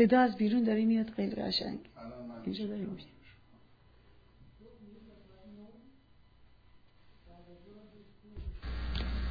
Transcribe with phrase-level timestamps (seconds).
[0.00, 1.78] صدا از بیرون داره میاد خیلی قشنگ.
[2.44, 2.96] اینجا داریم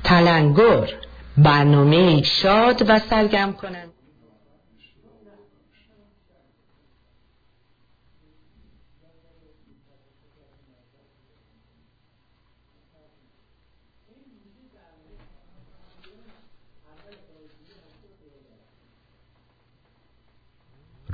[0.03, 0.93] تلنگر
[1.37, 3.89] برنامه شاد و سرگم کنند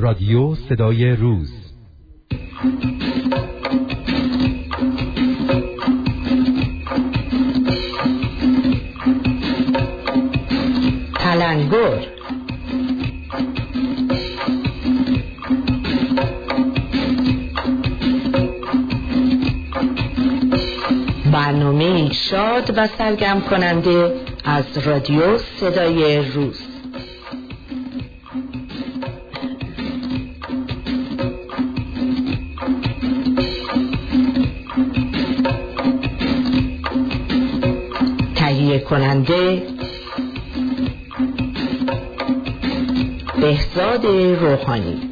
[0.05, 1.51] رادیو صدای روز.
[11.19, 12.07] تلنگر
[21.31, 26.64] برنامه شاد و سرگم کننده از رادیو صدای روز.
[38.95, 39.63] کننده
[43.41, 44.05] بهزاد
[44.41, 45.09] روحانی.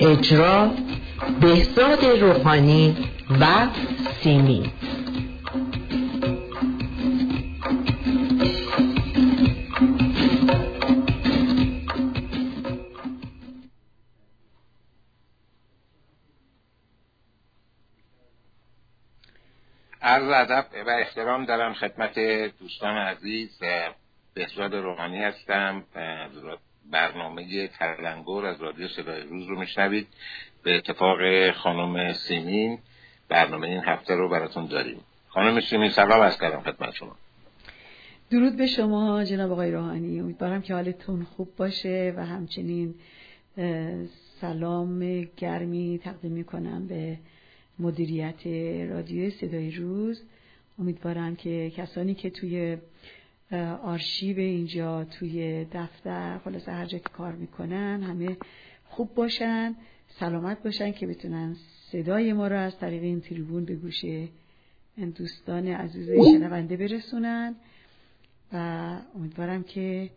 [0.00, 0.70] اجرا
[1.40, 2.96] بهزاد روحانی
[3.40, 3.66] و
[4.22, 4.70] سیمی.
[21.28, 22.18] احترام دارم خدمت
[22.58, 23.58] دوستان عزیز.
[24.34, 25.84] بهزاد روحانی هستم.
[26.90, 30.06] برنامه تلنگر از رادیو صدای روز رو میشنوید.
[30.62, 32.78] به اتفاق خانم سیمین
[33.28, 35.00] برنامه این هفته رو براتون داریم.
[35.28, 37.16] خانم سیمین سلام از کردم خدمت شما.
[38.30, 40.20] درود به شما جناب آقای روحانی.
[40.20, 42.94] امیدوارم که حالتون خوب باشه و همچنین
[44.40, 47.16] سلام گرمی تقدیم می‌کنم به
[47.78, 48.46] مدیریت
[48.90, 50.22] رادیو صدای روز.
[50.78, 52.76] امیدوارم که کسانی که توی
[53.82, 58.36] آرشیو اینجا توی دفتر خلاص هر جا که کار می‌کنن همه
[58.84, 59.74] خوب باشن
[60.08, 61.56] سلامت باشن که بتونن
[61.92, 64.04] صدای ما رو از طریق این تریبون به گوش
[65.16, 67.54] دوستان عزیز شنونده برسونن.
[68.52, 70.10] و امیدوارم که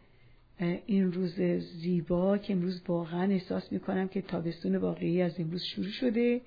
[0.86, 1.42] این روز
[1.82, 6.42] زیبا که امروز واقعا احساس می‌کنم که تابستون واقعی از امروز شروع شده.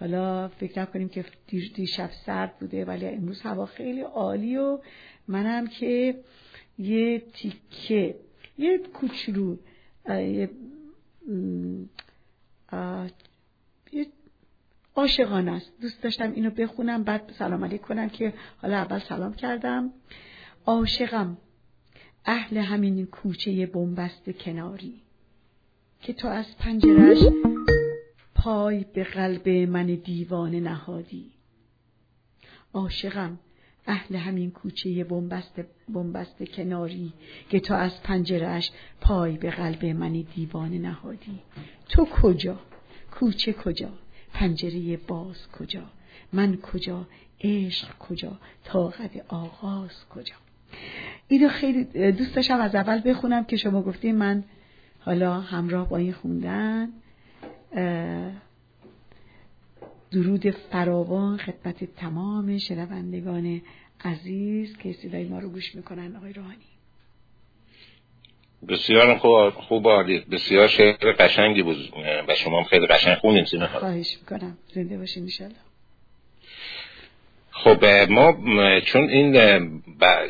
[0.00, 1.24] حالا فکر نکنیم که
[1.74, 4.78] دیشب سرد بوده ولی امروز هوا خیلی عالی و
[5.28, 6.14] منم که
[6.78, 8.14] یه تیکه
[8.58, 9.56] یه کوچولو
[10.08, 10.50] یه
[14.96, 15.72] عاشقانه است.
[15.80, 19.90] دوست داشتم اینو بخونم بعد سلام علیک کنم که حالا اول سلام کردم.
[20.66, 21.36] عاشقم
[22.24, 25.00] اهل همین کوچه بنبست کناری
[26.00, 27.18] که تو از پنجرش
[28.44, 31.30] پای به قلب من دیوانه نهادی.
[32.74, 33.38] عاشقم
[33.86, 37.12] اهل همین کوچه بنبست, بنبست کناری
[37.50, 41.40] که تو از پنجرش پای به قلب من دیوانه نهادی.
[41.88, 42.60] تو کجا؟
[43.10, 43.88] کوچه کجا؟
[44.32, 45.84] پنجره باز کجا؟
[46.32, 47.06] من کجا؟
[47.40, 50.34] عشق کجا؟ طاقت آغاز کجا؟
[51.28, 54.44] اینو خیلی دوست داشتم از اول بخونم که شما گفتیم من
[55.00, 56.88] حالا همراه با این خوندن
[60.10, 63.62] درود فراوان خدمت تمام شنوندگان
[64.04, 66.56] عزیز که صدای ما رو گوش می‌کنن آقای روحانی.
[68.68, 70.18] بسیار خوب خوب عالی.
[70.18, 71.94] بسیار شعر قشنگی بود.
[72.28, 74.58] و شما هم خیلی قشنگ خوندین سینه خواهش می‌کنم.
[74.74, 75.54] زنده باشین انشالله
[77.50, 78.36] خب ما
[78.80, 79.36] چون این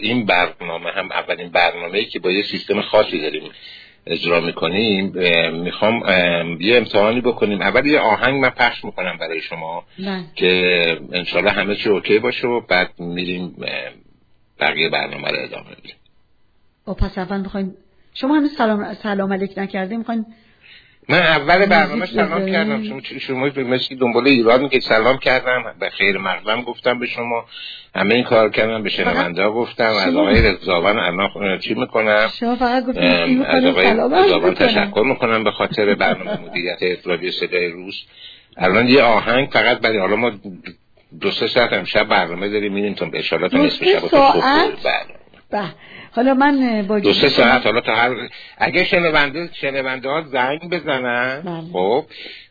[0.01, 3.51] این برنامه هم اولین برنامه که با یه سیستم خاصی داریم.
[4.07, 5.13] اجرا می‌کنیم
[5.53, 6.03] می‌خوام
[6.61, 10.25] یه امتحانی بکنیم اول یه آهنگ من پخش می‌کنم برای شما نه.
[10.35, 13.57] که انشالله همه چی اوکی باشه و بعد میریم
[14.61, 15.97] بقیه برنامه رو ادامه میدیم
[16.87, 17.75] و پس اول می‌خوایم
[18.15, 20.27] شما همین سلام سلام علیک نکرده می‌خواین
[21.09, 22.85] من اول برنامه سلام کردم.
[22.85, 25.75] شما شما مثل دنبال ایران که سلام کردم.
[25.81, 27.45] به خیر مقدم گفتم به شما.
[27.95, 29.93] همه این کار کردم به شنونده گفتم.
[30.07, 35.51] از آقای رضاوان الان چی می‌کنم؟ شما فقط گفتیم از آقای رضاوان تشکر می‌کنم به
[35.51, 38.05] خاطر برنامه مدیریت رادیو صدای روز.
[38.57, 40.31] الان یه آهنگ فقط برای حالا ما
[41.21, 42.73] دو سه ساعت امشب برنامه داریم.
[42.73, 44.01] میریم تا به اشاره تا نصف شب
[45.55, 45.65] به.
[46.13, 48.29] حالا من با دو سه ساعت حالا تا هر
[48.59, 51.43] اگه شنونده شنونده ها زنگ بزنن
[51.73, 52.05] خب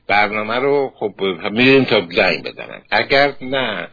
[0.08, 1.14] برنامه رو خب
[1.52, 2.82] میریم تا زنگ بزنن.
[2.92, 3.88] اگر نه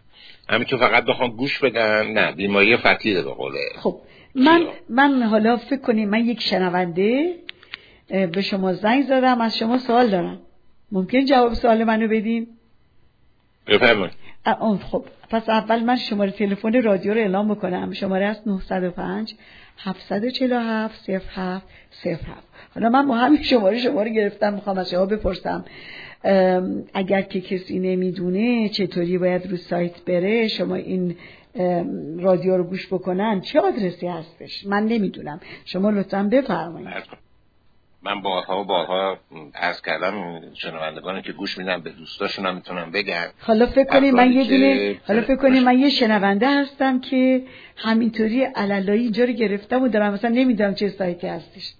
[0.48, 3.58] همینطور فقط بخوام گوش بدن نه بیماری فتیده به قوله.
[3.76, 4.00] خب
[4.34, 7.34] من من حالا فکر کنیم من یک شنونده
[8.08, 10.38] به شما زنگ زدم از شما سوال دارم.
[10.92, 12.46] ممکن جواب سوال منو بدین؟
[13.66, 14.12] بفرمایید.
[14.90, 15.04] خب.
[15.30, 17.92] پس اول من شماره تلفن رادیو رو اعلام بکنم.
[17.92, 19.34] شماره است 905
[19.78, 21.66] 747 07
[22.02, 22.24] 07
[22.74, 25.64] حالا من با همین شماره شماره گرفتم می‌خوام از شما بپرسم.
[26.94, 31.16] اگر که کسی نمی‌دونه چطوری باید رو سایت بره شما این
[32.18, 35.40] رادیو رو گوش بکنن چه آدرسی هستش؟ من نمی‌دونم.
[35.64, 37.29] شما لطفا بفرمایید.
[38.02, 39.18] من بارها و بارها
[39.54, 44.32] عرض کردم شنوندگانی که گوش میدن به دوستاشون هم می‌تونم بگن حالا فکر کنیم من
[44.32, 47.42] یه دونه حالا فکر کنیم من یه شنونده هستم که
[47.76, 51.74] همینطوری علالایی اینجا رو گرفتم و دارم مثلا نمی‌دونم چه سایتی هستش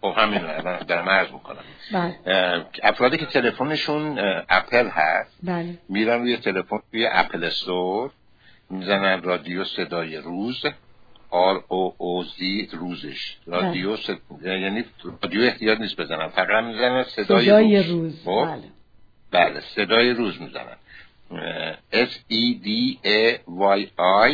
[0.00, 0.42] خب همین
[0.88, 2.64] دارم عرض می‌کنم بله.
[2.82, 4.18] افرادی که تلفنشون
[4.48, 5.78] اپل هست بله.
[5.88, 8.10] میرن روی تلفن روی Apple Store
[8.70, 10.64] می‌زنن رادیو صدای روز
[11.32, 13.36] R O O Z روزش.
[13.46, 14.10] رادیو ست...
[14.42, 14.84] یعنی
[15.22, 16.28] رادیو احتیاج نیست بزنن.
[16.28, 18.70] فقط می‌زنن صدای, صدای روز, خب؟ بله.
[19.30, 20.76] بله صدای روز می‌زنن.
[21.92, 22.68] S E D
[23.04, 23.38] A
[23.78, 23.80] Y
[24.28, 24.32] I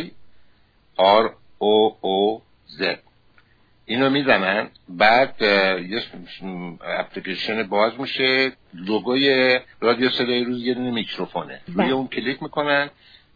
[0.99, 1.25] R
[1.61, 2.41] O O
[2.79, 2.97] Z.
[3.85, 4.69] اینو می‌زنن.
[4.89, 5.35] بعد
[5.89, 6.01] یه
[6.81, 8.51] اپلیکیشن باز میشه.
[8.73, 11.61] لوگوی رادیو صدای روز یه دونه میکروفونه.
[11.67, 11.91] روی بله.
[11.91, 12.89] اون کلیک می‌کنن.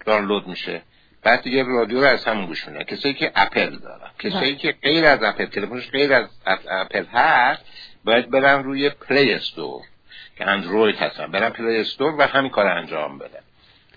[0.06, 0.82] دانلود میشه.
[1.24, 2.84] بعد دیگه رادیو رو از همون گوش میدن.
[2.84, 4.10] کسایی که اپل دارن.
[4.20, 4.56] کسایی بله.
[4.56, 6.28] که غیر از اپل تلفنش غیر از
[6.68, 7.62] اپل هست
[8.04, 9.82] باید برن روی Play Store
[10.38, 11.32] که اندروید هستن.
[11.32, 13.40] برن پلی استور و همین کار انجام بدن.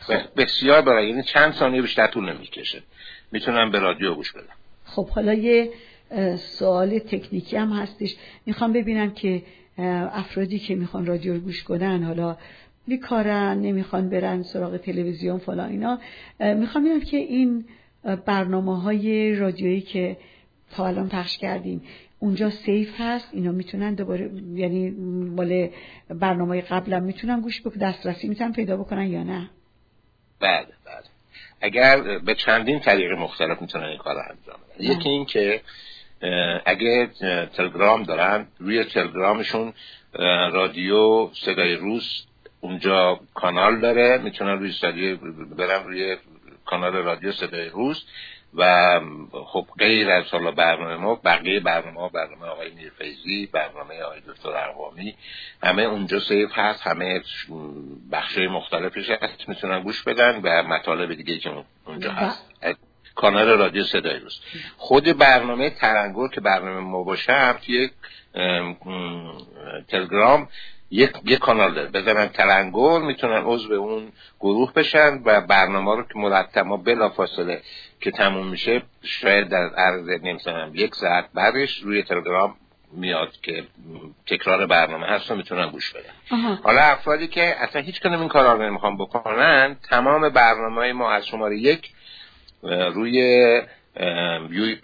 [0.01, 0.21] خب.
[0.37, 2.83] بسیار برای یعنی چند ثانیه بیشتر طول نمی‌کشه.
[3.33, 4.55] می‌تونن به رادیو گوش بدن.
[4.85, 5.71] خب حالا یه
[6.37, 8.17] سوال تکنیکی هم هستش.
[8.47, 9.43] می‌خوام ببینم که
[10.13, 12.37] افرادی که می‌خوان رادیو گوش کنن حالا
[12.89, 15.99] بیکارن نمی‌خوان برن سراغ تلویزیون فلان اینا.
[16.41, 17.65] می‌خوام ببینم که این
[18.27, 20.17] برنامه های رادیویی که
[20.71, 21.83] تا الان پخش کردیم
[22.19, 24.91] اونجا سیف هست؟ اینا می‌تونن دوباره یعنی
[25.37, 25.69] مال
[26.09, 29.51] برنامه قبلا می‌تونن گوش بکنن دسترسی می‌تونن پیدا بکنن یا نه؟
[30.41, 31.05] بله بله.
[31.61, 34.85] اگر به چندین طریق مختلف می‌تونن این کار انجام بدن.
[34.93, 35.61] یکی این که
[36.67, 37.07] اگه
[37.57, 39.73] تلگرام دارن روی تلگرامشون
[40.53, 42.27] رادیو صدای روز
[42.67, 45.15] اونجا کانال داره می‌تونن روی صدای
[45.59, 46.17] برن روی
[46.65, 48.05] کانال رادیو صدای روز
[48.55, 49.01] و
[49.47, 55.15] خب غیر از حالا برنامه ما بقیه برنامه برنامه آقای میرفیزی برنامه آقای دکتر اقوامی
[55.63, 57.23] همه اونجا سیف هست همه
[58.13, 62.47] بخشای مختلفش هست می‌تونن گوش بدن و مطالب دیگه که اونجا هست
[63.15, 64.41] کانال رادیو صدای روز.
[64.77, 67.91] خود برنامه ترنگور که برنامه ما باشه هم توی
[69.89, 70.49] تلگرام
[70.91, 71.89] یک یک کانال داره.
[71.89, 77.63] بزنن تلنگور می‌تونن عضو اون گروه بشن و برنامه رو که مرتب ما بلا فاصله
[78.01, 82.57] که تموم میشه شاید در عرض نمی‌تونم یک ساعت بعدش روی تلگرام
[82.93, 83.65] میاد که
[84.27, 86.59] تکرار برنامه هست و می‌تونن گوش بدن.
[86.65, 91.27] حالا افرادی که اصلا هیچ کنم این کارا رو نمی‌خوام بکنن تمام برنامه ما از
[91.27, 91.93] شماره یک
[92.95, 93.63] روی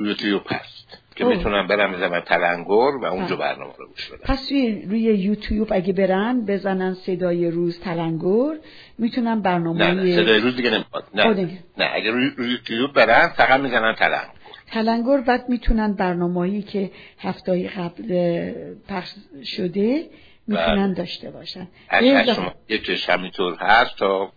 [0.00, 1.01] یوتیوب هست.
[1.16, 4.52] که می‌تونن برن بزنن تلنگور و اونجا برنامه رو گوش بدن پس
[4.88, 8.56] روی, یوتیوب اگه برن بزنن صدای روز تلنگور
[8.98, 11.48] می‌تونن برنامه نه, صدای روز دیگه نمیاد نه,
[11.78, 14.42] نه اگه روی, یوتیوب برن فقط می‌زنن تلنگور.
[14.66, 18.52] تلنگور بعد می‌تونن برنامه‌ای که هفته قبل
[18.88, 20.06] پخش شده
[20.46, 20.94] می‌تونن بله.
[20.94, 21.68] داشته باشن.
[21.88, 24.32] از شما یکیش همینطور هست تا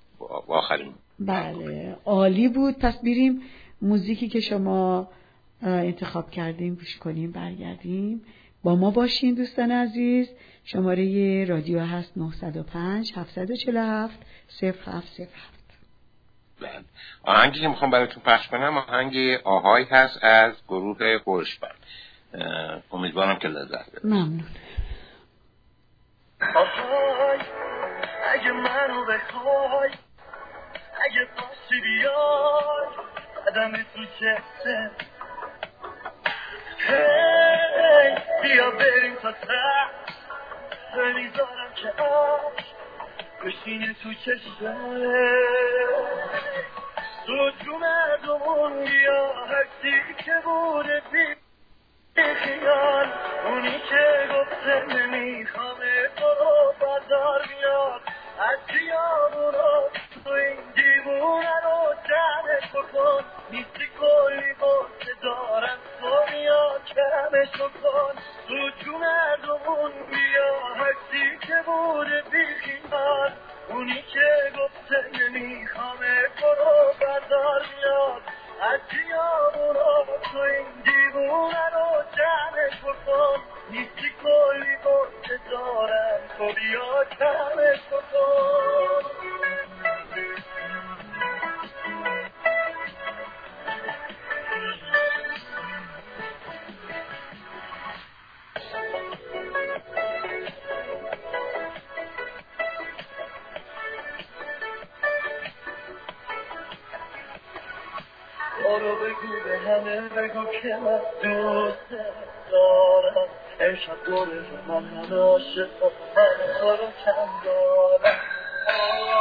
[0.48, 2.80] آخرین بله عالی بود.
[2.80, 3.42] پس بیریم
[3.82, 5.10] موزیکی که شما
[5.70, 8.22] انتخاب کردیم گوش کنیم برگردیم.
[8.64, 10.30] با ما باشین دوستان عزیز.
[10.66, 14.20] شماره رادیو هست 905 747
[14.62, 15.30] 0707
[16.62, 16.84] بله.
[17.24, 21.76] آهنگی که می‌خوام براتون پخش کنم آهنگ آهای هست از گروه قرشبند
[22.92, 24.44] امیدوارم که لذت ببرید ممنون.
[26.42, 27.40] آهای
[28.34, 29.90] اگه منو بخوای
[31.06, 32.88] اگه پاسی بیای
[33.48, 34.92] قدم تو چهره.
[38.42, 39.86] بیا بریم تا ته.
[40.98, 42.64] نمی‌ذارم که آش
[43.46, 44.76] بشینه تو چشمه.
[47.28, 51.36] تو جو مردمون بیا هرچی که بوده بی
[52.16, 53.08] خیال.
[53.46, 58.02] اونی که گفته نمیخوامه تو رو بردار بیاد
[58.40, 59.82] از خیابونا
[60.24, 68.14] تو این دیوونه رو جمعش بکن نیستی کلی بسته دارم تو بیا کرمش بکن
[68.48, 73.32] تو جو مردمون بیا هستی که بوده بیخیال
[73.70, 78.22] اونی که گفته نمیخوامه برو بردار بیاد
[78.62, 89.35] خیابونا تو این دیوونه رو جمعش بکن نیستی کلی بسته دارم تو بیا کمش بکن
[109.76, 112.04] همه بگو که من دوست
[112.52, 113.28] دارم
[113.60, 114.28] امشب دور
[114.68, 118.20] من همه عاشقم من تو رو کم دارم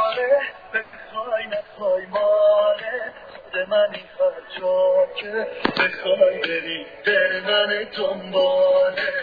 [0.05, 0.41] آره
[0.73, 5.47] بخوای نخوای ماله خود من این خرجا که
[5.81, 9.13] بخوای بری دل من دنباله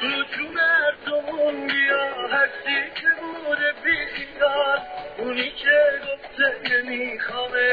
[0.00, 0.06] تو
[0.36, 4.80] جون هرزمون بیا هستی که بوده بیخیال
[5.18, 7.72] اونی که گفته نمیخوامه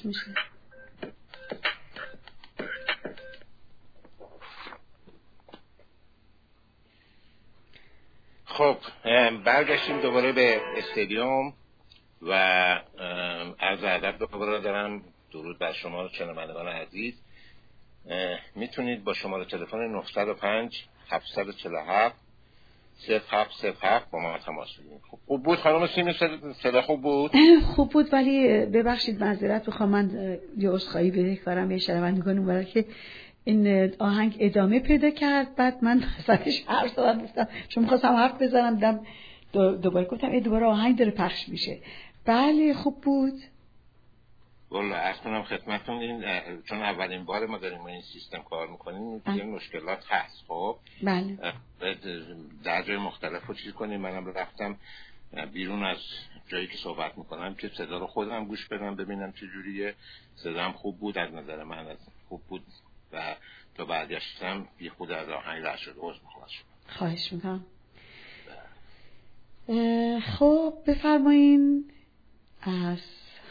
[0.00, 0.34] پخش میشه.
[8.44, 8.78] خب
[9.44, 11.52] برگشتیم دوباره به استادیوم
[12.22, 12.32] و
[13.60, 15.04] عرض ادب دوباره دارم.
[15.32, 17.14] درود بر شما شنوندگان عزیز.
[18.54, 22.16] می‌تونید با شماره تلفن 905 747
[23.08, 25.02] 0707 با ما تماس بگیرید.
[25.10, 25.19] خب.
[25.30, 26.12] خوب بود؟ خانم سیمی
[26.62, 27.30] صدا- خوب بود؟
[27.76, 32.84] خوب بود ولی ببخشید معذرت بخوام من یه عذرخواهی بدهکارم یه شنوندگان برای که
[33.44, 35.54] این آهنگ ادامه پیدا کرد.
[35.56, 39.00] بعد من ازش حرف زدم گفتم چون می‌خواستم حرف بزنم
[39.52, 41.78] دو- دوباره گفتم ای دوباره آهنگ داره پخش میشه.
[42.24, 43.34] بله خوب بود.
[44.70, 46.24] والا ارز کنم خدمتتون این
[46.68, 49.36] چون اولین بار ما داریم با این سیستم کار می‌کنیم بله.
[49.36, 51.38] یه مشکلات هست خب؟ بله.
[52.64, 54.00] در جای مختلف رو چیز کنیم.
[54.00, 54.76] منم رفتم
[55.52, 55.98] بیرون از
[56.48, 59.94] جایی که صحبت می‌کنم که صدا رو خودم گوش بدم ببینم چه جوریه.
[60.34, 62.62] صدام خوب بود از نظر من از خوب بود
[63.12, 63.36] و
[63.74, 66.44] تا برگشتم یه خود از آهنگ رد شد عذر می‌خوام.
[66.44, 66.66] از شما.
[66.88, 67.66] خواهش می‌کنم.
[70.20, 71.90] خب بفرمایین.
[72.62, 72.98] از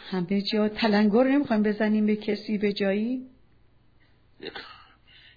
[0.09, 3.25] همه جا تلنگر نمی‌خوایم بزنیم به کسی به جایی؟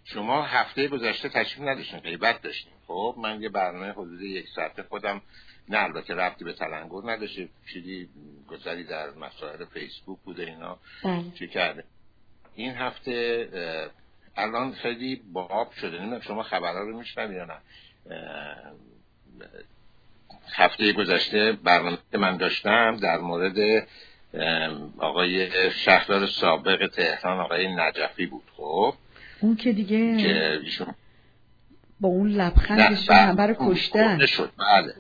[0.05, 5.23] شما هفته گذشته تشریف نداشتین غیبت داشتیم خب من یه برنامه حدود یک ساعته خودم
[5.69, 7.49] نه البته ربطی به تلنگر نداشته.
[7.73, 8.09] چیزی
[8.49, 10.79] گذری در مسائل فیسبوک بوده اینا.
[11.05, 11.25] بله.
[11.39, 11.85] چی کرده؟
[12.55, 13.49] این هفته
[14.37, 15.99] الان خیلی باب شده.
[15.99, 17.59] نمی‌دونم شما خبرها رو میشنوید یا نه.
[20.55, 23.87] هفته گذشته برنامه من داشتم در مورد
[24.99, 28.95] آقای شهردار سابق تهران آقای نجفی بود خب؟
[29.41, 30.61] اون که دیگه که
[32.01, 34.27] با اون لبخندشون نه، همه رو اون کشتن.
[34.27, 34.53] شد.
[34.59, 34.95] بله.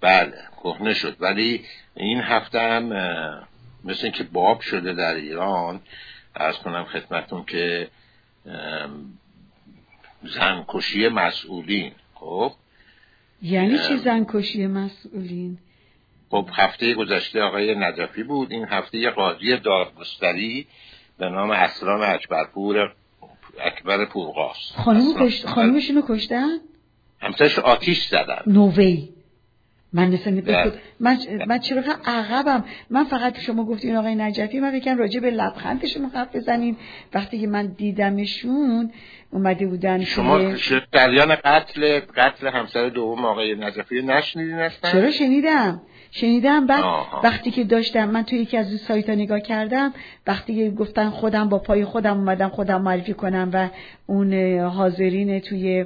[0.00, 1.16] بله کهنه شد.
[1.20, 1.64] ولی
[1.96, 2.84] این هفته هم
[3.84, 5.80] مثل اینکه باب شده در ایران
[6.36, 7.88] ارز کنم خدمتون که
[10.22, 11.92] زنکشی مسئولین.
[12.14, 12.52] خب؟
[13.42, 13.96] یعنی چی.
[13.96, 15.58] زنکشی مسئولین؟
[16.30, 18.52] خب هفته گذشته آقای نجفی بود.
[18.52, 20.66] این هفته یه قاضی دادگستری
[21.18, 22.92] به نام اسران اکبرپور
[23.60, 25.46] اکبر پورقاس خانوم کشت...
[25.46, 26.58] خانومشونو کشتن؟
[27.20, 28.42] همسرش آتیش زدن.
[28.46, 29.08] نووی
[29.92, 30.72] من مثل بله.
[31.00, 36.10] من من چرا عقبم من فقط شما گفتین آقای نجفی من فکرم راجع به لبخندشون
[36.14, 36.76] حرف بزنین
[37.14, 38.90] وقتی که من دیدمشون
[39.30, 40.54] اومده بودن شما
[40.92, 47.20] جریان قتل قتل همسر دوم آقای نجفی نشنیدین اصلا چرا شنیدم شنیدم بعد آها.
[47.24, 49.92] وقتی که داشتم من توی یکی از این سایت ها نگاه کردم
[50.26, 53.68] وقتی که گفتن خودم با پای خودم اومدم خودم معرفی کنم و
[54.06, 55.84] اون حاضرین توی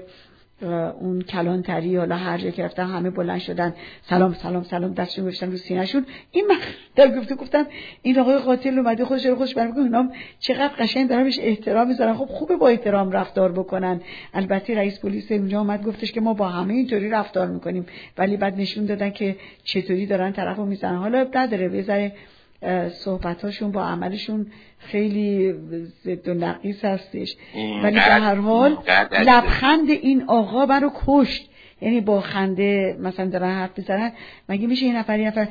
[0.62, 3.74] اون کلانتری حالا هر جا همه بلند شدن.
[4.02, 4.94] سلام سلام سلام.
[4.94, 6.06] دستشون گذاشتن رو سینهشون.
[6.30, 6.56] این من
[6.96, 7.66] در گفته گفتم
[8.02, 12.14] این آقای قاتل اومده خودش رو خوش برمیکنه اونام چقدر قشنگ دارن بهش احترام می‌ذارن.
[12.14, 14.00] خب خوبه با احترام رفتار بکنن.
[14.34, 17.86] البته رئیس پلیس اونجا اومد گفتش که ما با همه اینطوری رفتار می‌کنیم.
[18.18, 20.96] ولی بعد نشون دادن که چطوری دارن طرفو می‌زنن.
[20.96, 22.12] حالا نداره بذاره
[22.88, 24.46] صحبتاشون با عملشون
[24.78, 25.52] خیلی
[26.04, 27.36] ضد و نقیص هستش.
[27.82, 28.78] ولی به هر حال
[29.26, 31.50] لبخند این آقا برو کشت.
[31.80, 34.12] یعنی با خنده مثلا دارن حرف می‌زنن.
[34.48, 35.48] مگه میشه یه نفر یه نفر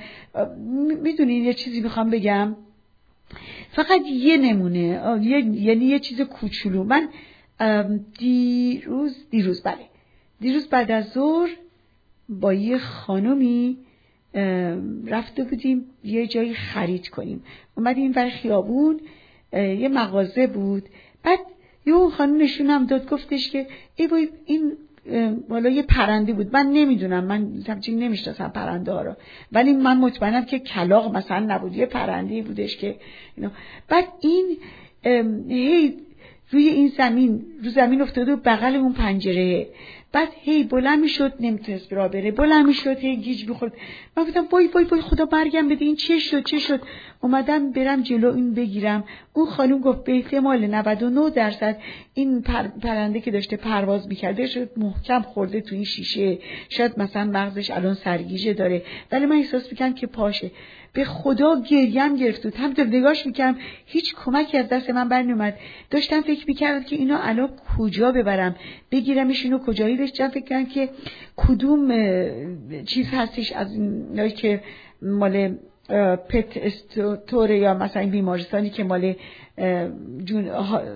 [1.03, 2.55] می‌دونین یه چیزی می‌خوام بگم؟
[3.71, 5.19] فقط یه نمونه.
[5.53, 6.83] یعنی یه چیز کوچولو.
[6.83, 7.09] من
[8.19, 9.85] دیروز دیروز بله.
[10.41, 11.49] دیروز بعد از ظهر
[12.29, 13.77] با یه خانومی
[15.07, 17.43] رفته بودیم یه جایی خرید کنیم.
[17.77, 18.99] اومدیم بر خیابون
[19.53, 20.83] یه مغازه بود.
[21.23, 21.39] بعد
[21.85, 24.71] یه اون خانم نشونم داد گفتش که ای وای این
[25.05, 26.53] اه، والا یه پرنده بود.
[26.53, 29.13] من نمی‌دونم من همچین نمی‌شناسم پرنده ها رو.
[29.51, 31.75] ولی من مطمئنم که کلاق مثلا نبود.
[31.75, 32.95] یه پرنده بودش که
[33.35, 33.51] اینا
[33.87, 34.57] بعد این
[35.49, 35.97] هی
[36.51, 39.67] روی این زمین رو زمین افتاده و بغل اون پنجره.
[40.11, 42.31] بعد هی بلند می‌شد نمی‌تونست راه بره.
[42.31, 43.73] بلند می‌شد هی گیج می‌خورد.
[44.17, 46.81] من گفتم وای وای وای خدا برگم بده این چه شد چه شد؟
[47.21, 49.03] اومدم برم جلو این بگیرم.
[49.33, 51.77] اون خانم گفت به احتمال 99 درصد
[52.13, 52.67] این پر...
[52.67, 56.37] پرنده که داشته پرواز می‌کرده شد محکم خورده تو این شیشه.
[56.69, 58.83] شاید مثلا مغزش الان سرگیجه داره.
[59.11, 60.51] ولی من احساس می‌کنم که پاشه.
[60.93, 62.43] به خدا گریم گرفت.
[62.43, 63.57] بود همینطور نگاش می‌کردم.
[63.85, 65.57] هیچ کمکی از دست من بر نمیومد
[65.89, 68.55] داشتم فکر می‌کردم که اینا الان کجا ببرم
[68.91, 70.89] بگیرمش اینو کجایی داشتم فکر کردم که
[71.35, 71.91] کدوم
[72.85, 74.61] چیز هستش از اینایی که
[75.01, 75.55] مال
[76.29, 79.15] پت استوره یا مثلا این بیمارستانی که مال
[80.23, 80.51] جون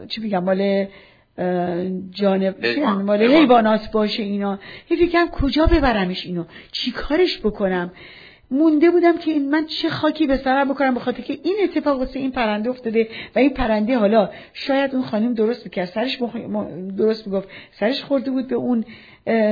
[0.08, 0.88] چی میگم مال
[2.12, 2.66] جانب.
[2.86, 3.38] مال حیوان.
[3.38, 4.60] حیوانات باشه اینا.
[4.86, 7.92] هی فکر کردم کجا ببرمش اینو؟ چی کارش بکنم؟
[8.54, 12.00] مونده بودم که این من چه خاکی به سرم بکنم به خاطر که این اتفاق
[12.00, 16.22] واسه این پرنده افتاده و این پرنده حالا شاید اون خانم درست می‌کرد سرش.
[16.22, 17.48] م- درست می‌گفت.
[17.72, 18.86] سرش خورده بود به اون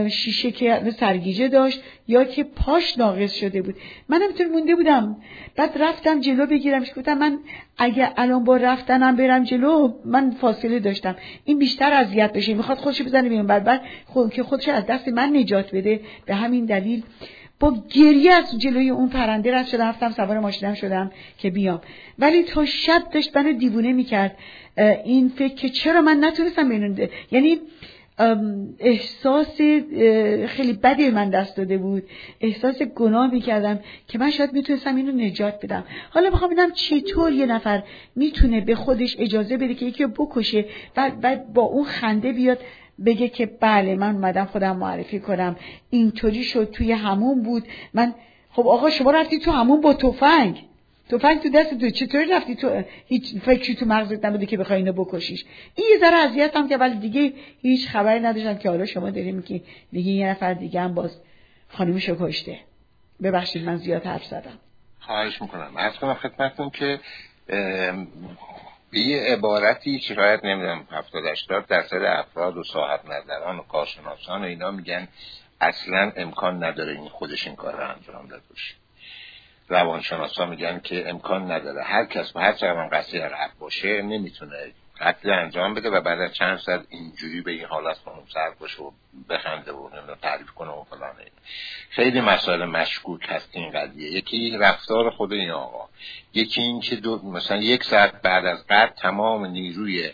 [0.09, 3.75] شیشه که سرگیجه داشت یا که پاش ناقص شده بود.
[4.09, 5.17] من همینطور مونده بودم.
[5.55, 6.91] بعد رفتم جلو بگیرمش.
[6.97, 7.39] گفتم من
[7.77, 11.15] اگه الان با رفتنم برم جلو من فاصله داشتم.
[11.45, 12.53] این بیشتر اذیت بشه.
[12.53, 13.47] می‌خواد خودش بزنه بیرون.
[13.47, 15.99] بعد بعد خود که خودش از دست من نجات بده.
[16.25, 17.03] به همین دلیل
[17.61, 21.81] با گریه از جلوی اون پرنده رد شدم رفتم سوار ماشینم شدم که بیام.
[22.19, 24.37] ولی تا شب داشت منو دیوونه می‌کرد.
[25.05, 27.59] این فکر که چرا من نتونستم بینونده یعنی
[28.79, 29.57] احساس
[30.47, 32.03] خیلی بدی من دست داده بود.
[32.41, 35.83] احساس گناه می‌کردم که من شاید می‌تونستم اینو نجات بدم.
[36.09, 37.83] حالا می‌خوام ببینم چطور یه نفر
[38.15, 42.59] می‌تونه به خودش اجازه بده که یکی رو بکشه بعد با اون خنده بیاد.
[43.05, 45.55] بگه که بله من اومدم خودم معرفی کنم.
[45.89, 47.63] اینطوری شد توی همون بود.
[47.93, 48.13] من
[48.51, 50.63] خب آقا شما رفتی تو همون با تفنگ.
[51.09, 51.89] تفنگ تو دست تو.
[51.89, 55.45] چطوری رفتی تو؟ هیچ فکری تو مغزت نبوده که بخوای اینو بکشیش.
[55.75, 59.63] این یه ذره اذیتم که ولی دیگه هیچ خبری نداشتم که حالا شما داری میگی
[59.91, 61.21] دیگه یه نفر دیگه هم باز
[61.69, 62.59] خانومشو کشته.
[63.23, 64.59] ببخشید من زیاد حرف زدم.
[64.99, 65.71] خواهش می‌کنم.
[65.77, 66.99] ارز کنم خدمتتون که
[68.91, 74.45] به یه عبارتی شاید نمی‌دونم 70 80 درصد افراد و صاحب نظران و کارشناسان و
[74.45, 75.07] اینا میگن
[75.61, 78.73] اصلا امکان نداره این خودش این کار رو انجام داده باشه.
[79.67, 81.83] روانشناسا میگن که امکان نداره.
[81.83, 86.33] هر کس با هر چقدر قصیر رفت باشه نمی‌تونه قتل انجام بده و بعد از
[86.33, 87.97] چند ساعت اینجوری به این حالت
[88.33, 88.91] سر باشه و
[89.29, 89.89] بخنده و
[90.21, 91.15] تعریف کنه و فلان.
[91.89, 95.89] خیلی مسائل مشکوک هست این قضیه یکی رفتار خود این آقا
[96.33, 100.11] یکی این که دو مثلا یک ساعت بعد از قتل تمام نیروی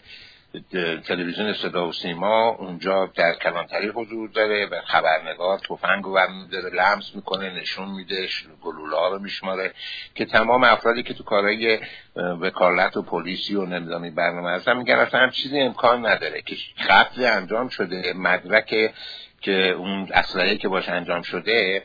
[1.08, 7.16] تلویزیون صدا و سیما اونجا در کلانتری حضور داره و خبرنگار تفنگ رو برمیداره لمس
[7.16, 8.28] می‌کنه نشون میده
[8.62, 9.74] گلوله ها رو میشماره
[10.16, 11.80] که تمام افرادی که تو کارهای
[12.16, 16.56] وکالت و پلیسی و نمی‌دونم برنامه هستن میگن اصلا هم چیزی امکان نداره که
[16.90, 18.94] قتل انجام شده مدرک
[19.42, 21.84] که اون اسلحه که باش انجام شده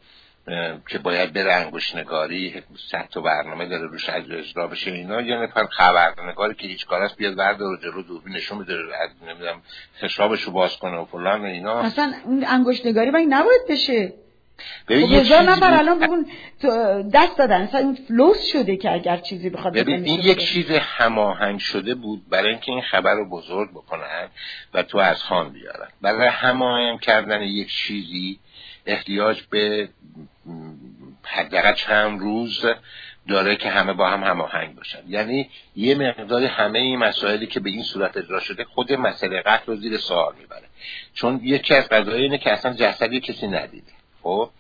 [0.89, 5.21] که باید بره انگوش نگاری صد تا برنامه داره روش اجرا بشه اینا.
[5.21, 8.75] یه نفر خبرنگاری که هیچ کار است بیاد ورد رو جلو دوربین نشون میده
[9.27, 9.63] نمی‌دونم
[10.01, 11.81] خشابشو باز کنه و فلان و اینا.
[11.81, 14.13] اصلا اون انگشت نگاری باید نباید بشه.
[14.89, 16.27] ببین خب یه هزار چیزی نفر الان بگون
[17.15, 17.61] دست دادن.
[17.63, 20.39] اصلا فلوس شده که اگر چیزی بخواد ببین این یک.
[20.39, 24.29] چیز هماهنگ شده بود برای اینکه این خبر رو بزرگ بکنن
[24.75, 25.89] و تو از خان بیارن.
[26.03, 28.39] برای هماهنگ کردن یک چیزی
[28.87, 29.89] احتیاج به
[31.23, 32.65] حداقل چند روز
[33.29, 34.99] داره که همه با هم هماهنگ باشن.
[35.09, 39.65] یعنی یه مقدار همه این مسائلی که به این صورت اجرا شده خود مسئله قتل
[39.67, 40.67] رو زیر سوال می‌بره.
[41.15, 43.93] چون یکی از قضایی اینه که اصلا جسدی کسی ندیده
[44.23, 44.51] خب؟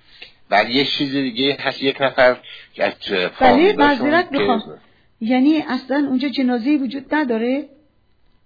[0.50, 2.37] ولی یه چیز دیگه هست یک نفر
[2.78, 4.80] از بله فامیلاشون معذرت می‌خوام.
[5.20, 7.68] یعنی اصلا اونجا جنازه وجود نداره؟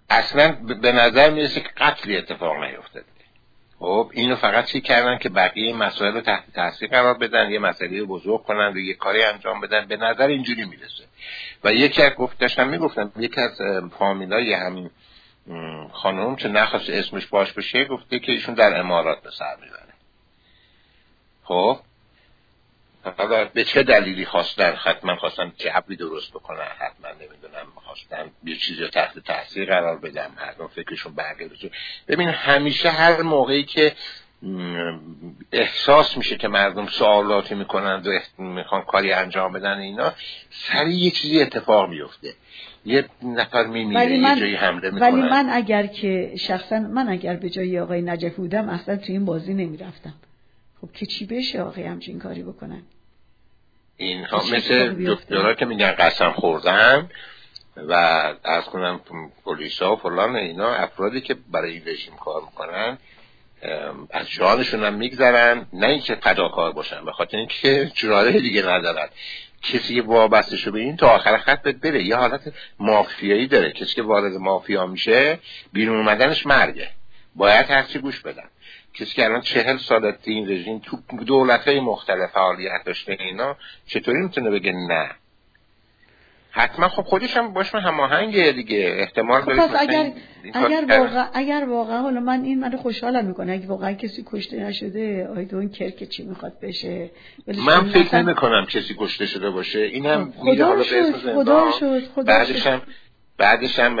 [0.09, 3.05] اصلا به نظر می‌رسه که قتلی اتفاق نیفتاده.
[3.79, 7.99] خب اینو فقط چی کردن که بقیه مسائل رو تحت تاثیر قرار بدن یه مسئله
[7.99, 11.03] رو بزرگ کنن و یه کاری انجام بدن به نظر اینجوری می‌رسه.
[11.63, 13.61] و یکی از گفت داشتم می‌گفتم یکی از
[13.99, 14.89] فامیلای همین
[15.91, 19.93] خانم که نخواست اسمش باش بشه گفته که ایشون در امارات به سر می‌بره.
[21.43, 21.79] خب؟
[23.17, 27.67] حالا به چه دلیلی خواستن حتما خواستن جبری درست بکنن حتما نمی‌دونم.
[27.97, 30.31] خواستن یه چیزی رو تحت تاثیر قرار بدم.
[30.37, 31.71] مردم فکرشون برگرده
[32.07, 33.93] ببین همیشه هر موقعی که
[35.51, 40.13] احساس میشه که مردم سوالاتی می‌کنند و می‌خوان کاری انجام بدن اینا
[40.49, 42.33] سریع یه چیزی اتفاق میفته
[42.85, 47.35] یه نفر میمیره ولی یه من جایی حمله ولی من اگر که شخصا من اگر
[47.35, 50.13] به جای آقای نجف بودم اصلا تو این بازی نمی‌رفتم.
[50.81, 52.81] خب که چی بشه آقای همچین کاری بکنن؟
[53.97, 57.09] اینها مثل؟ دکترها که میگن قسم خوردن
[57.87, 57.93] و
[58.43, 59.01] از کنم
[59.45, 62.97] پلیس ها و فلان اینا افرادی که برای این رژیم کار می‌کنن
[64.11, 69.07] از جانشون هم میگذرن نه اینکه فداکار باشن به خاطر اینکه چراره دیگه ندارن.
[69.63, 73.71] کسی که وابسته شده به این تا آخر خط بره یه حالت مافیایی داره.
[73.71, 75.39] کسی که وارد مافیا میشه
[75.73, 76.89] بیرون اومدنش مرگه.
[77.35, 78.49] باید هرچی گوش بدن.
[78.93, 84.19] کسی که الان چهل سال این رژیم تو دولت های مختلف فعالیت داشته اینا چطوری
[84.19, 85.09] می‌تونه بگه نه؟
[86.57, 86.87] حتما.
[86.87, 88.95] خب خودش هم باش هماهنگه دیگه.
[88.99, 90.11] احتمال خب پس اگر
[90.53, 90.99] اگر.
[90.99, 93.51] واقعا اگر واقعا حالا من این من خوشحالم می‌کنه.
[93.53, 97.09] اگه واقعا کسی کشته نشده آیدون کرک چی می‌خواد بشه.
[97.47, 99.79] من فکر مثلا- نمی کنم کسی کشته شده باشه.
[99.79, 101.33] اینم خب، میره خدا حالا رو به اسم شد،.
[101.33, 102.67] خدا شد، خدا بعدش.
[102.67, 102.81] هم
[103.37, 103.97] بعدش هم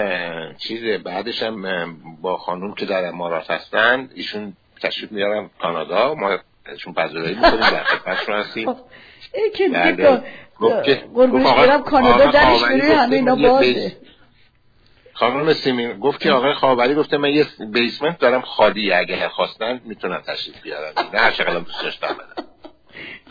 [0.57, 0.97] چیزه.
[0.97, 1.65] بعدش هم
[2.21, 6.15] با خانوم که در امارات هستن ایشون تشریف میارن کانادا.
[6.15, 6.37] ما
[6.69, 8.79] ازشون پذیرایی می‌کنیم در خدمتشون هستیم خب
[9.55, 10.23] که دیگه بله.
[11.13, 13.91] قربونش آقا- برم کانادا درش گفته همه اینا بازه
[15.13, 20.21] خانم سیمین گفت که آقای خاوری گفته من یه بیسمنت دارم خالی اگه خواستن می‌تونن
[20.21, 22.15] تشریف بیارن نه هر چقدر دوست داشتم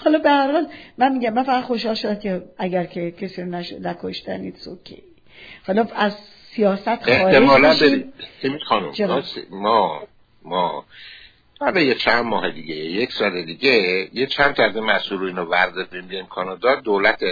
[0.05, 0.67] حالا به هر حال
[0.99, 3.49] من میگم من فقط خوشحال شدم که اگر که کسی رو.
[3.81, 5.03] نکشتن ایتس اوکی
[5.67, 6.17] حالا از
[6.57, 8.13] سیاست خارج احتمالا بشیم
[8.67, 8.93] خانم؟
[9.51, 10.03] ما
[10.43, 10.85] ما
[11.61, 15.45] بعد یه چند ماه دیگه یک سال دیگه یه چند تا از این مسئولین رو
[15.45, 17.23] ورداریم بیایم کانادا دولت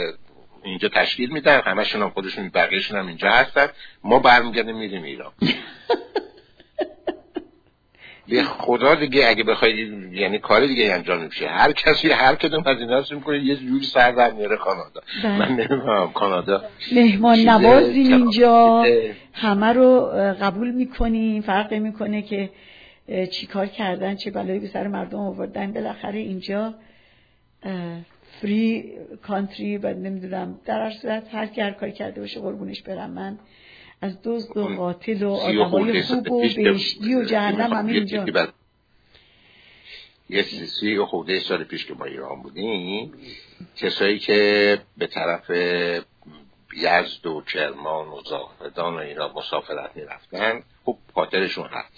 [0.64, 3.66] اینجا تشکیل میدن همشون هم خودشون بقیهشون هم اینجا هستن.
[4.04, 5.32] ما برمیگردیم میریم ایران.
[8.28, 11.48] به خدا دیگه اگه بخواید یعنی کار دیگه انجام نمیشه.
[11.48, 15.00] هر کسی هر کدوم از اینا می‌کنه یه جوری سر در میاره کانادا.
[15.24, 15.38] بله.
[15.38, 18.84] من نمی‌فهمم کانادا مهمان نوازیم اینجا.
[19.32, 20.00] همه رو
[20.40, 22.50] قبول می‌کنیم فرق می‌کنه که
[23.08, 25.72] اه، چی کار کردن چه بلایی به سر مردم آوردن.
[25.72, 26.74] بالاخره اینجا
[28.40, 33.10] فری کانتری و نمی‌دونم در هر صورت هر کی هر کاری کرده باشه قربونش برم
[33.10, 33.38] من.
[34.00, 38.52] از دزد و قاتل و آدمای خوب و بهشتی و جهنم همه یه اینجا.
[40.28, 43.12] یه سی- خورده سال پیش که ما ایران بودیم.
[43.76, 45.50] کسایی که به طرف
[46.76, 51.92] یزد و کرمان و زاهدان و اینا مسافرت می‌رفتن خب خاطرشون هست.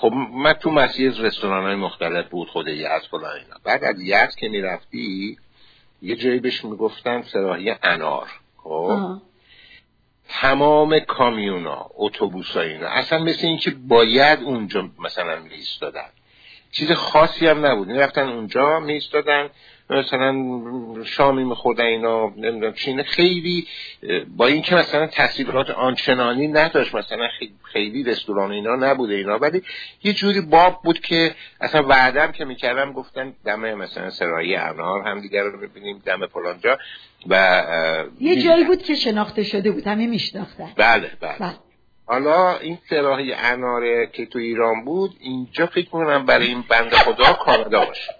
[0.00, 3.56] خب من تو مسیر رستوران های مختلف بود خود یزد فلان اینا.
[3.64, 5.38] بعد از یزد که می‌رفتی
[6.02, 8.98] یه جایی بهش می‌گفتن سراحی انار خب.
[10.28, 12.88] تمام کامیونا اتوبوس ها اینا.
[12.88, 16.08] اصلا مثل اینکه باید اونجا مثلا می ایستادن
[16.72, 17.88] چیز خاصی هم نبود.
[17.88, 19.50] می‌رفتن اونجا می ایستادن
[19.90, 20.34] مثلا
[21.04, 23.66] شامی میخوردن اینا نمی‌دونم چینه خیلی
[24.36, 29.62] با اینکه مثلا تصویرات آنچنانی نداشت مثلا خی- خیلی رستوران اینا نبوده اینا ولی
[30.02, 35.20] یه جوری باب بود که اصلا وعدم که می‌کردم گفتن دم مثلا سرایی انار هم
[35.20, 36.78] دیگر رو ببینیم دم فلانجا
[37.28, 37.62] و
[38.20, 40.72] یه جایی بود که شناخته شده بود همه میشناختن.
[40.76, 41.38] بله بله.
[41.38, 41.54] بله.
[42.06, 47.32] حالا این سراحی اناره که تو ایران بود اینجا فکر می‌کنم برای این بند خدا
[47.32, 48.14] کانادا باشه.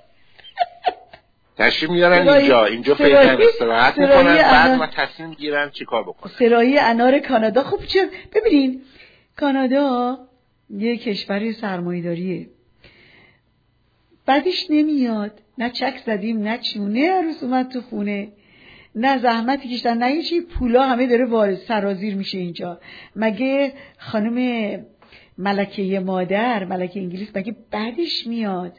[1.59, 2.65] تشریف میارن اینجا.
[2.65, 4.37] اینجا فعلا استراحت می‌کنن.
[4.37, 6.33] بعد ما تصمیم گیرن چیکار بکنن.
[6.39, 7.63] سرایی انار کانادا.
[7.63, 8.83] خب چه ببینین
[9.37, 10.19] کانادا
[10.71, 12.47] یه کشور سرمایه‌داریه.
[14.27, 15.41] بعدش نمیاد.
[15.59, 18.29] نه چک زدیم نه چونه عروس اومد تو خونه.
[18.95, 22.81] نه زحمتی کشتن نه چی پولا همه داره وارد سرازیر میشه اینجا.
[23.17, 24.87] مگه خانم
[25.39, 28.73] ملکه مادر ملکه انگلیس مگه بعدش میاد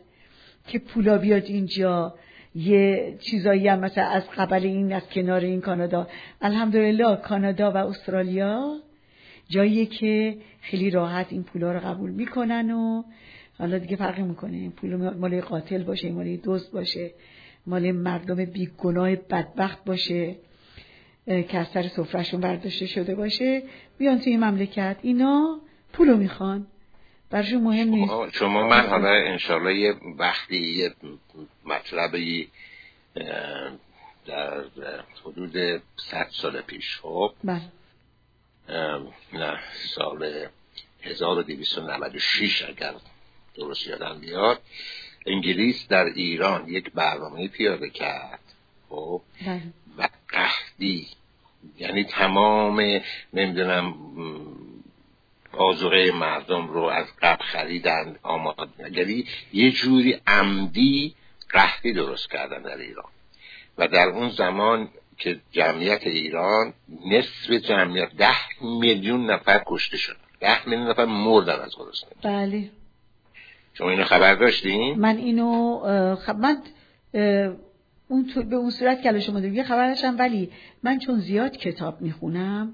[0.67, 2.15] که پولا بیاد اینجا؟
[2.55, 6.07] یه چیزایی هم مثلا از قبل این از کنار این کانادا.
[6.41, 8.77] الحمدلله کانادا و استرالیا
[9.49, 13.03] جایی که خیلی راحت این پولا رو قبول می‌کنن و
[13.59, 14.57] حالا دیگه فرقی می‌کنه.
[14.57, 17.11] این پول مال قاتل باشه مال دوست باشه
[17.67, 20.35] مال مردم بیگناه بدبخت باشه
[21.25, 23.63] که از سر سفرهشون برداشته شده باشه.
[23.97, 25.59] بیان توی مملکت اینا
[25.93, 26.67] پولو می‌خوان.
[27.35, 28.37] برشون مهم نیست.
[28.37, 30.93] شما من حالا انشالله یه وقتی یه
[31.65, 32.49] مطلبی
[34.25, 34.63] در
[35.25, 37.61] حدود صد سال پیش خب؟ بله.
[39.33, 39.59] نه
[39.95, 40.47] سال
[41.01, 42.93] 1296 اگر
[43.55, 44.61] درست یادم بیاد
[45.25, 48.39] انگلیس در ایران یک برنامه پیاده کرد
[48.89, 49.61] خب؟ بله.
[49.97, 51.07] و قحطی
[51.79, 53.01] یعنی تمام
[53.33, 53.95] نمی‌دونم
[55.57, 58.15] آزوغه مردم رو از قبل خریدن
[58.91, 61.15] یعنی یه جوری عمدی
[61.49, 63.09] قحطی درست کردن در ایران
[63.77, 66.73] و در اون زمان که جمعیت ایران
[67.05, 72.69] نصف جمعیت ده میلیون نفر کشته شدن ده میلیون نفر مردن از گرسنگی بله
[73.73, 76.57] شما اینو خبر داشتین؟ من اینو خب من
[78.07, 80.51] اون تو به اون صورت که شما یه خبر داشتم ولی
[80.83, 82.73] من چون زیاد کتاب می‌خونم.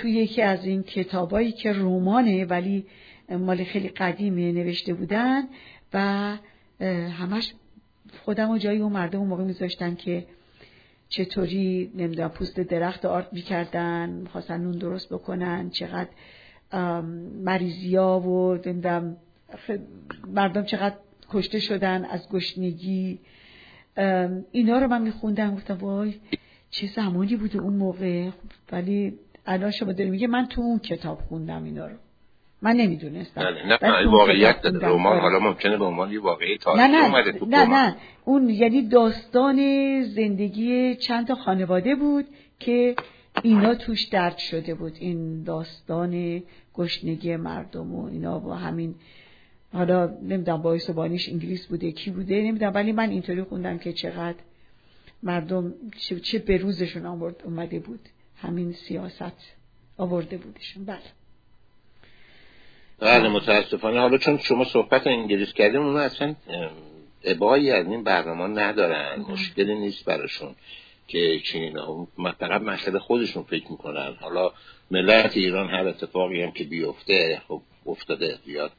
[0.00, 2.86] توی یکی از این کتابایی که رمانه ولی
[3.30, 5.42] مال خیلی قدیمه نوشته بودن
[5.92, 6.36] و
[7.10, 7.54] همش
[8.24, 10.26] خودم و جایی اون مردم اون موقع میذاشتم که
[11.08, 16.08] چطوری نمی‌دونم پوست درخت آرد می‌کردن می‌خواستن نون درست بکنن چقدر
[17.44, 19.16] مریضی ها و نمی‌دونم
[20.26, 20.96] مردم چقدر
[21.30, 23.18] کشته شدن از گشنگی.
[24.52, 26.14] اینا رو من میخوندم گفتم وای
[26.70, 28.30] چه زمانی بوده اون موقع؟
[28.72, 31.96] ولی الان شما داری میگه من تو اون کتاب خوندم اینا رو
[32.62, 34.64] من نمی‌دونستم نه نه واقعیت.
[34.64, 35.20] رمان آره.
[35.20, 37.64] حالا ممکنه به عنوان یه واقعی نه تاریخی نه اومده تو نه.
[37.64, 39.58] نه اون یعنی داستان
[40.02, 42.24] زندگی چند تا خانواده بود
[42.58, 42.94] که
[43.42, 46.42] اینا توش درد شده بود این داستان
[46.74, 48.94] گشنگی مردم و اینا با همین
[49.72, 53.92] حالا نمی‌دونم باعث و بانیش انگلیس بوده کی بوده نمی‌دونم ولی من اینطوری خوندم که
[53.92, 54.38] چقدر
[55.22, 58.00] مردم چه, چه به روزشون آورد اومده بود
[58.42, 59.54] همین سیاست
[59.98, 60.84] آورده بودشون.
[60.84, 60.98] بله.
[62.98, 64.00] بله متاسفانه.
[64.00, 66.34] حالا چون شما صحبت انگلیس کردیم اونا اصلا
[67.24, 69.20] ابایی از این برنامه ندارن.
[69.20, 70.54] مشکلی نیست براشون
[71.08, 74.16] که چینا فقط مسئله خودشون فکر می‌کنن.
[74.20, 74.52] حالا
[74.90, 78.38] ملت ایران هر اتفاقی هم که بیفته خب افتاده.
[78.44, 78.72] زیاد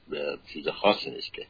[0.54, 1.45] چیز خاصی نیست که.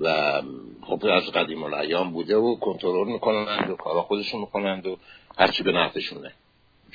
[0.00, 0.42] و
[0.82, 4.98] خب از قدیم الایام بوده و کنترل می‌کنند و کارا خودشون می‌کنند و
[5.38, 6.32] هرچی به نفعشونه.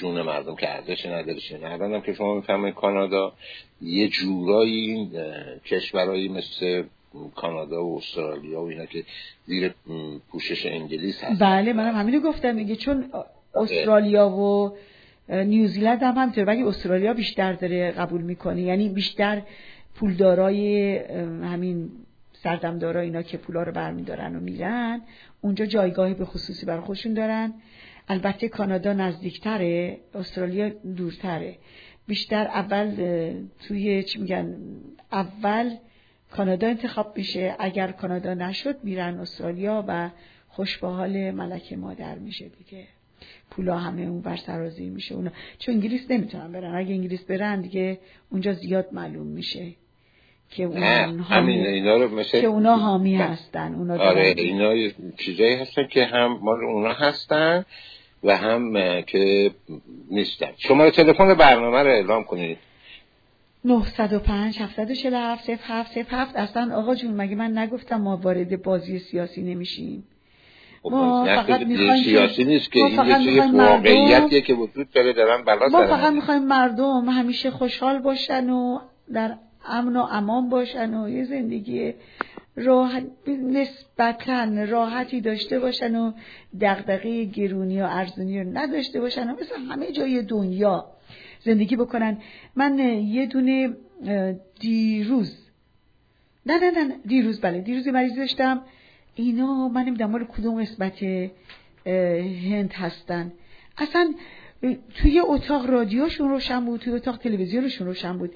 [0.01, 3.33] جون مردم که ارزشی نداره نه الانم که شما می‌فهمید کانادا
[3.81, 5.09] یه جورایی
[5.65, 6.83] کشورهایی مثل
[7.35, 9.03] کانادا و استرالیا و اینا که
[9.45, 9.73] زیر
[10.31, 13.05] پوشش انگلیس هست بله منم همینو گفتم میگه چون
[13.55, 14.77] استرالیا و
[15.29, 16.45] نیوزیلند هم همینطور.
[16.45, 18.61] ولی استرالیا بیشتر داره قبول می‌کنه.
[18.61, 19.41] یعنی بیشتر
[19.95, 20.97] پولدارای
[21.43, 21.89] همین
[22.33, 25.01] سردمدارا اینا که پولا رو برمیدارن و میرن
[25.41, 27.53] اونجا جایگاهی به خصوصی برای خودشون دارن.
[28.12, 31.56] البته کانادا نزدیکتره استرالیا دورتره.
[32.08, 32.95] بیشتر اول
[33.67, 34.56] توی چی میگن
[35.12, 35.69] اول
[36.32, 37.56] کانادا انتخاب میشه.
[37.60, 40.10] اگر کانادا نشد میرن استرالیا و
[40.47, 42.84] خوش به حال ملک مادر میشه دیگه.
[43.52, 45.15] پولا همه اون بر سرازیر میشه.
[45.15, 46.76] اونا چون انگلیس نمی‌تونن برن.
[46.76, 49.67] اگه انگلیس برن دیگه اونجا زیاد معلوم میشه
[50.50, 53.76] که اون نه همین حامی اینا رو مثل که اونا حامی هستن.
[53.76, 57.65] اونا آره اینا چیزایی هستن که هم مال اونا هستن.
[58.23, 59.51] و هم که
[60.12, 60.51] نیستن.
[60.57, 62.57] شماره تلفن برنامه رو اعلام کنید.
[63.65, 70.03] 905 747 0707 اصلا آقا جون مگه من نگفتم ما وارد بازی سیاسی نمیشیم؟
[70.84, 75.67] خب ما فقط می‌خوایم سیاسی نیست که این یه واقعیتیه که وجود داره دارن بلا
[75.67, 76.13] ما فقط.
[76.13, 78.79] می‌خوایم مردم همیشه خوشحال باشن و
[79.13, 81.93] در امن و امان باشن و یه زندگی
[82.62, 86.12] راحت نسبتا راحتی داشته باشن و
[86.62, 90.86] دغدغه گرونی و ارزونی رو نداشته باشن و مثل همه جای دنیا
[91.39, 92.17] زندگی بکنن.
[92.56, 93.74] من یه دونه
[94.60, 95.38] دیروز
[96.45, 98.62] نه نه نه دیروز بله دیروز مریض داشتم.
[99.15, 101.04] اینا من نمی‌دونم مال کدوم قسمت
[102.50, 103.34] هند هستن.
[103.78, 104.13] اصلا
[104.95, 108.34] توی اتاق رادیوشون روشن بود توی اتاق تلویزیونشون روشن بود.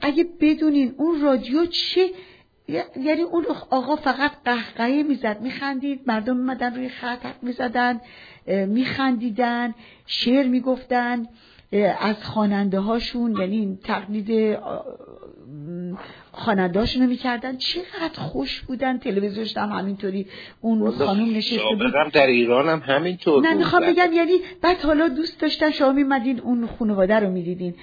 [0.00, 2.10] اگه بدونین اون رادیو چه
[2.68, 8.00] یعنی اون آقا فقط قهقهه می‌زد میخندید مردم میمدن روی خط می‌زدن
[8.66, 9.74] میخندیدن
[10.06, 11.26] شعر می‌گفتن
[12.00, 14.78] از خواننده هاشون یعنی تقلید آ،
[16.32, 17.56] خاننداشون رو می‌کردن.
[17.56, 18.98] چقدر خوش بودن.
[18.98, 20.26] تلویزیونش هم همینطوری
[20.60, 22.12] اون خانم نشسته بود.
[22.12, 23.54] در ایران هم همینطور نه.
[23.54, 27.74] می‌خوام بگم یعنی بعد حالا دوست داشتن شما میمدین اون خانواده رو می‌دیدین.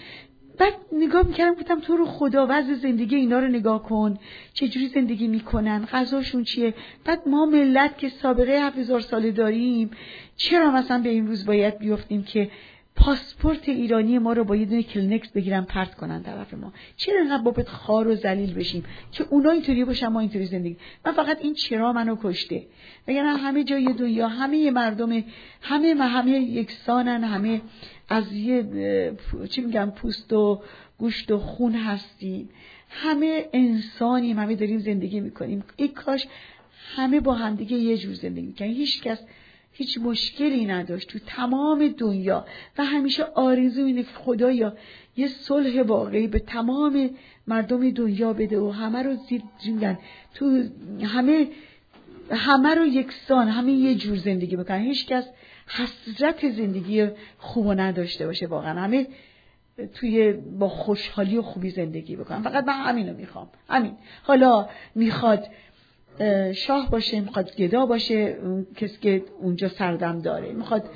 [0.58, 4.18] بعد نگاه می‌کردم گفتم تو رو خدا وضع زندگی اینا رو نگاه کن.
[4.54, 6.74] چجوری زندگی می‌کنن؟ غذاشون چیه؟
[7.06, 9.92] بعد ما ملت که سابقه 7000 ساله داریم
[10.38, 12.52] چرا مثلا به این روز باید بیفتیم که
[12.96, 16.74] پاسپورت ایرانی ما رو با یه دونه کلینکس بگیرن پرت کنن طرف ما.
[16.98, 20.78] چرا انقدر بابت خار و ذلیل بشیم؟ که اونا اینطوری باشن ما اینطوری زندگی.
[21.06, 22.64] من فقط این چرا منو کشته.
[23.08, 25.24] وگرنه همه جای دنیا همه مردم
[25.62, 27.62] همه همه یکسانن همه
[28.10, 28.66] از یه
[29.50, 30.62] چی میگم پوست و
[30.98, 32.50] گوشت و خون هستیم.
[32.90, 35.64] همه انسانیم همه داریم زندگی می‌کنیم.
[35.76, 36.28] ای کاش
[36.96, 39.20] همه با همدیگه یه جور زندگی می‌کنن هیچ کس
[39.74, 42.46] هیچ مشکلی نداشت تو تمام دنیا
[42.78, 44.74] و همیشه آرزو اینه خدایا
[45.18, 47.10] یه صلح واقعی به تمام
[47.48, 49.98] مردم دنیا بده و همه رو زیر میگن
[50.34, 50.64] تو
[51.04, 51.48] همه
[52.32, 54.82] همه رو یکسان همه یه جور زندگی بکنن.
[54.82, 55.26] هیچ کس
[55.68, 57.08] حسرت زندگی
[57.38, 58.82] خوب نداشته باشه واقعا.
[58.82, 59.08] همه
[59.94, 62.42] توی با خوشحالی و خوبی زندگی بکنن.
[62.42, 63.50] فقط من همینو می‌خوام.
[63.70, 63.92] همین.
[64.24, 65.48] حالا می‌خواد
[66.56, 68.38] شاه باشه می‌خواد گدا باشه
[68.76, 70.54] کسی که اونجا سردم داره.
[70.54, 70.90] می‌خواد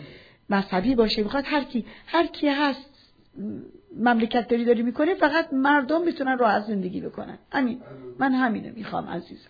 [0.49, 2.89] مذهبی باشه می‌خواد هر کی هر کی هست
[3.99, 7.37] مملکت داری داری می‌کنه فقط مردم می‌تونن راحت زندگی بکنن.
[7.51, 7.81] همین.
[8.19, 9.49] من همینو می‌خوام عزیزم.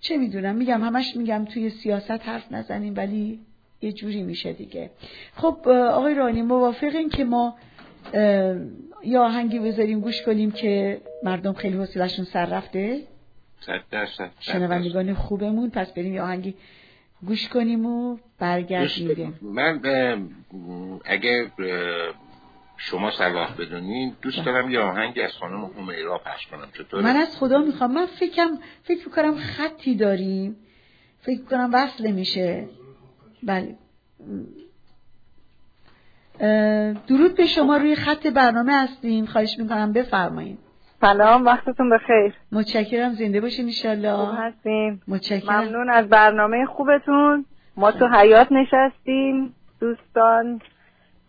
[0.00, 3.40] چه می‌دونم؟ میگم همش میگم توی سیاست حرف نزنیم ولی
[3.82, 4.90] یه جوری میشه دیگه.
[5.34, 7.54] خب آقای رانی موافقین که ما
[9.04, 13.00] یا آهنگی بذاریم گوش کنیم که مردم خیلی حوصله‌شون سر رفته؟
[14.40, 15.70] شنوندگان خوبمون.
[15.70, 16.54] پس بریم یه آهنگی
[17.26, 19.38] گوش کنیم و برگردیم.
[19.42, 19.80] من
[21.04, 21.46] اگر
[22.76, 26.68] شما صلاح بدونین دوست دارم یه آهنگی از خانم همیرا پخش کنم.
[26.78, 27.92] چطوره؟ من از خدا می‌خوام.
[27.92, 30.56] من فکرم فکر می‌کنم خطی داریم.
[31.20, 32.68] فکر می‌کنم وصل میشه.
[33.42, 33.76] بله.
[37.06, 37.76] درود به شما.
[37.76, 39.26] روی خط برنامه هستیم.
[39.26, 40.58] خواهش می‌کنم بفرمایید.
[41.00, 42.34] سلام وقتتون بخیر.
[42.52, 45.64] متشکرم زنده باشین خوب انشالله هستیم متشکرم.
[45.64, 47.44] ممنون از برنامه خوبتون.
[47.76, 50.60] ما تو حیات نشستیم دوستان.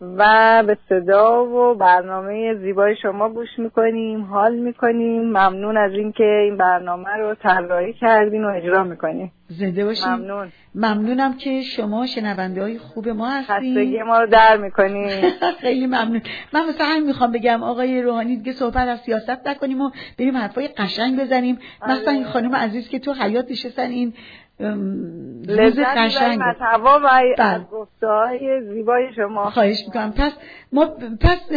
[0.00, 5.22] و به صدا و برنامه زیبای شما گوش می‌کنیم حال می‌کنیم.
[5.22, 10.08] ممنون از اینکه این برنامه رو طراحی کردین و اجرا می‌کنیم زنده باشین.
[10.08, 10.52] ممنون.
[10.74, 13.74] ممنونم که شما شنونده های خوب ما هستین.
[13.74, 15.08] خستگی ما رو در می‌کنیم
[15.62, 16.22] خیلی ممنون.
[16.52, 20.68] من مثلا همین می‌خوام بگم آقای روحانی دیگه صحبت از سیاست نکنیم و بریم حرفای
[20.68, 21.58] قشنگ بزنیم.
[21.88, 24.12] مثلا این خانم عزیز که تو حیات نشستن این
[24.60, 27.66] روز لذت قشنگ می‌بریم از هوا و بله.
[28.02, 29.50] از زیبای شما.
[29.50, 30.12] خواهش می‌کنم.
[30.12, 30.32] پس
[30.72, 30.86] ما
[31.20, 31.52] پس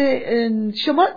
[0.85, 1.07] شما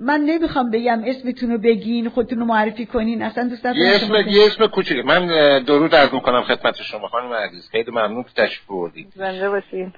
[0.00, 3.22] من نمی‌خوام بگم اسمتون رو بگین خودتون رو معرفی کنین.
[3.22, 5.04] اصلا دوست یه ندارم اسم یه اسم کوچیک.
[5.06, 5.26] من
[5.64, 7.08] درود عرض می‌کنم خدمت شما.
[7.08, 9.92] خانم عزیز خیلی ممنون که تشریف بردید زنده باشین.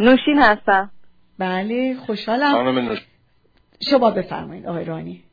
[0.00, 0.90] نوشین هستم.
[1.38, 2.52] بله خوشحالم.
[2.52, 3.06] خانم نوش
[3.90, 5.24] شما بفرمایید آقای رانی.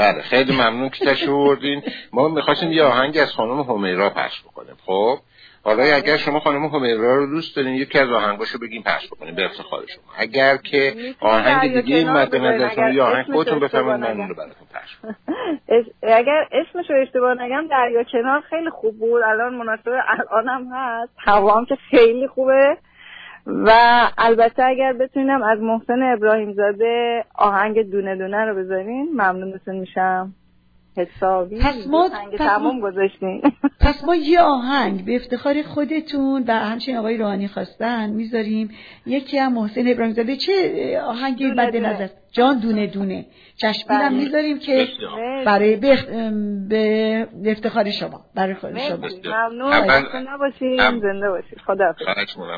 [0.00, 1.82] بله خیلی ممنون که تشریف بردین
[2.12, 4.76] ما می‌خواستیم یه آهنگ از خانم همیرا پخش بکنیم.
[4.86, 5.18] خب
[5.64, 9.34] حالا اگر شما خانم همیرا رو دوست دارین یکی از آهنگاشو بگیم پخش بکنیم.
[9.34, 10.04] به افتخار شما.
[10.18, 12.96] اگر که آهنگ دیگه مد نظرتون بذارین.
[12.96, 14.20] یا آهنگ خودتون بفرمایید من.
[14.20, 14.96] اون رو براتون پخش
[16.20, 19.22] اگر اسمش رو اشتباه نگم دریا کنار خیلی خوب بود.
[19.22, 19.88] الان مناسب
[20.30, 21.12] الان هم هست.
[21.18, 22.76] هوا هم که خیلی خوبه.
[23.46, 23.70] و
[24.18, 30.34] البته اگر بتونم از محسن ابراهیم زاده آهنگ دونه دونه رو بذارین ممنونتون میشم.
[31.00, 33.42] حسابی پس ما- تمام گذاشتین
[33.84, 38.70] پس ما یه آهنگ به افتخار خودتون و همچنین آقای روحانی خواستن می‌ذاریم.
[39.06, 41.88] یکی هم محسن ابراهیم زاده چه آهنگی مد دونه.
[41.92, 43.26] نظر؟ جان دونه دونه.
[43.56, 44.18] چشمی هم بله.
[44.24, 44.88] می‌ذاریم که.
[45.46, 48.20] برای به, ام، به افتخار شما.
[48.34, 48.96] برای خود شما.
[49.24, 49.70] ممنون.
[51.00, 51.58] زنده باشین.
[51.66, 51.94] خدا.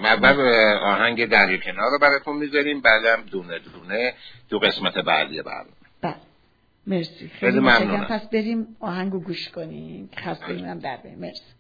[0.05, 0.41] اول
[0.83, 4.13] آهنگ دریا کنار رو براتون می‌ذاریم بعدم دونه دونه
[4.51, 5.82] تو قسمت بعدی برنامه
[6.87, 7.29] مرسی.
[7.29, 8.05] خیلی ممنونم.
[8.05, 10.11] پس بریم آهنگو گوش کنیم.
[10.17, 11.19] خسته هم در بریم.
[11.19, 11.53] مرسی.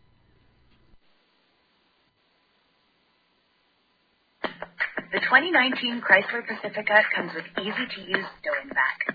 [5.12, 9.14] The 2019 Chrysler Pacifica comes with easy-to-use stow back.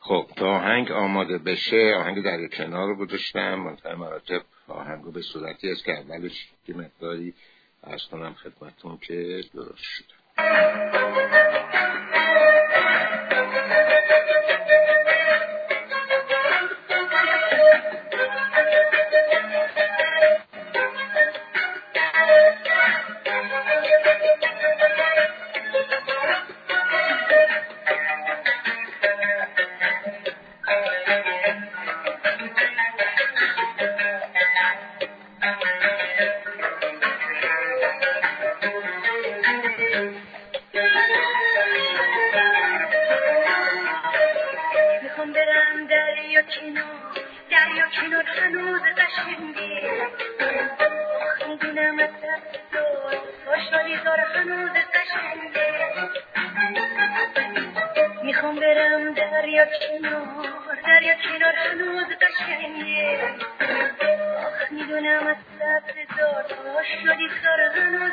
[0.00, 3.54] خب تا آهنگ آماده بشه آهنگ دریا کنار رو گذاشتم.
[3.54, 7.34] منتهای مراتب آهنگ رو به صورتی است که اولش یه مقداری
[7.84, 10.04] ارز کنم خدمتون که درست شد
[58.74, 63.18] برم دریا کنار دریا کنار هنوز قشنگه
[64.46, 66.44] آخ می‌دونم از سبز دار
[66.74, 68.12] باش شدی سار هنوز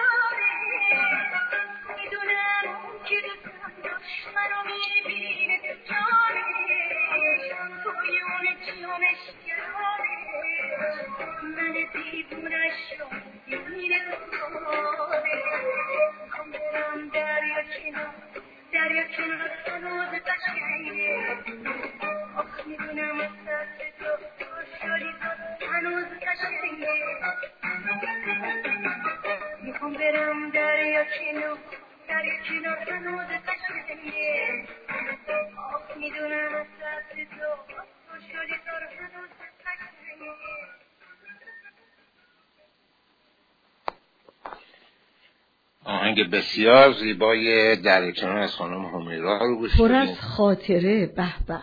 [46.31, 51.05] بسیار زیبای در کنار از خانم همیرا رو گوش پر از خاطره.
[51.05, 51.59] به به.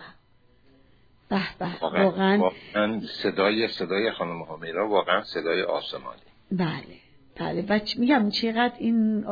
[1.29, 1.67] به به.
[1.81, 2.51] واقعا,
[3.23, 6.21] صدای صدای خانم همیرا واقعا صدای آسمانی.
[6.51, 6.99] بله
[7.35, 7.65] بله.
[7.69, 9.25] و میگم چقدر این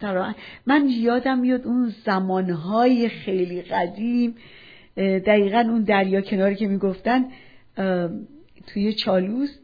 [0.00, 0.34] تر
[0.66, 4.34] من یادم میاد اون زمانهای خیلی قدیم
[4.96, 7.24] دقیقا اون دریا کناری که می‌گفتن
[8.66, 9.58] توی چالوس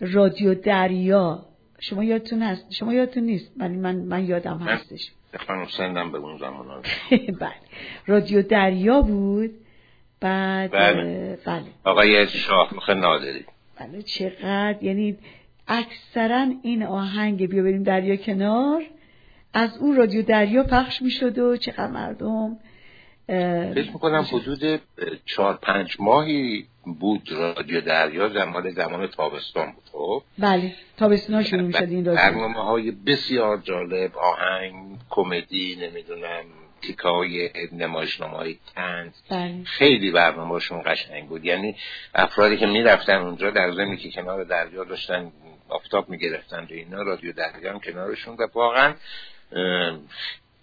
[0.00, 1.46] رادیو دریا.
[1.82, 5.12] شما یادتون هست؟ شما یادتون نیست؟ ولی من من یادم هستش.
[5.48, 6.82] من سندم به اون زمان آره.
[7.40, 7.52] بله.
[8.06, 9.50] رادیو دریا بود.
[10.20, 11.64] بعد بله, بله.
[11.84, 13.44] آقای شاه نادری.
[13.80, 15.16] بله چقدر یعنی
[15.68, 18.82] اکثرا این آهنگ بیا بریم دریا کنار.
[19.54, 22.56] از اون رادیو دریا پخش می‌شد و چقدر مردم
[23.74, 24.80] فکر می‌کنم حدود
[25.26, 31.82] چهار پنج ماهی بود رادیو دریا زمان زمان تابستان بود خب؟ بله تابستونا شروع می‌شد
[31.82, 32.22] این رادیو.
[32.22, 36.44] برنامه های بسیار جالب آهنگ کمدی نمی‌دونم
[36.82, 39.64] تیکای نمایشنامه های تنز بله.
[39.64, 41.44] خیلی برنامهشون قشنگ بود.
[41.44, 41.76] یعنی
[42.14, 45.32] افرادی که می‌رفتن اونجا در زمینی که کنار دریا داشتن
[45.68, 48.94] آفتاب می‌گرفتن و اینا رادیو دریا هم کنارشون و واقعا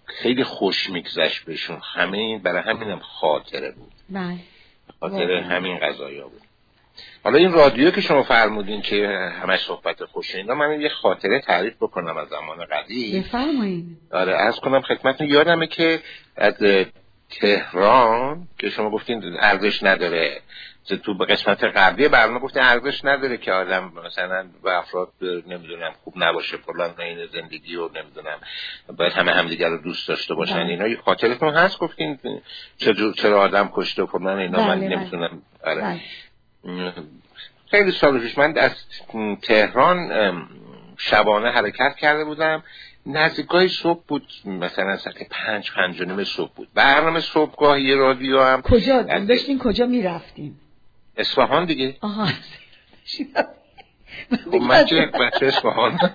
[0.04, 1.80] خیلی خوش میگذشت بهشون.
[1.94, 3.92] همه این برای همینم خاطره بود.
[4.10, 4.38] بله.
[5.00, 5.42] خاطر واقعا.
[5.42, 6.40] همین قضايا بود.
[7.24, 9.08] حالا این رادیو که شما فرمودین که
[9.42, 13.22] همش صحبت خوش اینا من یه خاطره تعریف بکنم از زمان قدیم.
[13.22, 16.00] بفرمایید آره از کنم خدمتتون یادمه که
[16.36, 16.54] از
[17.40, 20.40] تهران که شما گفتین ارزش نداره.
[20.84, 25.12] تو به قسمت قبلی برنامه گفتین ارزش نداره که آدم مثلا به افراد
[25.46, 28.38] نمی‌دونم خوب نباشه فلان این زندگی و نمی‌دونم
[28.96, 30.84] باید همه همدیگر رو دوست داشته باشن بله.
[30.84, 31.02] اینا.
[31.02, 32.18] خاطرتون هست؟ گفتین
[32.76, 34.96] چرا چرا آدم کشته و فلان اینا؟ من بله، بله.
[34.96, 35.42] نمی‌تونم.
[35.64, 36.00] آره.
[37.70, 38.84] خیلی سال پیش من از
[39.42, 40.10] تهران
[40.96, 42.62] شبانه حرکت کرده بودم.
[43.06, 46.68] نزدیکای صبح بود مثلا ساعت پنج پنج و نیم صبح بود.
[46.74, 50.54] برنامه صبحگاه یه رادیو هم کجا؟ داشتین کجا می‌رفتین؟
[51.16, 51.96] اصفهان دیگه.
[52.00, 52.28] آها
[54.44, 55.98] خب من چه بچه اصفهان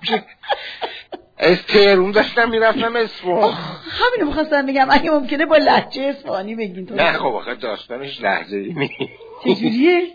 [1.37, 3.53] از تهرون داشتم می‌رفتم اصفهان.
[3.89, 4.87] همینو می‌خواستم بگم.
[4.91, 8.93] اگه ممکنه با لحجه اصفهانی بگین تو نه خب آخه داستانش لحجه ای نیست.
[9.43, 10.07] چجوریه؟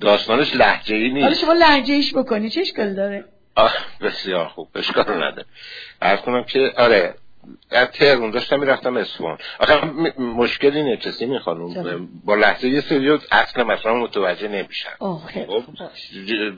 [0.00, 3.24] داستانش لحجه ای حالا نیست شما لحجه ایش بکنی چه اشکال داره؟
[3.54, 5.44] آه بسیار خوب اشکال نداره.
[6.02, 7.14] عرض کنم که آره
[7.70, 9.38] از تهرون داشتم می‌رفتم اصفهان.
[9.58, 9.86] آخه
[10.20, 14.90] مشکل اینه کسی چرا؟ می‌خوانم با لحظه یه سری اصل مثلا متوجه نمیشن.
[15.46, 15.64] خب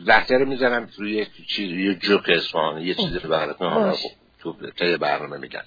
[0.06, 3.94] لحظه رو می‌زنم روی یه چیز یه جوک اصفهان یه چیزی رو براتون
[4.38, 4.56] تو
[5.00, 5.62] برنامه میگن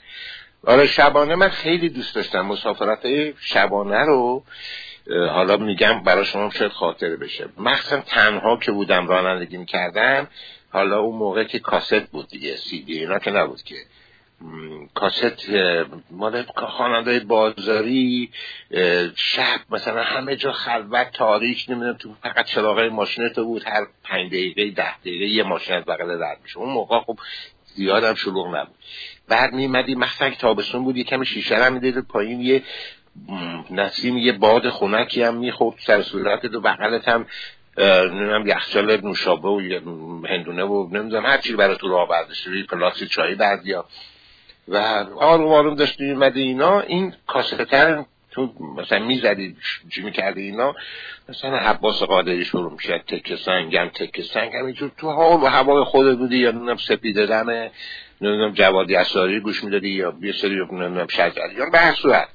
[0.64, 3.08] آره شبانه من خیلی دوست داشتم مسافرت
[3.40, 4.44] شبانه رو
[5.10, 7.50] حالا میگم برای شما شاید خاطره بشه.
[7.58, 10.28] مخصوصا تنها که بودم رانندگی می‌کردم
[10.70, 13.76] حالا اون موقع که کاست بود دیگه سی دی اینا که نبود که.
[14.94, 15.50] کاست
[16.12, 18.30] مال خواننده بازاری
[19.16, 24.28] شب مثلا همه جا خلوت تاریک نمی‌دونم تو فقط چراغای ماشین تو بود هر پنج
[24.28, 26.58] دقیقه ده دقیقه یه ماشین از بغل رد میشه.
[26.58, 27.20] اون موقع خب
[27.66, 28.76] زیاد هم شلوغ نبود.
[29.28, 32.64] بعد میمدی مثلا تابستون بود یه کمی شیشه رو می‌دید پایین یه
[33.72, 37.26] نسیم یه باد خنکی هم می‌خورد سر صورت و بغلت هم
[37.78, 39.62] نمی‌دونم یخچال نوشابه و
[40.30, 43.86] هندونه و نمی‌دونم هر چی برای تو راه برداشتی روی پلاس چایی بردیا.
[44.68, 44.78] و
[45.20, 49.56] آروم آروم داشتی میمدی اینا این کاستر تو مثلا می‌زدی
[49.96, 50.76] چی می‌کردی اینا؟
[51.30, 56.18] مثلا حباس قادری شروع میشه تک سنگم تک سنگ همینجور تو حال و هوای خودت
[56.18, 57.72] بودی یا نمی‌دونم سپیده دمه
[58.22, 62.28] نمی‌دونم جوادی اصاری گوش می‌دادی یا یه سری نمی‌دونم شجریان به صورت.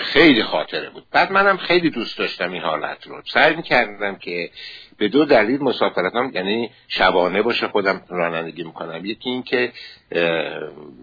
[0.00, 1.04] خیلی خاطره بود.
[1.12, 3.22] بعد منم خیلی دوست داشتم این حالت رو.
[3.32, 4.50] سعی می‌کردم که
[4.98, 9.04] به دو دلیل مسافرتم یعنی شبانه باشه خودم رانندگی می‌کنم.
[9.04, 9.72] یکی این که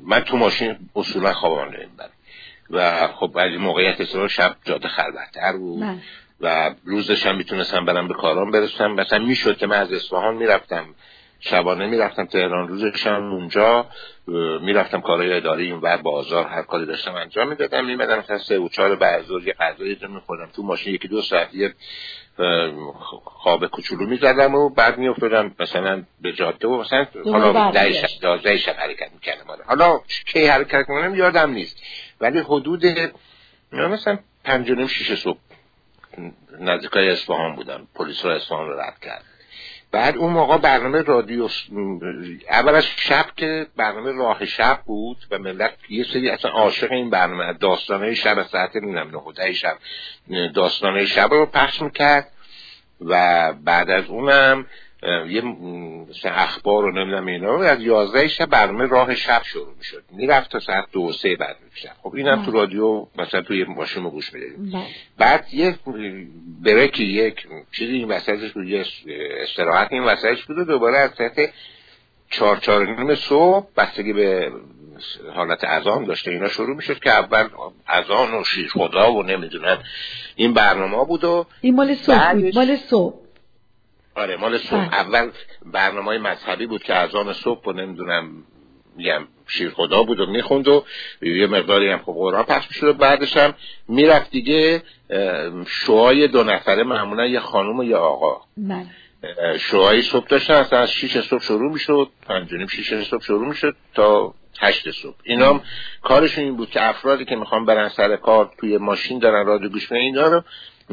[0.06, 2.12] من تو ماشین اصولا خوابم نمی‌برم
[2.70, 5.84] و خب از موقعیت اصلا شب جاده خلوتتر بود.
[5.84, 6.02] من
[6.42, 8.92] و روزش هم می‌تونستم برم به کارام برسم.
[8.92, 10.86] مثلا می‌شد که من از اصفهان می‌رفتم.
[11.44, 13.86] شبانه می‌رفتم تهران روزش هم اونجا
[14.62, 18.70] می‌رفتم کارهای اداری این ور بازار هر کاری داشتم انجام می‌دادم میمدم مثلا سه و
[18.70, 21.74] چهار بعد ظهر یه غذایی رو میخوردم تو ماشین یکی دو ساعت یه
[23.24, 27.94] خواب کوچولو می‌زدم و بعد میافتادم مثلا به جاده و مثلا حالا ده.
[27.94, 29.46] شب شب حرکت می‌کردم.
[29.68, 31.84] حالا کی حرکت کنم یادم نیست.
[32.22, 32.86] ولی حدود
[33.72, 35.40] مثلا پنج و نیم شیش صبح
[36.60, 37.88] نزدیکای اصفهان بودم.
[37.96, 39.26] پلیس را اصفهان رو رد کرد
[39.92, 41.50] بعد اون موقع برنامه رادیو
[42.50, 47.10] اول از شب که برنامه راه شب بود و ملت یه سری اصلا عاشق این
[47.10, 49.78] برنامه داستانه شب از ساعت نمی‌دونم نه و ده شب
[50.54, 52.32] داستانه شب رو پخش می‌کرد
[53.02, 54.66] و بعد از اونم
[55.04, 55.56] یه م،
[56.10, 60.04] مثلا اخبار و نمی‌دونم اینا و از یازده شب برنامه راه شب شروع می‌شد.
[60.12, 64.10] می‌رفت تا ساعت دو سه بعد می‌شد خب اینم تو رادیو مثلا توی ماشین رو
[64.10, 64.72] گوش می‌دادیم.
[64.72, 64.84] بله.
[65.18, 65.76] بعد یه
[66.64, 68.86] بریکی یک چیزی این وسطش بود یه
[69.42, 71.54] استراحت این وسطش بود و دوباره از ساعت
[72.30, 74.52] چهار چهار نیم صبح بستگی به
[75.34, 77.48] حالت اذان داشته اینا شروع می‌شد که اول
[77.88, 79.84] اذان و شیر خدا و نمی‌دونم
[80.36, 83.16] این برنامه بود و این مال صبح بود مال صبح.
[84.16, 84.80] آره مال صبح.
[84.80, 84.96] بله.
[84.96, 85.32] اول
[85.66, 88.44] برنامه مذهبی بود که اذان صبح و نمی‌دونم
[88.96, 90.86] میگم شیر خدا بود و می‌خوند و
[91.22, 93.54] یه مقداری هم خب قرآن پخش می‌شد و بعدش هم
[93.88, 94.84] می‌رفت دیگه
[95.68, 98.42] شوهای دو نفره معمولا یه خانم و یه آقا.
[99.24, 103.24] اه، شوهای صبح داشتن اصلا از شیش صبح شروع می‌شد پنج و نیم شیش صبح
[103.24, 105.16] شروع می‌شد تا هشت صبح.
[105.24, 105.62] اینا هم
[106.02, 109.92] کارشون این بود که افرادی که می‌خوان برن سر کار توی ماشین دارن رادیو گوش
[109.92, 110.44] میدن اینا رو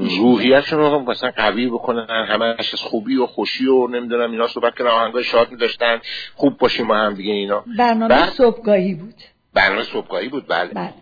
[0.00, 4.90] روحیتشون رو مثلا قوی بکنن همش از خوبی و خوشی و نمی‌دونم اینا صحبت کردن
[4.90, 6.00] آهنگای شاد میداشتن.
[6.34, 7.64] خوب باشیم ما هم دیگه اینا.
[7.78, 9.14] برنامه بعد- صبحگاهی بود.
[9.54, 10.70] برنامه صبحگاهی بود بله.
[10.74, 10.94] بله.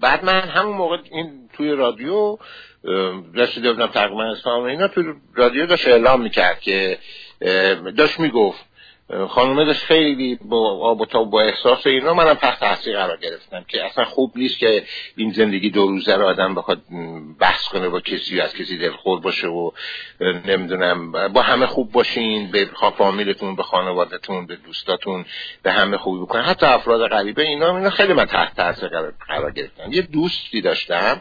[0.00, 2.38] بعد من همون موقع این توی رادیو
[3.34, 5.04] رسیده بودم تقریبا اسلام اینا توی
[5.34, 6.98] رادیو داشت اعلام می‌کرد که
[7.96, 8.64] داشت می‌گفت
[9.28, 13.64] خانومه داشت خیلی با آب و تاب با احساس اینا منم تحت تاثیر قرار گرفتم
[13.68, 14.84] که اصلا خوب نیست که
[15.16, 16.82] این زندگی دو روزه رو آدم بخواد
[17.40, 19.70] بحث کنه با کسی از کسی دلخور باشه و
[20.20, 25.24] نمی‌دونم با همه خوب باشین به فامیلتون به خانوادتون به دوستاتون
[25.62, 28.88] به همه خوبی بکنن حتی افراد غریبه اینا اینا خیلی من تحت تاثیر
[29.28, 31.20] قرار گرفتم یه دوستی داشتم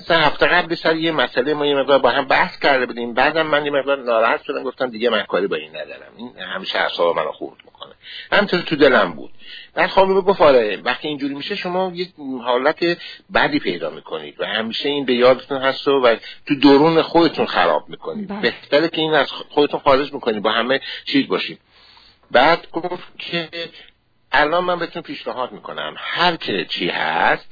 [0.00, 3.14] مثلا هفته قبل سر یه مسئله ما یه مقدار با هم بحث کرده بودیم.
[3.14, 4.62] بعدم من یه مقدار ناراحت شدم.
[4.62, 6.12] گفتم دیگه من کاری با این ندارم.
[6.16, 7.92] این همیشه اعصاب منو خورد می‌کنه.
[8.32, 9.30] همینطور تو دلم بود.
[9.74, 12.06] بعد خانم گفت آره وقتی اینجوری میشه شما یه
[12.44, 12.98] حالت
[13.34, 17.88] بدی پیدا می‌کنید و همیشه این به یادتون هست و, و تو درون خودتون خراب
[17.88, 18.28] می‌کنید.
[18.28, 18.40] بله.
[18.40, 20.42] بهتره که این از خودتون خارج می‌کنید.
[20.42, 21.60] با همه چیز باشید.
[22.30, 23.48] بعد گفت که
[24.32, 25.94] الان من بهتون پیشنهاد می‌کنم.
[25.96, 27.48] هر که چی هست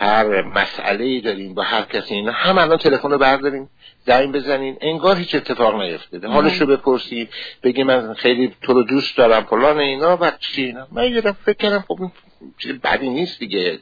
[0.00, 3.68] هر مسئله ای دارین با هر کسی اینا هم الان تلفن رو بردارین
[4.06, 6.28] زنگ بزنین انگار هیچ اتفاق نیفتاده.
[6.28, 7.28] حالش رو بپرسید
[7.62, 11.32] بگی من خیلی تو رو دوست دارم فلان اینا و چی اینا؟ من یه دفعه
[11.32, 11.98] فکر کردم خب
[12.58, 13.78] چیز بدی نیست دیگه.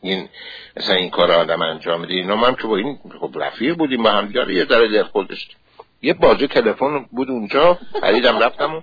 [0.00, 0.28] این
[0.76, 2.14] مثلا این کار آدم انجام میده.
[2.14, 5.56] اینا من که با این خب رفیق بودیم با هم دیگه یه ذره دلخور داشتیم
[6.02, 8.80] یه بازه تلفن بود اونجا خریدم رفتم و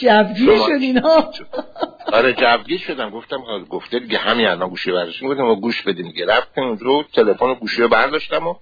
[0.00, 1.30] جوگیر شد اینا.
[2.12, 3.10] آره جوگیر شدم.
[3.10, 6.26] گفتم گفته دیگه همین الان گوشی گفتم ما گوش بدیم دیگه.
[6.26, 8.54] رفتم اونجا و تلفن و گوشی رو برداشتم و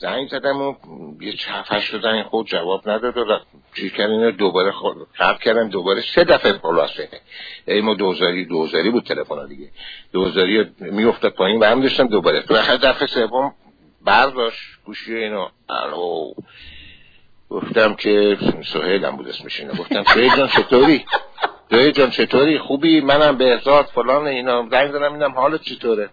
[0.00, 0.74] زنگ زدم و
[1.20, 3.38] یه هفت هشت زنگ خود جواب نداد و
[3.74, 7.08] چیز کردن دوباره خود خراب کردم دوباره سه دفعه خلاصه
[7.68, 9.70] ای ما دوزاری دوزاری بود تلفن دیگه.
[10.12, 12.42] دوزاری میافتاد پایین برم داشتم دوباره.
[12.42, 13.54] تو دفعه سوم
[14.04, 16.32] برداشت گوشی اینو الو.
[17.50, 18.38] گفتم که
[18.72, 21.04] سهیلم بود اسمش اینو گفتم سهیل جان چطوری؟
[21.70, 24.68] سهیل جان چطوری؟ خوبی؟ منم بهزاد فلان اینا.
[24.70, 26.10] زنگ زدم اینم حالت چطوره؟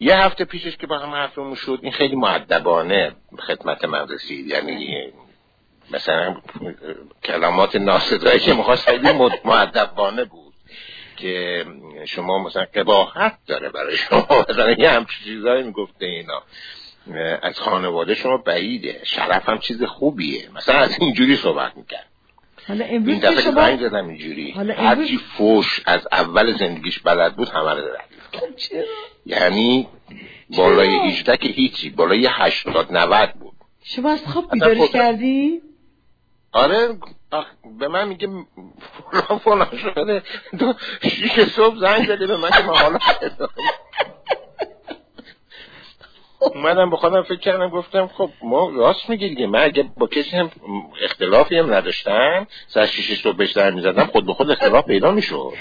[0.00, 4.46] یه هفته پیشش که با هم حرفمون شد این خیلی معدبانه خدمت من رسید.
[4.46, 5.12] یعنی
[5.90, 6.36] مثلا
[7.24, 9.08] کلمات ناسدایی که می‌خواست خیلی
[9.44, 10.54] معدبانه بود
[11.16, 11.64] که
[12.06, 14.44] شما مثلا قباحت داره برای شما.
[14.48, 16.42] مثلا یه همچین چیزایی می‌گفته اینا.
[17.42, 19.00] از خانواده شما بعیده.
[19.04, 20.50] شرف هم چیز خوبیه.
[20.54, 22.06] مثلا از اینجوری صحبت می‌کرد.
[22.68, 24.50] حالا این دفعه شما زنگ زدم اینجوری.
[24.50, 27.80] حالا هرچی فوش از اول زندگیش بلد بود همه رو
[28.32, 28.84] کرد چرا؟
[29.26, 29.88] یعنی
[30.56, 33.52] بالای 18 که هیچی بالای 80 90 بود.
[33.84, 35.62] شما از خواب بیدارش کردی؟
[36.52, 36.88] آره
[37.30, 37.46] آخ،
[37.78, 38.28] به من میگه
[39.12, 40.22] فلان فلان شده.
[40.58, 42.98] تو شیش صبح زنگ زده به من که من حالا
[46.40, 49.46] اومدم به خودم فکر کردم گفتم خب ما راست میگی دیگه.
[49.46, 50.50] من اگه با کسی هم
[51.04, 55.52] اختلافی هم نداشتم سر شیش صبح بهش در می‌زدم خود به خود اختلاف پیدا می‌شد.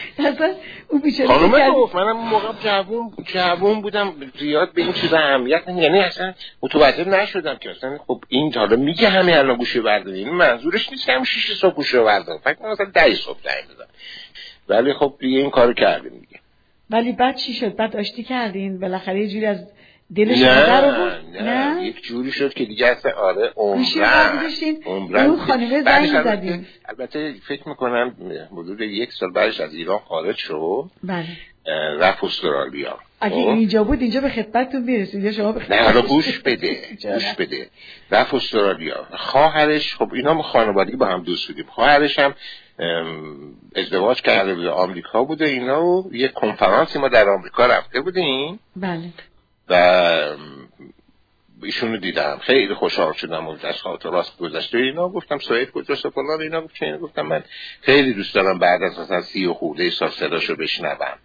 [1.27, 7.09] خانومه گفت منم موقع جوون جوون بودم زیاد به این چیزا اهمیت یعنی اصلا متوجه
[7.09, 10.19] نشدم که اصلا خب این حالا میگه همه الان گوشی برداری.
[10.19, 13.75] این منظورش نیست که هم شیش صبح گوشی بردارم فکر کنم مثلا ده صبح زنگ
[13.75, 13.85] بزن
[14.69, 16.39] ولی خب دیگه این کارو کردیم دیگه.
[16.89, 19.67] ولی بعد چی شد؟ بعد آشتی کردین؟ بالاخره یه جوری از
[20.15, 23.85] دلش نه در آورد؟ نه یک جوری شد که دیگه اصلا آره عمرن؟
[24.85, 28.15] عمرن اون خانمه زنگ زدین؟ البته فکر می‌کنم
[28.51, 30.89] حدود یک سال بعدش از ایران خارج شد.
[31.03, 31.25] بله.
[31.99, 32.99] رفت استرالیا.
[33.21, 36.77] اگه خب؟ اینجا بود اینجا به خدمتتون می‌رسید یا شما به نه حالا گوش بده؟
[37.13, 37.69] گوش بده.
[38.11, 39.07] رفت استرالیا.
[39.17, 41.65] خواهرش خب اینا خانوادگی با هم دوست بودیم.
[41.69, 42.33] خواهرش هم
[43.75, 48.59] ازدواج کرده بود آمریکا بوده اینا و یه کنفرانسی ما در آمریکا رفته بودیم.
[48.75, 49.09] بله.
[49.69, 50.35] و
[51.63, 52.37] ایشون رو دیدم.
[52.41, 54.77] خیلی خوشحال شدم و از خاطرات گذشته.
[54.77, 56.41] اینا گفتم سوید کجاست فلان.
[56.41, 57.43] اینا گفت چه؟ گفتم من
[57.81, 61.17] خیلی دوست دارم بعد از مثلا سی و خورده سال صداشو بشنوم.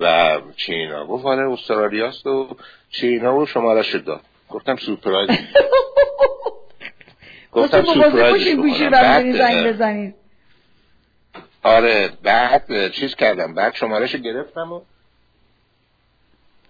[0.00, 2.56] و چه اینا؟ گفت آره استرالیاست و
[2.90, 4.20] چه اینا و شمارش داد.
[4.48, 5.30] گفتم سورپرایز.
[7.52, 7.82] گفتم
[9.64, 10.14] بزنین.
[11.62, 13.54] آره بعد چیز کردم.
[13.54, 14.80] بعد شمارش گرفتم و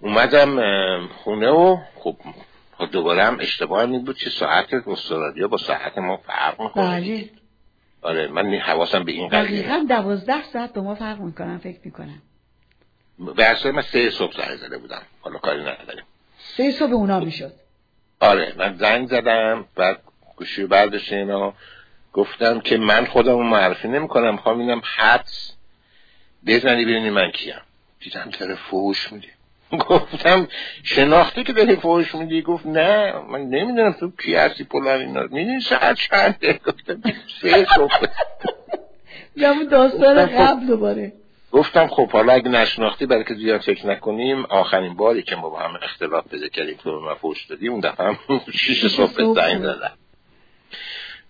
[0.01, 2.17] اومدم خونه و خب
[2.79, 7.01] خب دوباره هم اشتباه این بود که ساعت استرالیا با ساعت ما فرق می‌کنه.
[7.01, 7.31] بله.
[8.03, 9.63] آره من حواسم به این قضیه.
[9.63, 12.23] دقیقا دوازده ساعت با ما فرق می‌کنن فکر می‌کنم.
[13.37, 15.03] به اصلا من سه صبح زنگ زده بودم.
[15.21, 16.05] حالا کاری نداریم
[16.39, 17.53] سه صبح اونا می‌شد.
[18.21, 20.03] آره من زنگ زدم بعد
[20.37, 21.55] گوشی رو برداشته اینا.
[22.13, 25.57] گفتم که من خودم معرفی نمی کنم می‌خوام اینم حدس
[26.47, 27.61] بزنی ببینی من کیم.
[28.01, 29.29] دیدم داره فوش میده.
[29.89, 30.49] گفتم
[30.83, 35.23] شناختی که داری فوش میدی؟ گفت نه من نمی‌دونم تو کی هستی پلان اینا.
[35.23, 37.03] می‌دونی ساعت چنده؟ گفتم
[37.43, 38.07] سه صبح.
[39.47, 40.33] اون داستان خب.
[40.33, 41.13] قبل دوباره.
[41.53, 45.59] گفتم خب حالا اگه نشناختی برای که زیاد فکر نکنیم آخرین باری که ما با
[45.59, 48.19] هم اختلاف پیدا کردیم تو من فوش دادی اون دفعه هم
[48.53, 49.67] شیش صبح زنگ بود.
[49.67, 49.93] زدم.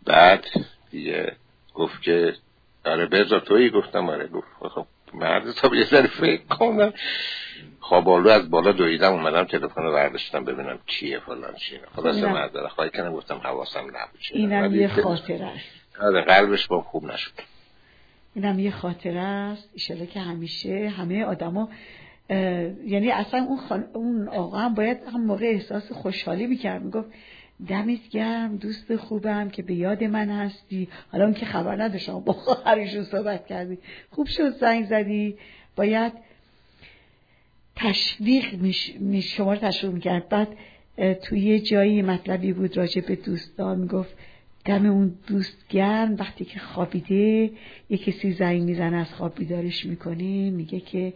[0.06, 0.46] بعد
[0.90, 1.32] دیگه
[1.74, 2.34] گفت که
[2.84, 4.86] آره بذار تویی گفتم آره گفت خب
[5.16, 6.92] مرد تا یه ذره فکر کنم.
[7.80, 12.68] خوابالو از بالا دویدم اومدم تلفن رو برداشتم ببینم کیه فلان چیه خلاص اینم- معذرت
[12.68, 15.64] خواهی کنم گفتم حواسم نبود اینم یه خاطره است.
[16.02, 17.32] آره قلبش با خوب نشد.
[18.34, 19.70] اینم یه خاطره است.
[19.72, 21.68] ایشالا که همیشه همه آدما
[22.86, 23.84] یعنی اصلا اون, خان...
[23.94, 26.82] اون آقا هم باید هم موقع احساس خوشحالی می‌کرد.
[26.82, 27.08] می‌گفت
[27.68, 30.88] دمت گرم دوست خوبم که به یاد من هستی.
[31.12, 33.78] حالا اون که خبر نداشتم با خواهرشون صحبت کردی.
[34.10, 35.36] خوب شد زنگ زدی.
[35.76, 36.12] باید
[37.76, 38.54] تشویق.
[38.54, 38.92] میش...
[39.36, 40.28] شما رو تشویق می‌کرد.
[40.28, 40.48] بعد
[41.22, 43.78] توی یه جایی مطلبی بود راجع به دوستان.
[43.78, 44.16] می‌گفت
[44.64, 47.50] دم اون دوست گرم وقتی که خوابیده
[47.90, 50.50] یه کسی زنگ می‌زنه از خواب بیدارش می‌کنه.
[50.50, 51.12] میگه که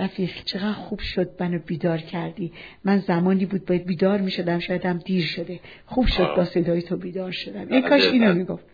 [0.00, 2.52] رفیق چقدر خوب شد منو بیدار کردی.
[2.84, 5.60] من زمانی بود باید بیدار می‌شدم شاید هم دیر شده.
[5.86, 6.36] خوب شد آه.
[6.36, 7.64] با صدای تو بیدار شدم.
[7.64, 8.34] بله، کاش اینو بله.
[8.34, 8.64] می‌گفت.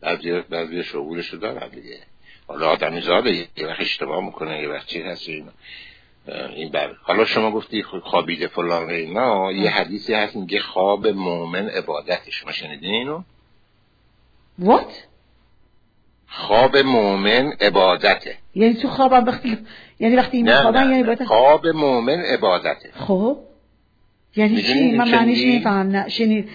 [0.00, 1.98] بعضی بعضی شعورشو دارن دیگه.
[2.46, 5.52] حالا آدمی زاده یه وقت اشتباه می‌کنه یه وقت چی هست اینا.
[6.56, 12.30] این بر حالا شما گفتی خوابیده فلان اینا یه حدیثی هست میگه خواب مؤمن عبادت
[12.30, 13.22] شما شنیدین اینو؟
[14.60, 14.92] What؟
[16.28, 18.34] خواب مؤمن عبادته.
[18.54, 19.58] یعنی تو خوابم وقتی
[19.98, 21.02] یعنی وقتی این نه, یعنی.
[21.02, 22.90] باید خواب مؤمن عبادته.
[22.94, 23.38] خب؟
[24.36, 26.48] یعنی چی؟ من معنیش؟ نمی‌فهمم نه شنید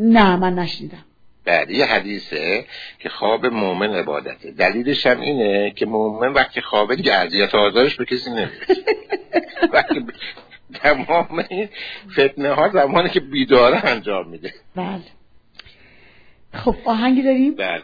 [0.00, 1.04] نه من نشنیدم.
[1.44, 2.64] بعد یه حدیثه
[2.98, 4.50] که خواب مؤمن عبادته.
[4.50, 6.96] دلیلش هم اینه که مؤمن وقتی خوابه
[7.52, 8.76] و آزارش به کسی نمی‌رسه.
[9.72, 10.06] وقتی
[10.74, 11.68] تمام این
[12.12, 14.52] فتنه ها زمانی که بیداره انجام میده.
[14.76, 15.00] بله.
[16.52, 17.82] خب آهنگی داریم؟ بله.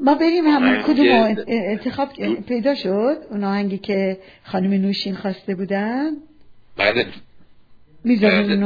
[0.00, 2.08] ما بریم همون کدوم انت- انتخاب
[2.48, 6.10] پیدا شد اون آهنگی که خانم نوشین خواسته بودن؟
[6.76, 7.06] بله
[8.04, 8.64] می‌ذاریم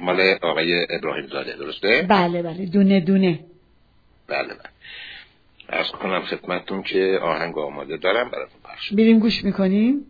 [0.00, 3.38] مال آقای ابراهیم زاده درسته؟ بله بله دونه دونه.
[4.28, 4.56] بله بله.
[5.68, 10.00] ارز کنم خدمتتون که آهنگ آماده دارم براتون پخش بریم گوش می‌کنیم؟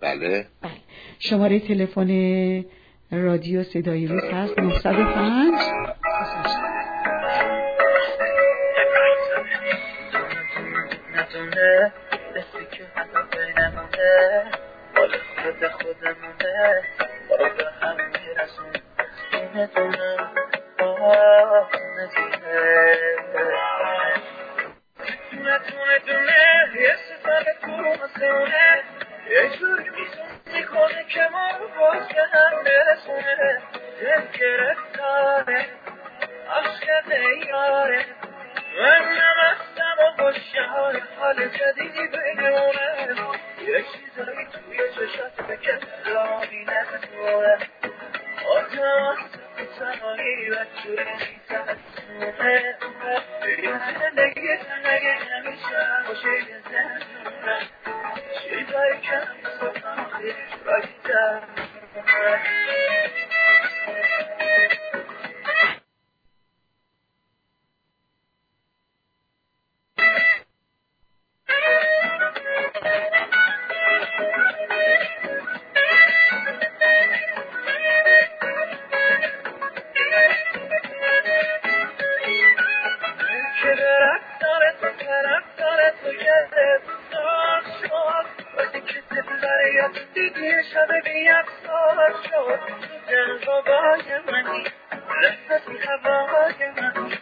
[0.00, 0.46] بله.
[0.62, 0.72] بله.
[1.18, 2.64] شماره تلفن
[3.10, 5.52] رادیو صدای روز هست 905
[11.62, 14.44] دستی که حتی بینمونه
[14.96, 15.10] مال
[15.42, 16.82] خود خودمونه
[17.28, 18.72] ما رو به هم میرسون
[19.54, 20.16] ندونه
[20.80, 22.66] آه ندونه
[25.34, 28.82] ندونه دونه یه ستاره تو مسونه
[29.30, 29.90] یه جوری
[31.08, 31.28] که
[31.60, 33.62] رو باز به هم برسونه
[34.00, 35.66] دل گرفتاره
[38.78, 42.88] من نمستم و خوشحال حال جدیدی بگونه
[43.66, 47.58] یه چیزایی توی چشات بکن رامی نکنه
[48.48, 49.16] آدم
[49.78, 50.96] تنهایی و توی
[51.48, 52.76] تحسونه
[53.62, 57.58] یه زندگی زندگی همیشه باشه یه زندونه.
[58.42, 61.22] چیزایی که می‌سازم خیلی رایی که
[86.62, 88.26] تو گرفتار شد.
[88.58, 89.02] وقتی که
[89.74, 92.60] یاد دیدی شب بی افسار شد.
[93.08, 94.64] تو بابای منی
[95.22, 97.18] لحظتی هوای منی.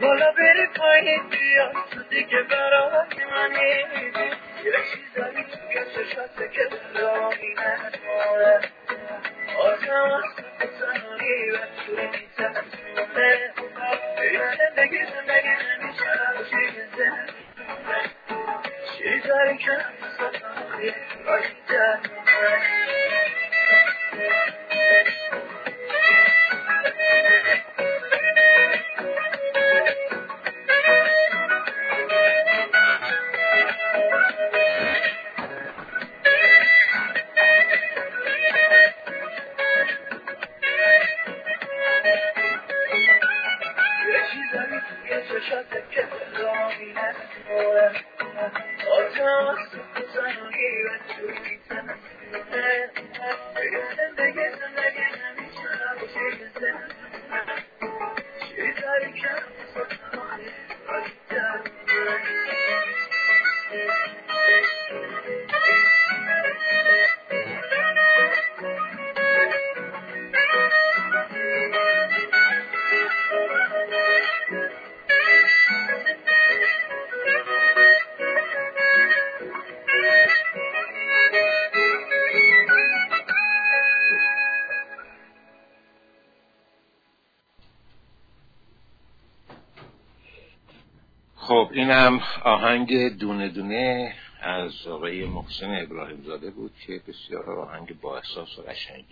[0.00, 3.84] بالا بری پایین بیا تو دیگه برای منی.
[4.64, 8.60] یه چیزایی توی چشات که رامی نداره.
[9.58, 13.52] آدم از تو تنهایی و توی میترسونه.
[14.58, 16.10] زندگی زندگی نمیشه
[16.96, 17.43] زندونه
[19.24, 19.72] چیزایی که
[20.78, 22.02] نمی‌سازم
[24.12, 24.63] خیلی
[92.04, 98.58] اینم آهنگ دونه دونه از آقای محسن ابراهیم زاده بود که بسیار آهنگ با احساس
[98.58, 99.04] و قشنگه.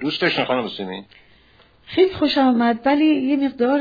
[0.00, 1.04] دوست داشتین خانم سیمی
[1.84, 3.80] خیلی خوش آمد ولی یه مقدار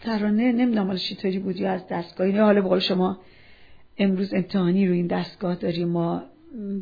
[0.00, 3.18] ترانه نمی‌دونم حالا چطوری بود یا از دستگاه اینه حالا بقول شما
[3.98, 6.22] امروز امتحانی رو این دستگاه داریم ما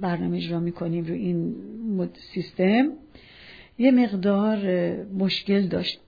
[0.00, 1.54] برنامه اجرا می‌کنیم رو این
[1.98, 2.88] مد- سیستم.
[3.78, 4.58] یه مقدار
[5.18, 6.00] مشکل داشت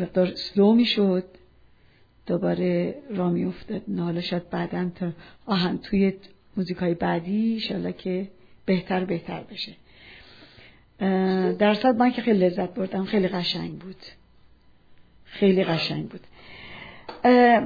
[0.00, 1.24] مقدار سلو می‌شد.
[2.26, 3.82] دوباره را میافتاد.
[3.88, 5.12] نه حالا شاید بعدا تا
[5.46, 6.12] آهن توی
[6.56, 8.28] موزیک های بعدی انشالله که
[8.66, 9.72] بهتر بهتر بشه.
[11.00, 13.04] اه، در صد من که خیلی لذت بردم.
[13.04, 13.96] خیلی قشنگ بود.
[15.24, 16.20] خیلی قشنگ بود.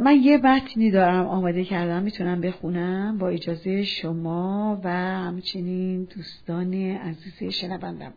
[0.03, 7.55] من یه متنی دارم آماده کردم می‌تونم بخونم با اجازه شما و همچنین دوستان عزیز
[7.55, 8.13] شنوندم.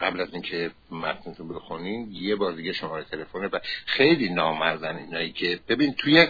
[0.00, 5.60] قبل از اینکه متنتون بخونین یه بار دیگه شماره تلفن و خیلی نامردن اینایی که
[5.68, 6.26] ببین توی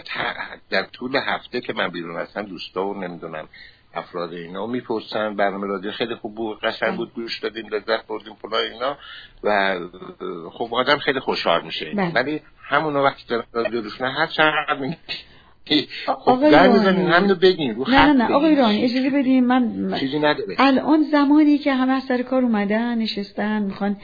[0.69, 3.47] در طول هفته که من بیرون هستم دوستا و نمی‌دونم
[3.93, 8.71] افراد اینا می‌پرسن برنامه رادیو خیلی خوب بود قشنگ بود گوش دادیم لذت بردیم فلان
[8.71, 8.97] اینا
[9.43, 9.79] و
[10.51, 12.11] خب آدم خیلی خوشحال میشه بله.
[12.13, 14.95] ولی همون وقتی رادیو روش نه هر چقدر
[15.65, 16.73] در رانی.
[16.73, 18.33] می‌زنین همینو بگین رو نه نه.
[18.33, 20.55] آقای ایرانی اجازه بدیم من چیزی نداره.
[20.59, 23.97] الان زمانی که همه از سر کار اومدن نشستن می‌خوان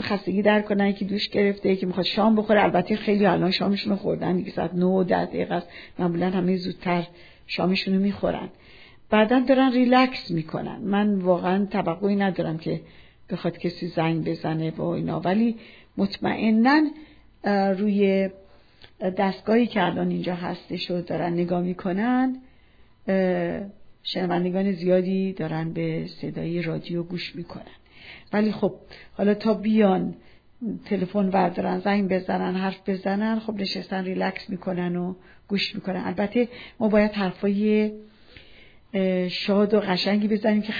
[0.00, 2.62] خستگی در کنن یکی دوش گرفته یکی می‌خواد شام بخوره.
[2.62, 5.68] البته خیلی الان شامشون رو خوردن دیگه ساعت 9 و 10 دقیقه است.
[5.98, 7.06] معمولا همه زودتر
[7.46, 8.48] شامشون رو می‌خورن.
[9.10, 10.78] بعدا دارن ریلکس می‌کنن.
[10.84, 12.80] من واقعا توقعی ندارم که
[13.30, 15.20] بخواد کسی زنگ بزنه و اینا.
[15.20, 15.56] ولی
[15.96, 16.80] مطمئنا
[17.78, 18.30] روی
[19.00, 22.36] دستگاهی که الان اینجا هستش رو دارن نگاه می‌کنن
[24.02, 27.64] شنوندگان زیادی دارن به صدای رادیو گوش می‌کنن.
[28.32, 28.74] ولی خب
[29.12, 30.14] حالا تا بیان
[30.84, 35.14] تلفن وردارن زنگ بزنن حرف بزنن خب نشستن ریلکس می‌کنن و
[35.48, 36.02] گوش می‌کنن.
[36.04, 36.48] البته
[36.80, 37.92] ما باید حرفای
[39.28, 40.72] شاد و قشنگی بزنیم که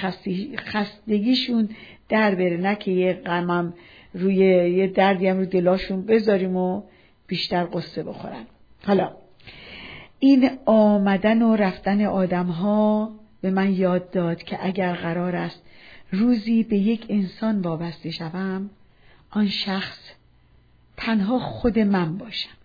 [0.57, 1.69] خستگیشون
[2.09, 3.73] در بره نه که یه غمم
[4.13, 4.35] روی
[4.75, 6.83] یه دردی هم رو دلاشون بذاریم و
[7.31, 8.45] بیشتر قصه بخورن.
[8.83, 9.15] حالا
[10.19, 13.11] این آمدن و رفتن آدم ها
[13.41, 15.61] به من یاد داد که اگر قرار است
[16.11, 18.69] روزی به یک انسان وابسته شوم
[19.29, 19.99] آن شخص
[20.97, 22.57] تنها خود من باشم.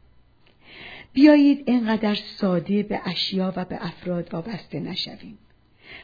[1.12, 5.38] بیایید اینقدر ساده به اشیا و به افراد وابسته نشویم.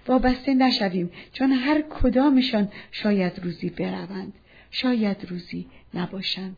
[0.08, 4.32] وابسته نشویم چون هر کدامشان شاید روزی بروند
[4.70, 6.56] شاید روزی نباشند.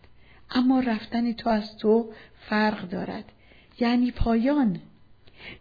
[0.55, 2.13] اما رفتن تو از تو
[2.49, 3.25] فرق دارد.
[3.81, 4.81] یعنی پایان.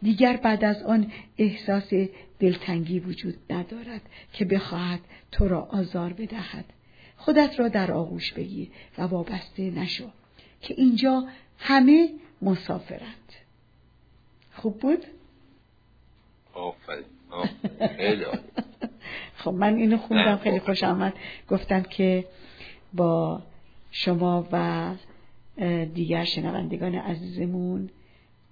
[0.02, 1.94] دیگر بعد از آن احساس
[2.40, 4.02] دلتنگی وجود ندارد
[4.34, 5.00] که بخواهد
[5.32, 6.66] تو را آزار بدهد.
[7.18, 10.10] خودت را در آغوش بگیر و وابسته نشو
[10.62, 11.28] که اینجا
[11.58, 12.10] همه
[12.42, 13.34] مسافرند.
[14.54, 15.06] خوب بود؟
[16.54, 17.06] آفرین.
[19.44, 21.14] خب من اینو خوندم خیلی خوش آمد.
[21.50, 22.26] گفتم که
[22.94, 23.42] با
[23.96, 24.96] شما و
[25.94, 27.90] دیگر شنوندگان عزیزمون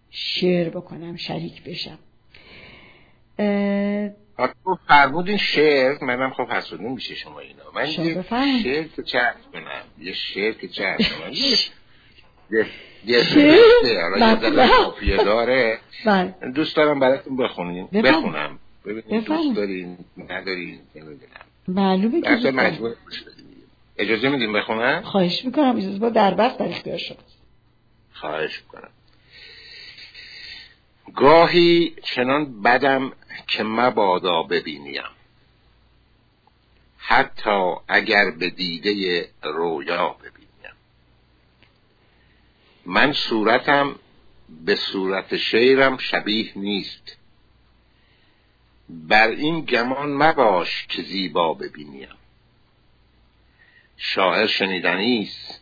[0.10, 2.00] شعر بکنم شریک بشم.
[4.88, 7.64] فرمودین شعر منم خب حسودیم میشه شما اینا.
[7.76, 7.86] من.
[7.86, 9.84] شعر که عرض کنم.
[10.00, 11.32] یه شعر که عرض کنم.
[13.06, 13.66] یه- شعر؟
[15.18, 15.80] داره.
[16.06, 16.36] بله.
[16.56, 17.92] دوست دارم براتون بفرمایید.
[17.92, 18.60] بخونم.
[18.86, 19.26] ببینید.
[19.26, 20.80] دوست دارین ندارین
[21.68, 22.56] معلومه که دوست دارم.
[22.56, 23.46] مجموعه گوش بدین.
[24.02, 27.38] اجازه میدین بخونم خواهش می‌کنم اجازه با در وقت در اختیار شماست
[28.14, 28.90] خواهش می‌کنم.
[31.16, 33.12] گاهی چنان بدم
[33.48, 35.04] که مبادا ببینیم.
[36.98, 40.76] حتی اگر به دیده رویا ببینیم.
[42.86, 43.96] من صورتم
[44.66, 47.18] به صورت شیرم شبیه نیست.
[48.90, 52.10] بر این گمان مباش که زیبا ببینیم.
[54.04, 55.62] شاعر شنیدنی است.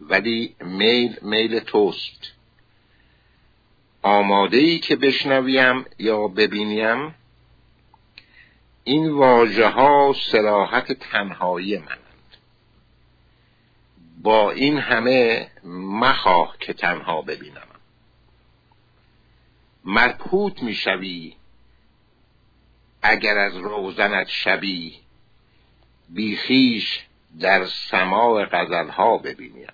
[0.00, 2.32] ولی میل میل توست.
[4.02, 7.14] آماده ای که بشنویم یا ببینیم
[8.84, 12.36] این واژه ها سراحت تنهایی منند.
[14.22, 17.68] با این همه مخواه که تنها ببینم.
[19.84, 21.36] مرپوت می‌شوی.
[23.02, 24.98] اگر از روزنت شبی
[26.08, 27.00] بیخیش
[27.40, 29.72] در سماع غزلها ببینیم.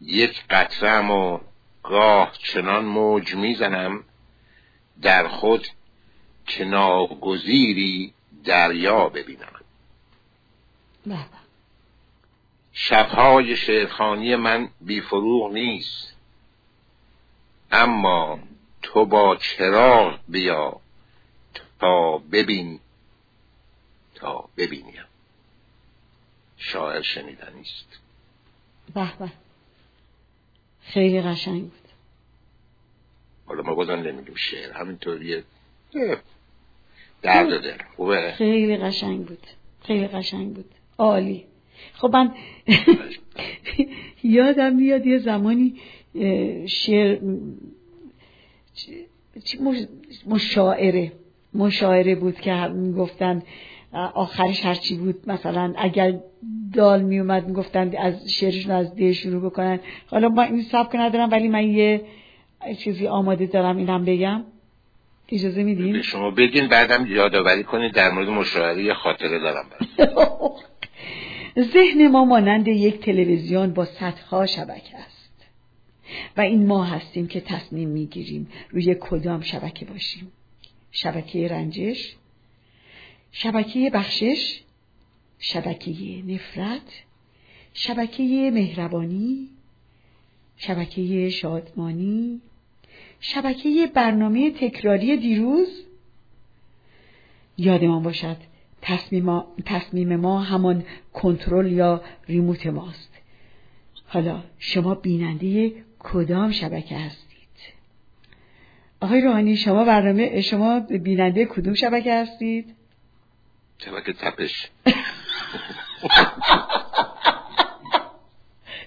[0.00, 1.40] یک قطرم و
[1.82, 4.04] گاه چنان موج می‌زنم
[5.02, 5.66] در خود
[6.46, 9.52] که ناگزیری دریا ببینم.
[11.06, 11.18] بله.
[12.72, 16.16] شبهای شعرخانی من بی فروغ نیست.
[17.72, 18.38] اما
[18.82, 20.80] تو با چراغ بیا
[21.80, 22.80] تا ببین
[24.20, 25.04] تا ببینیم.
[26.56, 27.98] شاعر شنیدنی است
[28.94, 29.32] به به.
[30.80, 31.88] خیلی قشنگ بود.
[33.46, 35.44] حالا ما بازم نمیگیم شعر همینطوریه
[37.22, 39.46] درد دل خوبه؟ خیلی قشنگ بود.
[39.82, 40.70] خیلی قشنگ بود.
[40.98, 41.44] عالی.
[41.92, 42.34] خب من
[44.22, 45.80] یادم میاد یه زمانی
[46.66, 47.18] شعر
[50.26, 51.12] مشاعره.
[51.54, 53.42] مشاعره بود که می‌گفتن
[53.92, 56.14] آخرش هرچی بود مثلا اگر
[56.74, 59.80] دال میومد می‌گفتن از شعرشون از ده شروع بکنن.
[60.06, 62.04] حالا ما این سبک ندارم ولی من یه
[62.78, 64.44] چیزی آماده دارم اینم بگم.
[65.28, 69.64] اجازه میدین؟ شما بگین بعدم یادآوری کنید در مورد مشاعره یه خاطره دارم.
[71.74, 75.46] ذهن ما مانند یک تلویزیون با صدها شبکه است.
[76.36, 80.32] و این ما هستیم که تصمیم می‌گیریم روی کدام شبکه باشیم.
[80.90, 82.16] شبکه رنجش
[83.32, 84.60] شبکه بخشش
[85.38, 87.02] شبکه نفرت
[87.72, 89.48] شبکه مهربانی
[90.56, 92.40] شبکه شادمانی
[93.20, 95.68] شبکه برنامه تکراری دیروز.
[97.58, 98.36] یادمان باشد
[98.82, 103.12] تصمیم ما, تصمیم ما همان کنترل یا ریموت ماست.
[104.06, 107.28] حالا شما بیننده کدام شبکه هستید؟
[109.00, 112.74] آقای روحانی شما برنامه شما بیننده کدوم شبکه هستید؟
[113.84, 114.68] شبکه تپش؟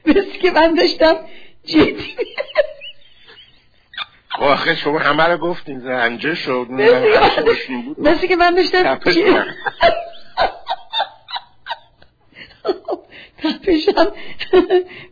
[0.06, 1.16] مثل که من داشتم
[1.66, 2.16] جدی.
[4.40, 6.68] آخه شما همه رو گفتین رنجه شد
[7.98, 8.98] مثل که من- داشتم.
[13.38, 14.12] تپشم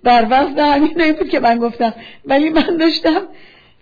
[0.04, 1.94] بر وزن همین بود که من گفتم.
[2.26, 3.22] ولی من داشتم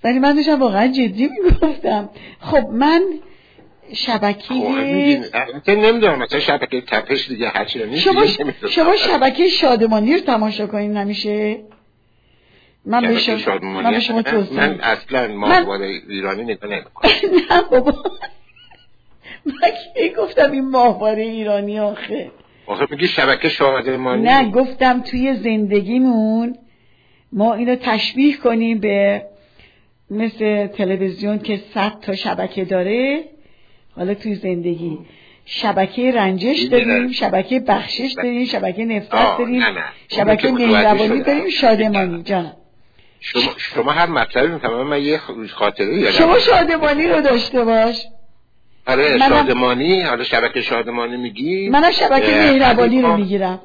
[0.04, 2.10] ولی من داشتم واقعا جدی می‌گفتم.
[2.41, 3.04] خب من
[3.94, 8.26] شبکه خب، البته نمی‌دونم مثلا شبکه تپش دیگه هرچی نیست شما.
[8.70, 11.60] شما شبکه شادمانی رو تماشا کنین نمیشه؟
[12.86, 14.22] من به شما من به شما.
[14.22, 17.12] توصیه من اصلا ماهواره ایرانی نگاه نمی‌کنم.
[17.52, 17.94] نه بابا.
[19.46, 22.32] من کی گفتم این ماهواره ایرانی آخه؟
[22.68, 26.56] آخه میگی شبکه شادمانی؟ نه گفتم توی زندگیمون
[27.32, 29.24] ما اینو تشبیه کنیم به
[30.12, 33.24] مثل تلویزیون که صد تا شبکه داره.
[33.98, 34.98] حالا توی زندگی
[35.45, 37.12] شبکه رنجش داریم.
[37.12, 39.84] شبکه بخشش داریم شبکه نفرت داریم نه، نه.
[40.12, 41.22] شبکه مهربانی.
[41.22, 42.54] داریم شادمانی جان
[43.20, 45.18] شما, شما هر مطلبی می‌فهمم من یه
[45.54, 46.39] خاطره یادم شما.
[46.39, 48.06] شادمانی رو داشته باش
[48.88, 53.60] آره شادمانی حالا شبکه شادمانی میگی منم شبکه مهربانی رو قدیما- می‌گیرم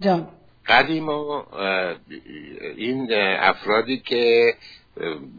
[0.00, 0.28] جان
[0.66, 1.94] قدیما اه،
[2.76, 3.08] این
[3.40, 4.54] افرادی که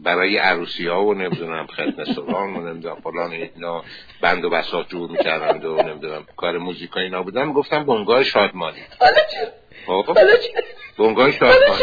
[0.02, 3.84] برای عروسی ها و نمی‌دونم ختن سران و نمی‌دونم فلان اینا
[4.20, 7.52] بند و بساط جور می‌کردند و نمی‌دونم کار موزیکا اینا بودن.
[7.52, 9.52] گفتم بنگاه شادمانی حالا چه؟
[9.86, 10.64] خب؟ حالا چه؟
[10.98, 11.82] بنگاه شادمانی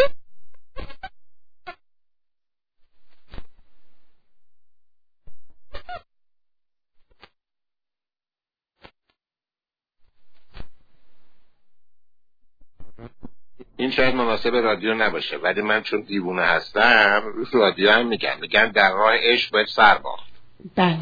[13.77, 18.91] این شاید مناسب رادیو نباشه ولی من چون دیوونه هستم رادیو هم میگن میگن در
[18.91, 20.33] راه عشق باید سر باخت.
[20.75, 20.97] بله.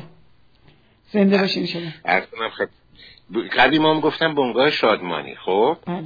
[1.11, 1.91] زنده باشین شما.
[3.57, 6.03] قدیم هم گفتم بنگاه شادمانی خب؟ بله.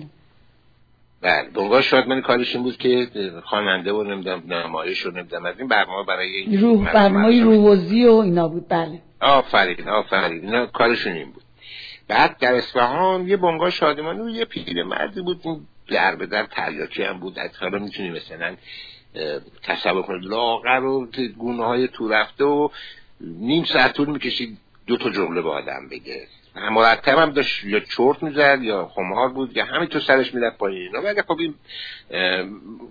[1.21, 3.07] بله بنگاه شادمانی کارش این بود که
[3.43, 8.11] خواننده و نمی‌دونم نمایش و نمی‌دونم از این برنامه برای این روح برنامه روحوزی و
[8.11, 8.67] اینا بود.
[8.69, 9.01] بله.
[9.21, 10.45] آفرین آفرین.
[10.45, 11.43] اینا کارشون این بود.
[12.07, 15.41] بعد در اصفهان یه بنگاه شادمانی و یه پیر مردی بود
[15.87, 17.37] در به در تریاکی هم بود.
[17.59, 18.55] حالا می‌تونی مثلا
[19.63, 21.07] تصور کنید لاغر و
[21.37, 22.69] گونه های تو رفته و
[23.21, 24.57] نیم ساعت طول می‌کشید
[24.87, 26.27] دو تا جمله با آدم بگه.
[26.71, 30.81] مرتب هم داشت یا چرت می‌زد یا خمار بود یا همین تو سرش می‌رفت پایین
[30.81, 31.01] اینا.
[31.01, 31.55] ولی خب این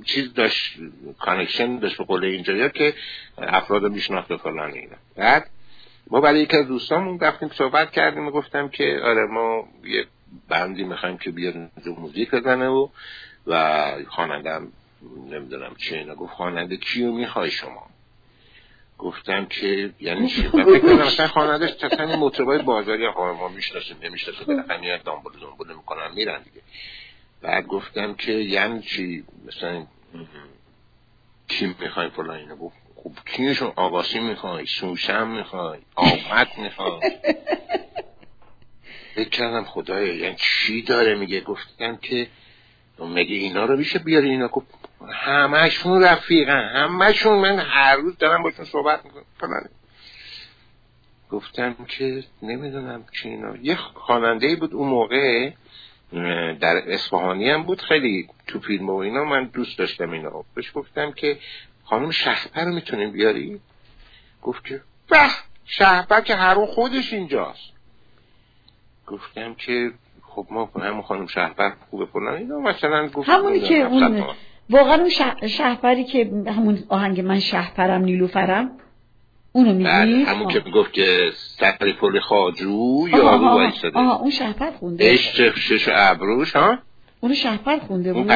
[0.05, 0.78] چیز داشت
[1.18, 2.95] connection داشت به قول اینجا که
[3.38, 4.97] افراد میشناخت و فلان اینا.
[5.16, 5.51] بعد
[6.11, 10.07] ما برای یکی از دوستامون رفتیم صحبت کردیم و گفتم که آره ما یه
[10.49, 12.89] بندی می‌خوایم که بیاد اونجا موزیک بزنه و
[13.47, 14.61] و خواننده
[15.30, 16.14] نمی‌دونم چه اینا.
[16.14, 17.87] گفت خواننده کیو می‌خوای شما؟
[18.99, 23.97] گفتم که یعنی چی؟ من فکر کنم مثلا خوانندهش مثلا این مطربای بازاری ما می‌شناسیم
[24.03, 24.47] نمی‌شناسیم.
[24.47, 26.61] بالاخره میاد دامبول دامبول می‌کنن میرن دیگه.
[27.43, 29.87] بعد گفتم که یعنی چی؟ مثلا
[31.49, 37.01] کی می‌خوای فلان اینو گفت خب کیشون آقاسی می‌خوای سوشم می‌خوای آفت می‌خوای.
[39.14, 42.26] فکر کردم خدایا یعنی چی داره میگه؟ گفتم که
[42.98, 44.66] مگه اینا رو میشه بیاری اینا؟ گفت
[45.12, 49.68] همشون رفیقن همشون من هر روز دارم باشون صحبت می‌کنم.
[51.30, 53.56] گفتم که نمی‌دونم چی اینا.
[53.56, 55.50] یه خواننده بود اون موقع
[56.60, 61.12] در اصفهانی هم بود خیلی تو فیلم و اینا من دوست داشتم اینا بهش گفتم
[61.12, 61.38] که
[61.84, 63.60] خانم شهپر رو می‌تونیم بیاری؟
[64.42, 65.30] گفت که به
[65.64, 67.74] شهپر که هر خودش اینجاست.
[69.07, 69.90] گفتم که
[70.22, 74.24] خب ما همون خانم شهپر خوبه فلان اینا مثلا گفت همونی که اون
[74.70, 75.09] واقعا اون
[75.48, 78.70] شهپری که همون آهنگ من شهپرم نیلوفرم
[79.52, 83.98] اونو میگی همون که گفت که سفری پل خاجو یا رو وایساده.
[83.98, 85.12] آها اون شهپر خونده.
[85.12, 86.78] عشق شش ابروش ها؟
[87.20, 88.32] اون شهپر خونده بود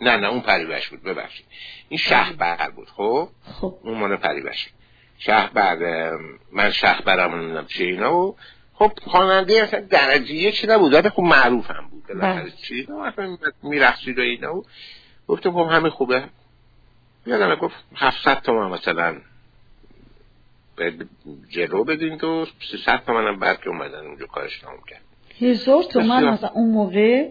[0.00, 1.46] نه نه اون پریوش بود ببخشید.
[1.88, 3.28] این شهبر بود خب؟
[3.60, 3.74] خب.
[3.84, 4.68] اون مال پریوش
[5.18, 5.78] شهبر
[6.52, 8.36] من شهبرم نمی‌دونم چه اینا و
[8.80, 10.94] خب خواننده اصلا درجه یه چی نبود.
[10.94, 14.54] ولی خب معروف هم بود بالاخره چی؟ مثلا میرقصید و اینا.
[14.54, 14.64] و
[15.28, 16.24] گفتم خب همین خوبه.
[17.26, 19.16] یادم گفت 700 تومن مثلا.
[21.48, 25.00] جلو بدین تو 300 تومن هم بعد که اومدن اونجا کارش تموم کرد.
[25.40, 27.28] هزار تومن مثلا اون موقع؟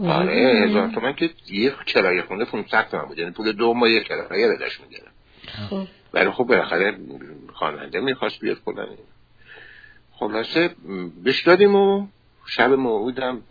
[0.00, 3.18] آره هزار تومن که یه کرایه خونه 500 تومن بود.
[3.18, 4.80] یعنی پول دو ماه یه کرایه داشت
[5.70, 5.86] خب.
[6.12, 6.98] ولی خب بالاخره
[7.54, 8.88] خواننده می‌خواست بیاد کلن
[10.20, 10.74] خلاصه
[11.24, 12.06] بهش دادیم و
[12.46, 13.42] شب موعودم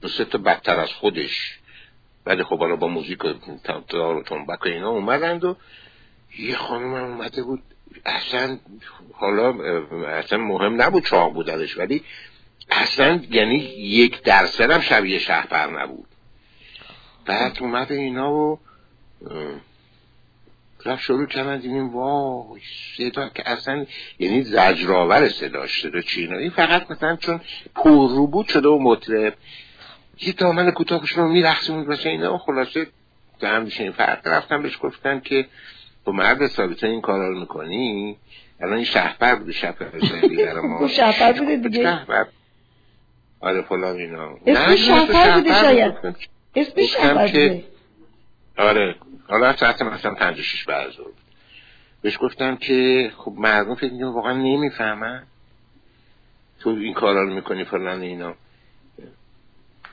[0.00, 1.58] دو سه تا بدتر از خودش.
[2.26, 3.32] ولی خب حالا با موزیک و
[3.64, 5.56] تمتار و تنبک و اینا اومدند و
[6.38, 7.62] یه خانم هم اومده بود.
[8.06, 8.58] اصلا
[9.12, 9.54] حالا
[10.06, 12.02] اصلا مهم نبود چاق بودنش ولی
[12.70, 16.08] اصلا یعنی یک درصد هم شبیه شهپر نبود.
[17.26, 18.58] بعد اومده اینا و
[20.86, 22.60] رفت شروع کردن دیدیم وای
[22.96, 23.86] صدا که اصلا
[24.18, 27.40] یعنی زجرآور صداش صدا چینایی فقط مثلا چون
[27.74, 29.34] پر رو بود شده و مطرب.
[30.20, 32.38] یه دامن کوتاهش رو میرخصون مثلا اینا.
[32.38, 32.86] خلاصه
[33.42, 35.46] هم این فرق رفتم بهش گفتن که
[36.04, 38.16] با مرد ثابته این کارا رو می‌کنی؟
[38.60, 39.86] الان این شهپر بوده شهپر
[40.28, 40.88] دیگر ما.
[40.88, 41.82] شهپر بوده دیگه.
[41.82, 42.24] شهپر.
[43.40, 44.36] آره فلان اینا.
[44.46, 45.94] اسم شهپر بوده شاید.
[46.56, 47.64] اسم شهپر که بوده.
[48.58, 48.94] آره.
[49.30, 51.06] حالا ساعت مثلا پنج و شیش بعد ظهر
[52.02, 55.26] بهش گفتم که خب مردم فکر می‌کنم واقعا نمی‌فهمن.
[56.60, 58.34] تو این کارا رو می‌کنی فلان اینا.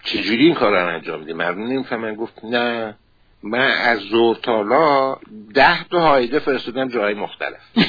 [0.04, 2.16] چجوری این کارا رو انجام میدی؟ مردم نمی‌فهمن.
[2.16, 2.96] گفت نه.
[3.44, 5.16] من از زور تالا
[5.54, 7.60] ده تا هایده فرستادم جای مختلف.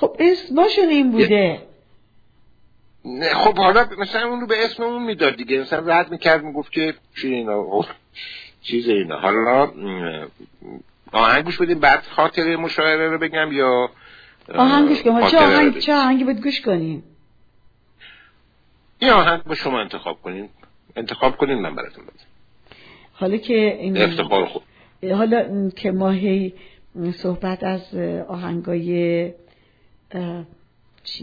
[0.00, 1.62] خب اسمشون این بوده.
[3.04, 5.60] نه خب حالا مثلا اون رو به اسم اون می‌داد دیگه.
[5.60, 7.84] مثلا رد می‌کرد می‌گفت که چی اینا.
[8.62, 9.72] چیز اینا حالا
[11.12, 13.90] آهنگوش بدیم بعد خاطر مشاعره رو بگم یا
[14.54, 15.26] آهنگش کنیم.
[15.26, 17.02] چه آهنگ چه آهنگی باید گوش کنیم؟
[18.98, 20.48] این آهنگ با شما انتخاب کنیم.
[20.96, 22.26] انتخاب کنیم من براتون بدم
[23.12, 24.62] حالا که این افتخار خود.
[25.12, 26.54] حالا که ما هی
[27.12, 27.94] صحبت از
[28.28, 29.32] آهنگای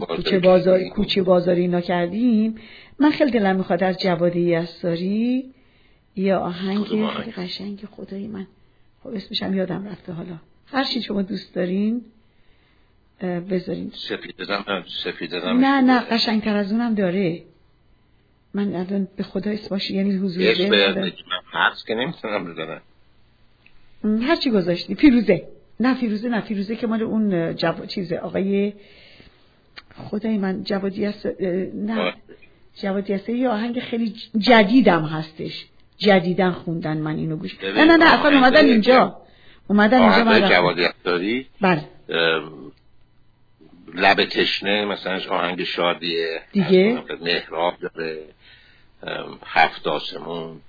[0.08, 2.54] کوچه بازاری کوچه بازاری اینا کردیم
[2.98, 5.54] من خیلی دلم می‌خواد از جواد یساری
[6.16, 8.46] یه آهنگ خیلی قشنگ خدای من.
[9.02, 10.36] خب اسمش هم یادم رفته حالا.
[10.66, 12.04] هر چی شما دوست دارین
[13.22, 13.90] بذارین.
[13.94, 17.42] سفیدم سفیدم نه نه قشنگتر از اونم داره.
[18.54, 21.12] من الان به خدا اسمش یعنی حضور اسم
[21.52, 22.80] هست که نمی‌تونم بزنم
[24.22, 24.94] هر چی گذاشتی.
[24.94, 25.48] پیروزه
[25.80, 28.72] نه فیروزه نه فیروزه که مال اون جواد چیزه آقای
[29.96, 31.26] خدای من جوادی است
[31.74, 32.14] نه.
[32.74, 35.66] جوادی است یه آهنگ خیلی جدیدم هستش.
[36.00, 37.64] جدیدن خوندن من اینو گوش.
[37.64, 39.16] نه نه نه اصلا اومدن اینجا.
[39.68, 41.84] اومدن اینجا من داری بله.
[43.94, 48.24] لب تشنه مثلا آهنگ شادیه دیگه؟ مهراب داره.
[49.46, 50.60] هفت آسمون.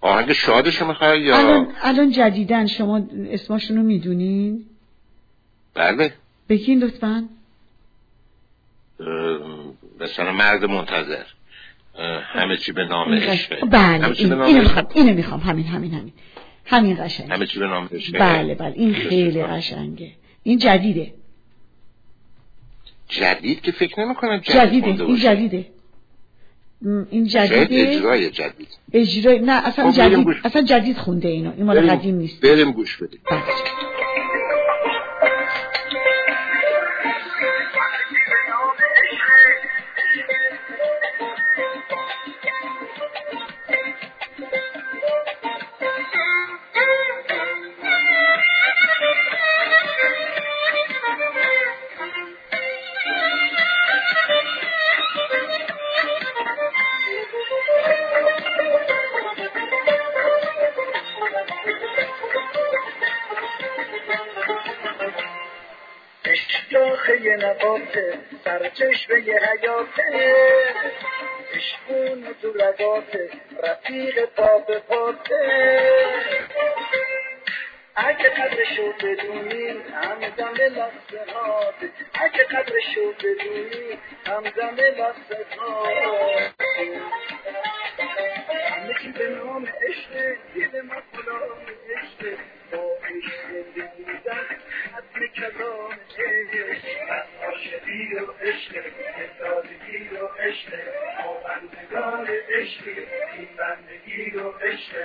[0.00, 2.66] آهنگ شادش می‌خوای یا الان الان جدیدن.
[2.66, 4.66] شما اسمشونو می‌دونین؟
[5.74, 6.12] بله.
[6.48, 7.28] بگین لطفا.
[10.00, 11.24] مثلا مرد منتظر.
[12.22, 16.12] همه چی به نام عشق بله این اینو می‌خوام اینو می‌خوام همین همین همین.
[16.64, 20.12] همین قشنگه همه چی به نام عشق بله بله این خیلی قشنگه.
[20.42, 21.12] این جدیده.
[23.08, 25.66] جدید که فکر نمی کنم جدیده این جدیده.
[27.10, 27.66] این جدیده.
[27.70, 28.68] اجرای جدید.
[28.92, 31.52] اجرای نه اصلا جدید اصلا جدید خونده اینو.
[31.56, 32.40] این مال قدیم نیست.
[32.40, 33.20] بریم گوش بدیم.
[67.28, 70.34] نباته سرچشمه حیاته.
[71.54, 73.30] عشقون تو رگاته
[73.62, 75.40] رفیق پا به پاته.
[77.96, 79.68] اگه قدرشو بدونی
[80.02, 81.74] همدم لحظه ها
[82.14, 85.86] اگه قدرشو بدونی همدم لحظه ها
[88.70, 91.58] همه به نام عشق دل ما غلام
[91.96, 92.38] عشق.
[92.72, 93.64] با عشق
[93.96, 94.56] بودن
[95.36, 98.82] کلام عشق از عاشقی عشق
[99.18, 100.70] افتادگی و عشق
[101.24, 103.06] با بندگان عشقی
[103.36, 103.48] این
[104.36, 104.96] و عشق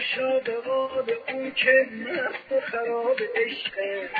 [0.00, 4.10] شاد حال اون که مست خراب عشقه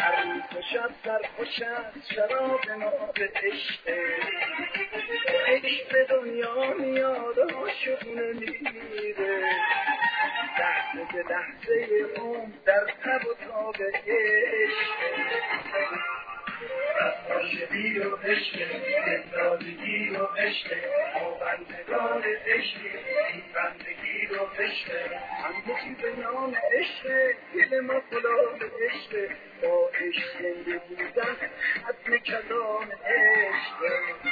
[0.00, 4.04] هر روز و شب سرخوش از شراب ناب عشقه
[5.46, 9.42] عشق به دنیا میاد عاشقونه میره
[10.58, 13.76] لحظه به لحظه اون در تب و تاب
[14.06, 15.00] عشق.
[15.82, 16.29] از
[17.30, 18.58] عاشقی و عشق
[19.06, 20.68] دلدادگی و عشق
[21.14, 22.90] با بندگان عشقی
[23.32, 25.12] این بندگی و عشق.
[25.44, 29.30] همه چی به نام عشق دل ما غلام عشق.
[29.62, 31.36] با عشق زنده بودن
[32.26, 34.29] کلام عشق.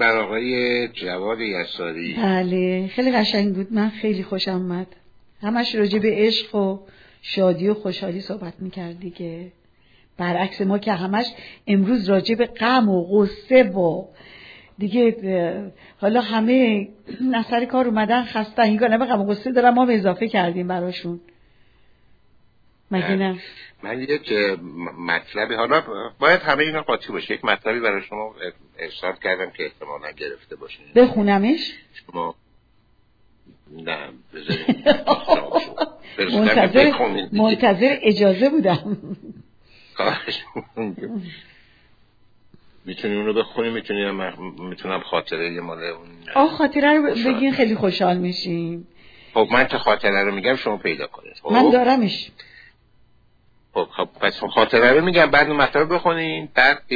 [0.00, 2.14] بر آقای جواد یساری.
[2.14, 3.72] بله خیلی قشنگ بود.
[3.72, 4.86] من خیلی خوشم اومد.
[5.42, 6.78] همش راجع به عشق و
[7.22, 9.52] شادی و خوشحالی صحبت می‌کرد دیگه.
[10.18, 11.26] برعکس ما که همش
[11.66, 14.04] امروز راجع به غم و غصه و
[14.78, 15.16] دیگه
[16.00, 16.88] حالا همه
[17.34, 21.20] اثر کار اومدن خستن این به غم و غصه دارن ما اضافه کردیم براشون.
[22.90, 23.38] مگه نه؟
[23.82, 24.32] من یک
[24.98, 25.82] مطلبی حالا
[26.18, 27.34] باید همه اینا قاطی باشه.
[27.34, 28.34] یک مطلبی برای شما
[28.78, 31.72] ارسال کردم که احتمالا گرفته باشین بخونمش؟
[32.06, 32.34] شما
[33.70, 33.96] نه
[34.34, 34.84] بذارین
[36.40, 36.92] منتظر.
[37.32, 38.96] منتظر اجازه بودم.
[42.84, 44.12] می‌تونی اونو بخونی؟ می‌تونی
[44.58, 48.86] می‌تونم خاطره یه مال اون آه خاطره رو بگین خیلی خوشحال میشیم.
[49.34, 51.34] خب من که خاطره رو میگم شما پیدا کنید.
[51.42, 52.30] خب؟ من دارمش
[53.74, 56.92] خب خب پس خاطره رو میگم بعد اون مطلب بخونین بعد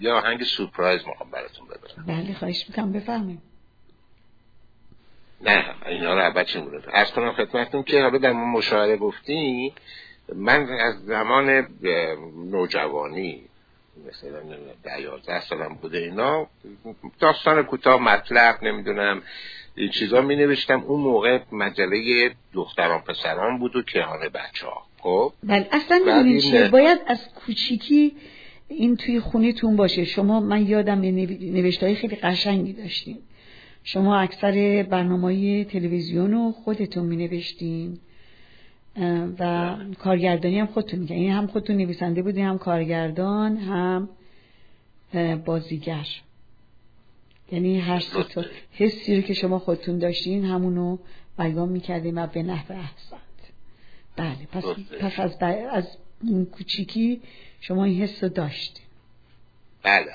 [0.00, 2.04] یه آهنگ سورپرایز می‌خوام براتون ببرم.
[2.06, 3.42] بله خواهش می‌کنم بفهمیم
[5.40, 9.72] نه اینا رو اول چی مورد از کنم خدمتتون که حالا در مشاعره گفتی
[10.34, 11.66] من از زمان
[12.50, 13.42] نوجوانی
[14.08, 14.40] مثلا
[14.82, 16.46] ده یازده سالم بوده اینا
[17.20, 19.22] داستان کوتاه مطلب نمی‌دونم
[19.74, 25.32] این چیزا می نوشتم اون موقع مجله دختران پسران بود و کهان بچه ها خب
[25.42, 28.12] بله اصلا این- چیه باید از کوچیکی
[28.68, 30.04] این توی خونیتون باشه.
[30.04, 31.00] شما من یادم
[31.40, 33.18] نوشته های خیلی قشنگی داشتین.
[33.82, 37.98] شما اکثر برنامه های تلویزیون رو خودتون می نوشتین
[39.38, 44.08] و کارگردانی هم خودتون میگن این هم خودتون نویسنده بودین هم کارگردان هم
[45.44, 46.06] بازیگر.
[47.52, 50.98] یعنی هر سه تا حسی رو که شما خودتون داشتین همونو
[51.38, 53.23] بیان می‌کردین و به نحو احسنت
[54.16, 54.64] بله پس.
[55.00, 55.98] پس از, ب- از
[56.52, 57.22] کوچیکی
[57.60, 58.84] شما این حس رو داشتین.
[59.82, 60.06] بله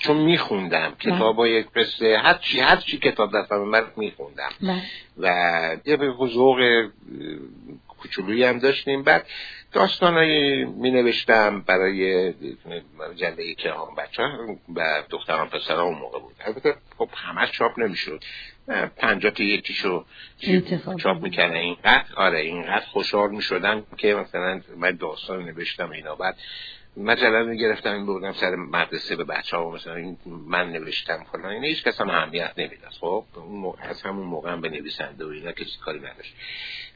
[0.00, 4.48] چون میخوندم کتابای قصه هر چی هر چی کتاب دستم من میخوندم.
[4.62, 4.82] بله.
[5.18, 6.88] و یه به ذوق اه،
[7.88, 9.02] کوچولویی هم داشتیم.
[9.02, 9.26] بعد
[9.72, 12.32] داستانایی می نوشتم برای
[13.16, 14.22] جنبه که هم بچه
[14.76, 16.34] و دختران پسرها اون موقع بود.
[16.40, 18.24] البته خب همه چاپ نمی‌شد.
[18.96, 20.04] پنجاه تا یکیشو
[20.98, 21.22] چاپ.
[21.22, 26.14] می‌کردن اینقدر آره اینقدر خوشحال می‌شدم که مثلا من داستان نوشتم اینا.
[26.14, 26.36] بعد
[26.96, 31.46] مجله رو گرفتم این بردم سر مدرسه به بچه ها مثلا این من نوشتم فلان.
[31.46, 32.92] اینا هیچ کس هم اهمیت نمی‌داد.
[33.00, 36.34] خب اون موقع از همون موقع هم به نویسنده و اینا کسی کاری نداشت.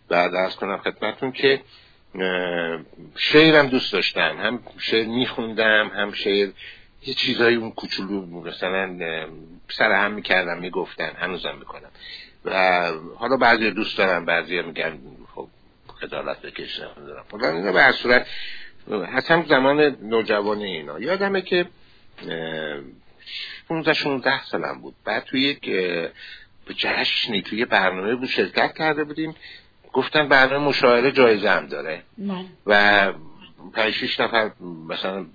[0.08, 1.60] بعد از کنم خدمتتون که
[3.16, 6.50] شعرم دوست داشتم هم شعر میخوندم هم شعر
[7.06, 8.98] یه چیزایی اون کوچولو مثلا
[9.70, 11.90] سر هم می‌کردم می‌گفتن هنوزم می‌کنم
[12.44, 12.84] و
[13.16, 14.98] حالا بعضی دوست دارم بعضی میگن
[15.34, 15.48] خب
[16.00, 17.24] خجالت بکشم نمی‌دونم.
[17.30, 18.26] فلان اینا به هر صورت
[19.28, 21.00] هم زمان نوجوانی اینا.
[21.00, 21.66] یادمه که
[22.28, 22.80] اه،
[23.68, 24.94] 15 16 سالم بود.
[25.04, 25.70] بعد توی یک
[26.76, 29.34] جشنی توی برنامه بود شرکت کرده بودیم.
[29.92, 32.02] گفتن برنامه مشاعره جایزه هم داره.
[32.18, 33.12] بله و
[33.70, 34.50] پنج شیش نفر
[34.88, 35.26] مثلا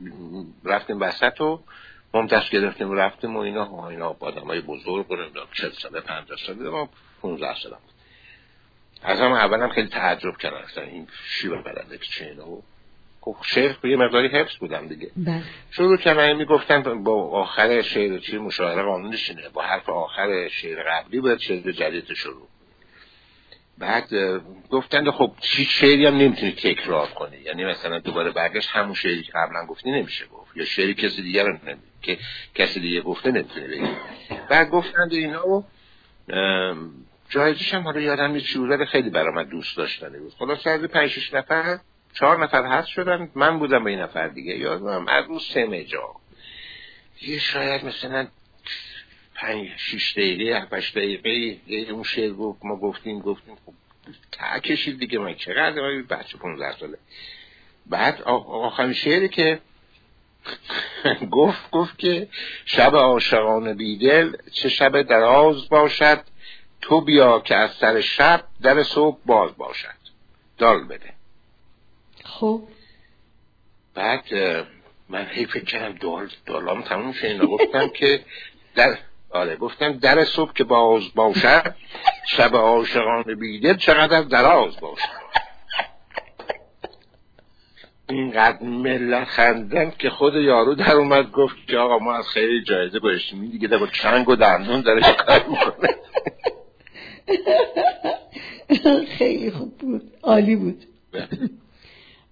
[0.64, 1.60] رفتیم وسط و
[2.32, 3.66] دست گرفتیم رفتیم و اینا.
[3.66, 6.90] ها اینا آدم های بزرگ و نمی‌دونم چل ساله پنجاه ساله ما
[7.22, 7.94] 15 ساله بود.
[9.04, 12.50] از هم اولم خیلی تعجب کردن اصلا این شیوه بلده که چه اینا.
[12.50, 12.64] و
[13.22, 15.12] خب شعر یه مقداری حفظ بودم دیگه.
[15.16, 15.44] بله.
[15.72, 21.20] شروع کردن می‌گفتن با آخر شعر چی مشاعره قانونش اینه با حرف آخر شعر قبلی
[21.20, 22.48] باید شعر جدید شروع
[23.78, 24.10] بعد
[24.70, 27.38] گفتن خب هیچ شعری هم نمی‌تونی تکرار کنی.
[27.38, 30.58] یعنی مثلا دوباره برگشت همون شعری که قبلا گفتی نمیشه گفت.
[30.58, 31.80] یا شعری کسی دیگر رو نمی...
[32.02, 32.18] که
[32.56, 33.88] کسی دیگه گفته نمی‌تونه بگی
[34.50, 35.66] بعد گفتند اینا و
[37.30, 40.34] جایزش هم حالا یادم چی بود، ولی خیلی برای من دوست داشتنی بود.
[40.40, 41.80] خلاص از پنج شش نفر
[42.14, 43.32] چهار نفر هست شدن.
[43.36, 44.58] من بودم با این نفر دیگه.
[44.58, 46.16] یادم از اون سه مجا
[47.22, 48.28] یه شاید مثلا
[49.38, 51.30] پنج شیش دقیقه هفتش دقیقه
[51.68, 53.56] یه اون شعر گفت ما گفتیم گفتیم.
[53.66, 53.74] خب
[54.32, 56.98] تا کشید دیگه من چقدر من بچه 15 ساله.
[57.86, 59.60] بعد آخرین شعری که
[61.32, 62.28] گفت گفت که
[62.66, 66.24] شب عاشقان بیدل چه شب دراز باشد
[66.82, 69.98] تو بیا که از سر شب در صبح باز باشد.
[70.58, 71.14] دال بده.
[72.24, 72.68] خب.
[73.94, 74.24] بعد
[75.10, 77.38] من هی فکر کردم دال دالام تموم شد.
[77.46, 78.26] گفتم که
[78.76, 78.98] در
[79.30, 81.76] آره گفتم در صبح که باز باشد
[82.28, 85.28] شب عاشقان بیدل چقدر دراز باشد.
[88.10, 93.00] اینقدر ملت خندن که خود یارو در اومد گفت که آقا ما از خیلی جایزه
[93.00, 93.42] گذاشتیم.
[93.42, 95.96] این دیگه با چنگ و دندون داره کار می‌کنه؟
[99.18, 100.12] خیلی خوب بود.
[100.24, 100.84] عالی بود.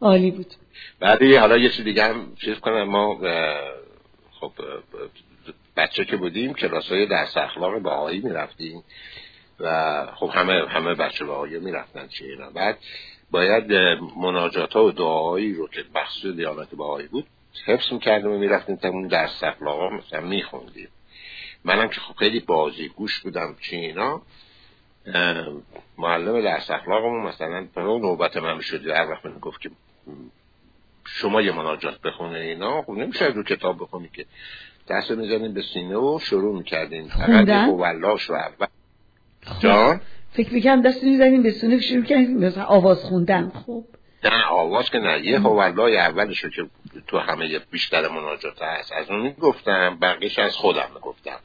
[0.02, 0.54] عالی بود.
[1.00, 2.84] بعدی حالا یه چیز دیگه هم چیز کنم.
[2.84, 3.20] ما
[4.40, 4.52] خب
[5.78, 8.84] بچه که بودیم کلاس های درس اخلاق بهایی می‌رفتیم.
[9.60, 12.50] و خب همه همه بچه بهایی می‌رفتن چه اینا.
[12.50, 12.78] بعد
[13.32, 13.74] باید
[14.18, 17.26] مناجات ها و دعاهایی رو که بخص دیانت بهایی بود
[17.66, 20.90] حفظ می‌کردیم و می‌رفتیم تا اون درس اخلاق ها مثلا میخوندیم.
[21.64, 24.22] منم که خب خیلی بازی گوش بودم چه اینا.
[25.98, 29.70] معلم درس اخلاقمون مثلا به نوبت من شد هر وقت من گفت که
[31.06, 34.26] شما یه مناجات بخونه اینا خب نمیشه رو کتاب بخونی که
[34.90, 37.08] دست رو می‌زنیم به سینه و شروع می‌کردیم.
[37.08, 38.68] فقط خوندن؟ یه هولاش رو اول.
[39.46, 39.60] خب.
[39.60, 40.02] جان؟
[40.32, 43.52] فکر می‌کنم دست می‌زنیم به سونه شروع کردیم مثلا آواز خوندن.
[43.66, 43.84] خب.
[44.24, 45.26] نه آواز که نه.
[45.26, 46.66] یه هولای اولش رو که
[47.08, 48.92] تو همه بیشتر مناجات هست.
[48.92, 51.40] از اون می‌گفتم بقیش از خودم می‌گفتم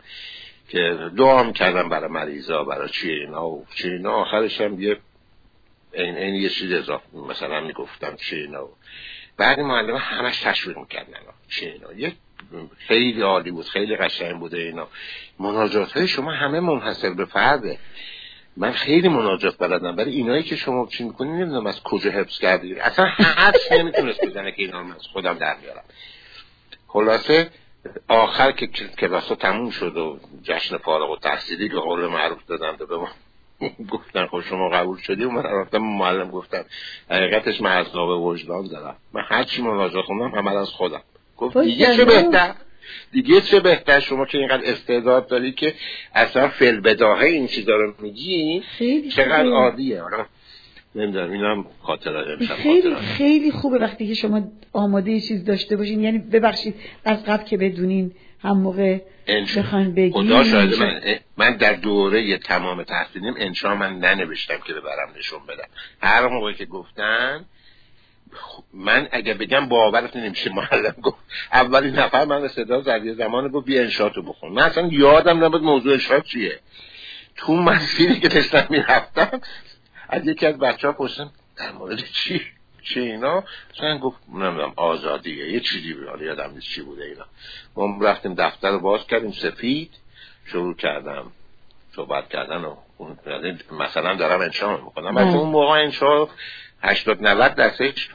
[0.69, 4.13] که دعا می‌کردم برای مریضا برای چی اینا و چی اینا.
[4.13, 4.97] آخرش هم یه
[5.93, 8.71] این, این یه چیز اضافه مثلا می‌گفتم چی اینا و
[9.37, 11.19] بعد معلم همش تشویق می‌کردن.
[11.49, 11.93] چی اینا.
[11.93, 12.15] یک
[12.79, 14.89] خیلی عالی بود خیلی قشنگ بوده اینا.
[15.39, 17.79] مناجات های شما همه منحصر به فرده.
[18.57, 22.79] من خیلی مناجات بلدم ولی اینایی که شما چی می‌کنید نمی‌دونم از کجا حفظ کردید
[22.79, 25.85] اصلا حدس نمی‌تونست بزنه که اینا من از خودم در میارم
[26.89, 27.51] خلاصه
[28.09, 28.67] آخر که
[28.99, 33.09] کلاس تموم شد و جشن فارغ و تحصیلی به قول معروف دادن به ما
[33.91, 36.65] گفتن خب شما قبول شدی؟ من رفتم معلم گفتم
[37.11, 38.97] حقیقتش من از وجدان دارم.
[39.13, 41.03] من هر چی مناجات خوندم عمل از خودم.
[41.41, 42.55] گفت دیگه چه بهتر؟
[43.13, 45.75] دیگه چه بهتر؟ شما که اینقدر استعداد داری که
[46.15, 48.63] اصلا فل بداهه این چیزا رو میگی؟
[49.17, 50.03] چقدر عادیه
[50.95, 54.43] نمی‌دونم اینم خاطر خیلی خیلی خوبه وقتی که شما
[54.73, 56.01] آماده یه چیز داشته باشین.
[56.01, 58.13] یعنی ببخشید از قبل که بدونین
[58.43, 58.99] هم موقع
[59.57, 60.13] بخواین بگین.
[60.13, 61.01] خدا شاید من,
[61.37, 65.69] من در دوره تمام تحصیلیم انشا من ننوشتم که ببرم نشون بدم.
[66.03, 67.45] هر موقع که گفتن
[68.75, 71.17] من اگه بگم باورت نمیشه معلم گفت.
[71.53, 74.53] اولین نفر من صدا زد یه زمان گفت بیا انشاتو بخون.
[74.53, 76.61] من اصلا یادم نبود موضوع انشات چیه.
[77.37, 79.41] تو مسیری که داشتم می‌رفتم
[80.09, 82.43] از یکی از بچه ها پرسیم در مورد چی؟
[82.83, 83.45] چه اینا؟
[83.75, 85.53] مثلا گفت نمی‌دونم آزادیه.
[85.53, 87.25] یه چیزی بود یادم نیست چی بوده اینا.
[87.77, 89.91] ما رفتیم دفتر رو باز کردیم سفید.
[90.45, 91.33] شروع کردم
[91.97, 92.77] صحبت کردن و
[93.27, 95.17] یعنی مثلا دارم انشا می‌کنم.
[95.17, 96.29] از اون موقع انشا
[96.83, 98.09] 80 90 درصدش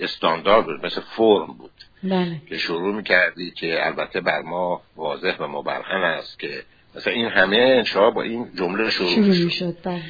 [0.00, 1.70] استاندارد بود مثل فرم بود.
[2.02, 2.40] بله.
[2.48, 6.62] که شروع می‌کردی که البته بر ما واضح و مبرهن است که
[6.96, 10.02] مثلا این همه انشا با این جمله شروع, شروع می‌شد بله.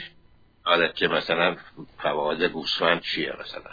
[0.64, 1.56] آره که مثلا
[2.02, 3.70] فواید گوسفند چیه مثلا؟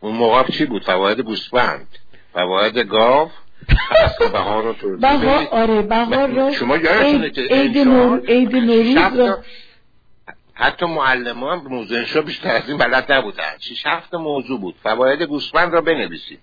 [0.00, 1.88] اون موقع چی بود؟ فواید گوسفند.
[2.32, 3.30] فواید گاو؟
[4.32, 9.36] بهار رو بهار آره بهار رو شما یادتونه که عید نور عید نوروز رو
[10.60, 13.58] حتی معلم هم موضوع انشا بیشتر از این بلد نبودن.
[13.58, 14.74] شیش هفت موضوع بود.
[14.82, 16.40] فواید گوسفند را بنویسید.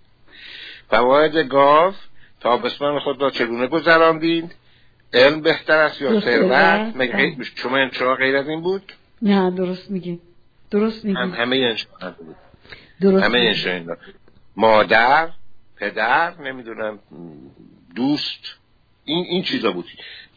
[0.90, 1.94] فواید گاو
[2.40, 4.56] تابستان خود را چگونه گذراندید؟
[5.14, 10.20] علم بهتر است یا ثروت؟ شما انشا غیر از این بود؟ نه درست میگی
[10.72, 11.88] درست میگی هم همه انشا
[13.02, 13.98] درست همه انشا
[14.56, 15.30] مادر
[15.78, 17.00] پدر نمی‌دونم
[17.96, 18.40] دوست
[19.06, 19.86] این این چیزا بود.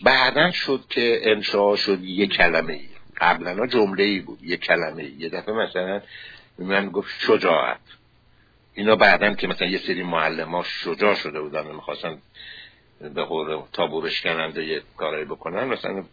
[0.02, 2.89] بعدا شد که انشا شد یه کلمه ای
[3.20, 6.00] قبلا جمله ای بود یه کلمه ای یه دفعه مثلا
[6.58, 7.80] من گفت شجاعت.
[8.74, 12.18] اینا بعدا که مثلا یه سری معلم ها شجاع شده بودن و می‌خواستن
[13.14, 16.04] به قول تابورش کننده یه کارایی بکنن مثلا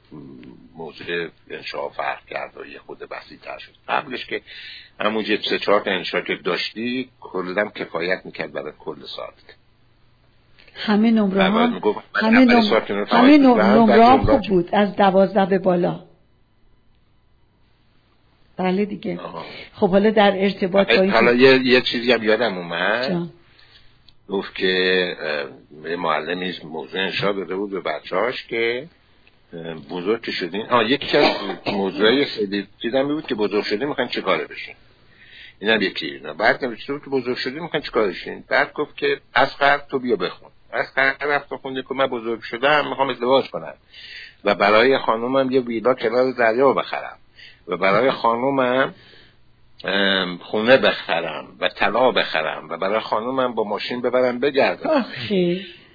[0.76, 3.72] موضوع انشاء فرق کرد و یه خود بسیط تر شد.
[3.88, 4.42] قبلش که
[5.00, 9.32] همون یه سه چهار تا انشاء که داشتی کلم کفایت می‌کرد برای کل سال.
[10.76, 11.68] همه نمره ها
[12.16, 16.07] همه نمره همه نمره ها خوب بود از دوازده به بالا.
[18.58, 19.20] بله دیگه.
[19.20, 19.46] آه.
[19.74, 23.30] خب حالا در ارتباط با حالا یه, یه چیزی هم یادم اومد.
[24.30, 25.16] گفت که
[25.98, 28.88] معلمی موضوع انشا داده بود به بچهاش که
[29.90, 30.66] بزرگ که شدین.
[30.70, 31.36] آه یکی از
[31.66, 34.76] موضوعی خیلی دیدم بود که بزرگ شدین می‌خواین چه کاره بشین؟
[35.60, 36.06] این هم یکی.
[36.06, 39.58] اینا بعد نوشته بود که بزرگ شدین می‌خواین چه کاره بشین؟ بعد گفت که از
[39.90, 40.50] تو بیا بخون.
[40.72, 40.86] از
[41.22, 43.74] رفت خونده که من بزرگ شدم می‌خوام ازدواج کنم.
[44.44, 47.18] و برای خانومم یه ویلا کنار دریا بخرم.
[47.68, 48.94] و برای خانومم
[50.42, 55.06] خونه بخرم و طلا بخرم و برای خانومم با ماشین ببرم بگردم.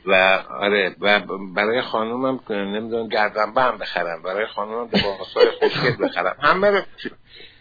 [0.07, 0.15] و
[0.61, 1.21] آره و
[1.55, 4.23] برای خانومم نمی‌دونم گردم بم بخرم.
[4.23, 6.37] برای خانومم لباسای خوشگل بخرم.
[6.41, 6.83] همه رو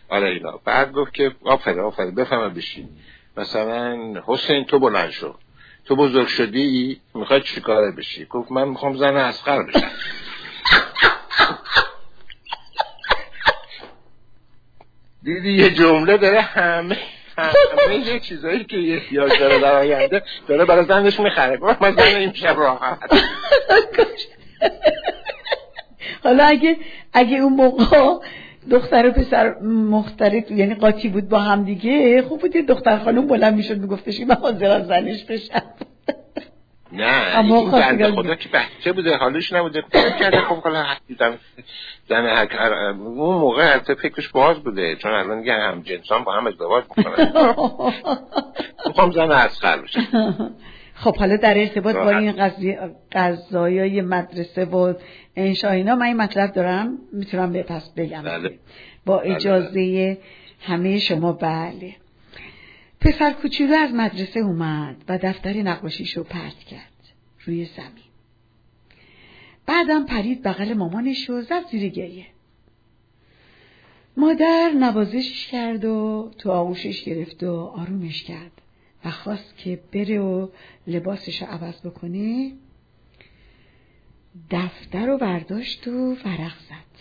[0.10, 0.60] آره اینا.
[0.66, 2.90] بعد گفت که آفره آفره بفهمه بشین.
[3.38, 5.36] مثلا حسین تو بلند شو.
[5.86, 9.92] تو بزرگ شدی می‌خوای چیکاره بشی؟ گفت من می‌خوام زن اسقر بشم.
[15.24, 16.98] دیدی یه جمله داره همه
[17.38, 21.60] همه یه چیزایی که یه احتیاج داره در آینده داره برای زنش می‌خره.
[21.82, 23.00] من زن این شب راحت.
[26.24, 26.78] حالا اگه
[27.14, 28.26] اگه اون موقع
[28.72, 33.56] دختر و پسر مختلف یعنی قاطی بود با هم دیگه خوب بود دختر خانم بلند
[33.56, 35.62] می‌شد میگفتش که من حاضر زنش بشم.
[36.94, 39.84] نه این بنده خدا که بچه بوده حالش نبوده.
[40.20, 41.38] کرده خب حالا دیدم
[42.10, 42.48] زن
[43.00, 47.34] اون موقع حتی فکرش باز بوده چون الان دیگه هم جنسان با هم ازدواج می‌کنن.
[48.88, 50.00] می‌خوام زن اسخر بشه
[50.94, 52.52] خب حالا در ارتباط با این
[53.12, 54.94] قضایای مدرسه و
[55.36, 58.22] انشا اینا من این مطلب دارم می‌تونم به پس بگم.
[58.22, 58.60] بله.
[59.06, 60.18] با بله، اجازه بله.
[60.62, 61.96] همه شما بله.
[63.02, 66.92] پسر کوچولو از مدرسه اومد و دفتر نقاشیش رو پرت کرد
[67.46, 68.12] روی زمین.
[69.66, 72.26] بعدم پرید بغل مامانش و زد زیر گریه.
[74.18, 78.52] مادر نوازشش کرد و تو آغوشش گرفت و آرومش کرد
[79.06, 80.48] و خواست که بره و
[80.88, 82.52] لباسش رو عوض بکنه.
[84.52, 86.92] دفتر رو برداشت و ورق زد.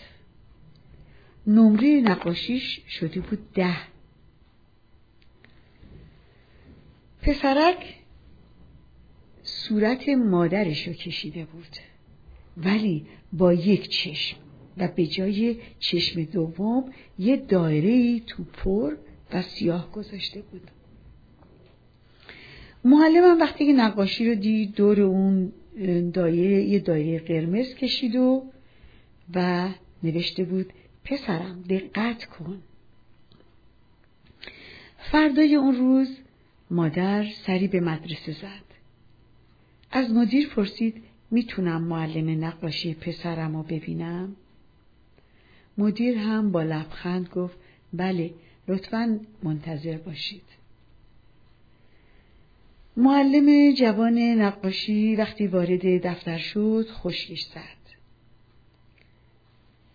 [1.47, 3.90] نمره نقاشیش شده بود ده.
[7.21, 7.95] پسرک
[9.43, 11.77] صورت مادرش رو کشیده بود.
[12.57, 14.37] ولی با یک چشم
[14.77, 18.95] و به جای چشم دوم یه دایره تو پر
[19.33, 20.71] و سیاه گذاشته بود.
[22.83, 25.51] معلمم وقتی که نقاشی رو دید دور اون
[26.13, 28.43] دایره یه دایره قرمز کشید و
[29.35, 29.69] و
[30.03, 30.73] نوشته بود
[31.03, 32.61] پسرم دقت کن.
[35.11, 36.17] فردای اون روز
[36.71, 38.71] مادر سری به مدرسه زد.
[39.91, 44.35] از مدیر پرسید می‌تونم معلم نقاشی پسرم رو ببینم؟
[45.77, 47.57] مدیر هم با لبخند گفت
[47.93, 48.33] بله
[48.67, 50.43] لطفا منتظر باشید.
[52.97, 57.81] معلم جوان نقاشی وقتی وارد دفتر شد خشکش زد.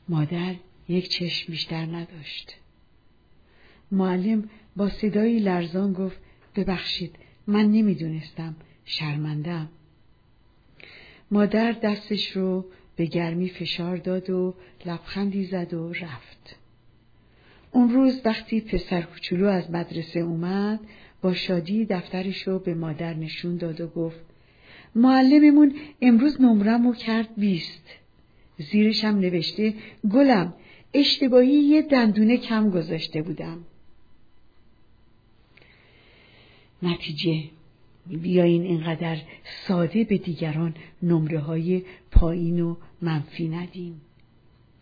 [0.08, 0.54] مادر
[0.88, 2.56] یک چشم بیشتر نداشت.
[3.90, 6.25] معلم با صدایی لرزان گفت
[6.56, 7.14] ببخشید
[7.46, 8.56] من نمی‌دونستم.
[8.84, 9.68] شرمندم
[11.30, 12.64] مادر دستش رو
[12.96, 14.54] به گرمی فشار داد و
[14.86, 16.56] لبخندی زد و رفت.
[17.72, 20.80] اون روز وقتی پسر کوچولو از مدرسه اومد
[21.22, 24.20] با شادی دفترش رو به مادر نشون داد و گفت
[24.94, 27.84] معلممون امروز نمرم رو کرد بیست.
[28.58, 29.74] زیرش هم نوشته
[30.10, 30.54] گلم
[30.94, 33.58] اشتباهی یه دندونه کم گذاشته بودم.
[36.82, 37.50] نتیجه.
[38.06, 39.18] بیاین اینقدر
[39.66, 44.00] ساده به دیگران نمره های پایین و منفی ندیم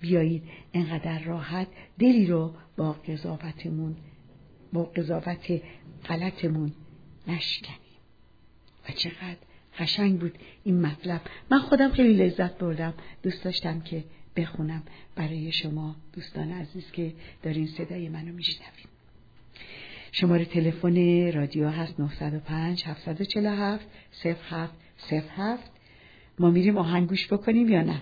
[0.00, 0.42] بیایید
[0.72, 1.66] اینقدر راحت
[1.98, 3.96] دلی رو با قضاوتمون
[4.72, 5.62] با قضاوت
[6.08, 6.72] غلطمون
[7.28, 7.78] نشکنیم.
[8.88, 9.36] و چقدر
[9.78, 11.20] قشنگ بود این مطلب.
[11.50, 12.94] من خودم خیلی لذت بردم.
[13.22, 14.04] دوست داشتم که
[14.36, 14.82] بخونم.
[15.16, 17.12] برای شما دوستان عزیز که
[17.42, 18.93] دارین صدای منو میشنویم
[20.16, 25.70] شماره تلفن رادیو هست 905 747 0707
[26.38, 28.00] ما میریم آهنگ گوش بکنیم یا نه؟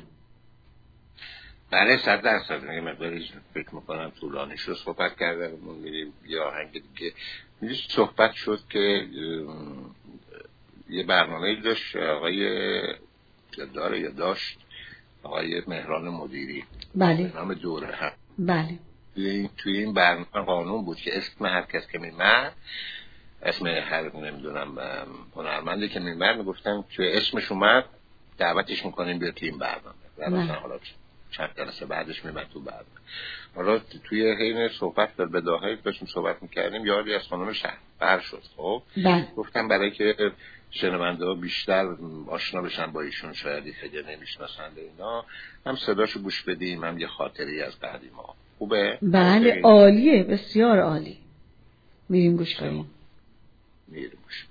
[1.71, 2.63] بله صد درصد.
[2.65, 5.51] یه مقداری فکر می‌کنم طولانی شد صحبت کردن.
[5.61, 7.13] ما میریم یه آهنگ دیگه.
[7.89, 9.07] صحبت شد که
[10.89, 11.97] یه برنامه داشت.
[11.97, 12.49] آقای
[13.75, 14.59] داره یا داشت.
[15.23, 16.65] آقای مهران مدیری.
[16.95, 17.33] بله.
[17.35, 18.13] نام دوره هم.
[18.39, 18.79] بله.
[19.15, 22.57] توی این, توی این برنامه قانون بود که اسم هر کس که میمرد
[23.43, 24.79] اسم هر نمی‌دونم
[25.37, 27.85] هنرمندی که میمرد گفتن که اسمش اومد
[28.39, 29.97] دعوتش می‌کنیم بیاد توی این برنامه.
[30.19, 30.79] و حالا
[31.31, 32.87] چند جلسه بعدش میمد تو برنامه.
[33.55, 38.83] حالا توی حین صحبت در بداهه داشتیم صحبت می‌کردیم یادی از خانم شهر شد خب؟
[38.97, 39.29] بله.
[39.37, 40.33] گفتم برای که
[40.71, 45.25] شنونده ها بیشتر آشنا بشن با ایشون شاید خیلی نمی‌شناسند اینا
[45.67, 48.35] هم صداشو گوش بدیم هم یه خاطری از قدیما.
[48.63, 51.19] خوبه؟ بله عالیه بسیار عالی.
[52.09, 52.91] میریم گوش کنیم.
[53.89, 54.47] میریم گوش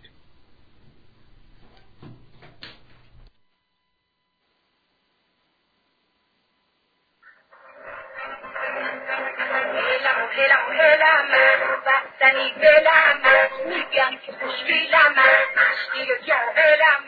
[11.86, 13.22] بستنی دلم
[13.66, 15.16] میگن که خوشگیلم
[15.56, 17.02] مشتی و جاهلم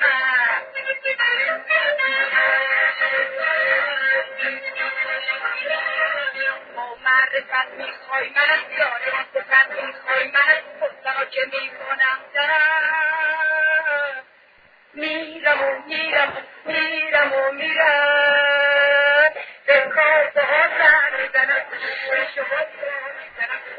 [7.34, 10.62] معرفت می‌خوای من داره صفت می‌خوای من
[11.32, 12.20] که می‌کنم.
[12.34, 14.24] دارم
[14.94, 16.42] میرم و میرم و
[16.72, 19.34] میرم و میرم.
[19.66, 21.66] به کاسه ها زن می‌زنم.
[22.12, 23.74] به شما زن می‌زنم.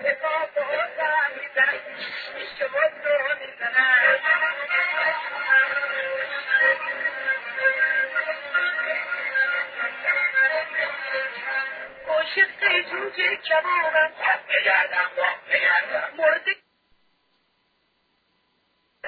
[12.24, 14.12] عاشق جوجه کبابم
[14.48, 15.10] بگردم
[15.50, 16.16] بگردم.
[16.18, 16.56] مرده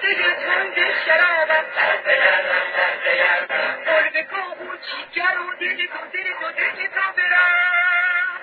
[0.03, 1.65] دل تنگ شرابم
[2.07, 2.67] بگردم
[3.07, 3.85] بگردم.
[3.85, 8.41] گربه کابو چیگر و دل دو دل دو دل تا برم.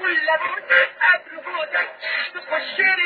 [0.00, 1.86] لبات ابرو بودم
[2.32, 3.01] تو خوشگل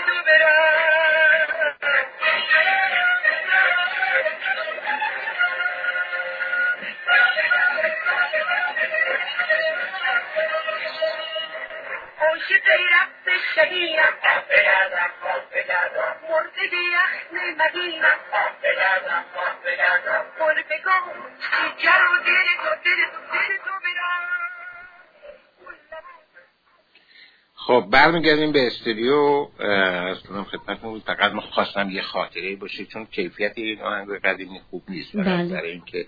[28.16, 30.90] برمیگردیم به استودیو از کنم خدمتتون.
[30.90, 35.16] بود فقط ما خواستم یه خاطره باشه چون کیفیت این آهنگ قدیمی خوب نیست.
[35.16, 35.48] بله.
[35.48, 36.06] برای اینکه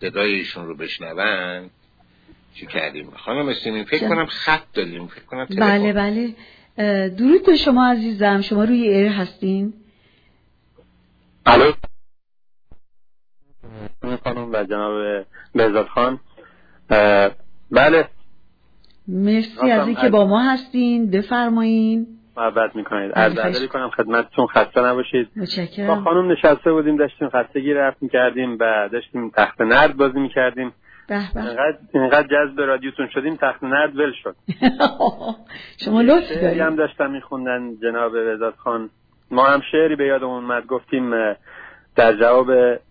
[0.00, 1.70] صدای ایشون رو بشنون
[2.54, 4.08] چی کردیم؟ خانم سیمین فکر جان.
[4.08, 5.60] کنم خط داریم فکر کنم تلفن.
[5.60, 6.34] بله بله.
[7.08, 8.40] درود به شما عزیزم.
[8.40, 9.74] شما روی ایر هستین؟
[11.46, 11.72] الو.
[14.24, 16.20] خانم و جناب بهزاد خان.
[17.70, 18.08] بله.
[19.08, 21.10] مرسی از اینکه با ما هستین.
[21.10, 22.06] بفرمایین.
[22.36, 23.12] محبت می‌کنید.
[23.14, 25.28] بله، عرض خواهش- ادب کنم خدمتتون خسته نباشید.
[25.88, 30.72] با خانم نشسته بودیم داشتیم خستگی رفت می‌کردیم و داشتیم تخت نرد بازی می‌کردیم.
[31.10, 34.36] اینقدر اینقدر جذب رادیوتون شدیم تخت نرد ول شد.
[35.84, 38.90] شما لطف شعری هم دارید داشتن میخوندن جناب رضا خان.
[39.30, 41.10] ما هم شعری به یادمون اومد گفتیم
[41.96, 42.46] در جواب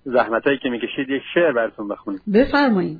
[0.05, 2.19] زحمتایی که می‌کشید یک شعر براتون بخونیم.
[2.33, 2.99] بفرمایین.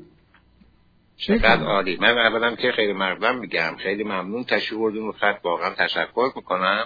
[1.18, 1.98] چقدر عالی.
[2.02, 5.40] من اولا که خیلی مردم میگم خیلی ممنون تشریف بردین رو خط.
[5.44, 6.86] واقعا تشکر می‌کنم.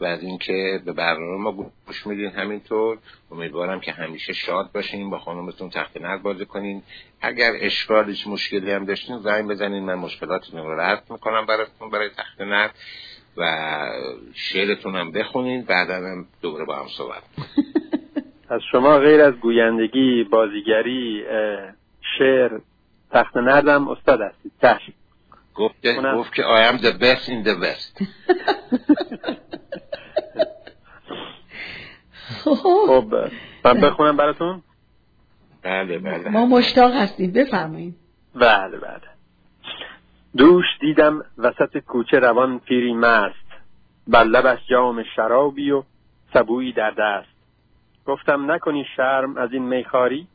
[0.00, 1.52] و از اینکه به برنامه ما
[1.86, 2.98] گوش میدین همینطور.
[3.32, 6.82] امیدوارم که همیشه شاد باشین با خانمتون تخت نرد بازی کنین.
[7.20, 9.84] اگر اشکال هیچ مشکلی هم داشتین زنگ بزنین.
[9.84, 12.74] من مشکلاتتون رو رفت می‌کنم براتون برای تخت نرد.
[13.36, 13.44] و
[14.34, 15.62] شعرتون هم بخونین.
[15.62, 17.22] بعدا هم دوباره با هم صحبت.
[18.48, 21.24] از شما غیر از گویندگی بازیگری
[22.18, 22.58] شعر
[23.12, 24.52] تخت نردم استاد هستید.
[24.62, 24.92] چشم
[25.54, 28.06] گفت اونم- گفت که I am the best in the west.
[32.44, 33.14] خب.
[33.14, 33.30] اه،
[33.64, 34.62] من بخونم براتون؟
[35.62, 36.28] بله بله.
[36.28, 37.94] ما مشتاق هستیم بفرمایین
[38.34, 39.00] بله بله.
[40.36, 43.34] دوش دیدم وسط کوچه روان پیری مست.
[44.06, 45.82] بر لبش جام شرابی و
[46.34, 47.28] سبویی در دست.
[48.06, 50.26] گفتم نکنی شرم از این میخاری؟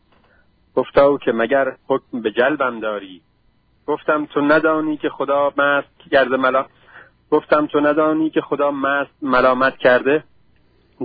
[0.77, 3.21] گفتا که مگر حکم به جلبم داری؟
[3.87, 6.65] گفتم تو ندانی که خدا مست کرده ملا
[7.31, 10.23] گفتم تو ندانی که خدا مست ملامت کرده؟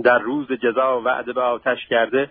[0.03, 2.29] در روز جزا وعده به آتش کرده؟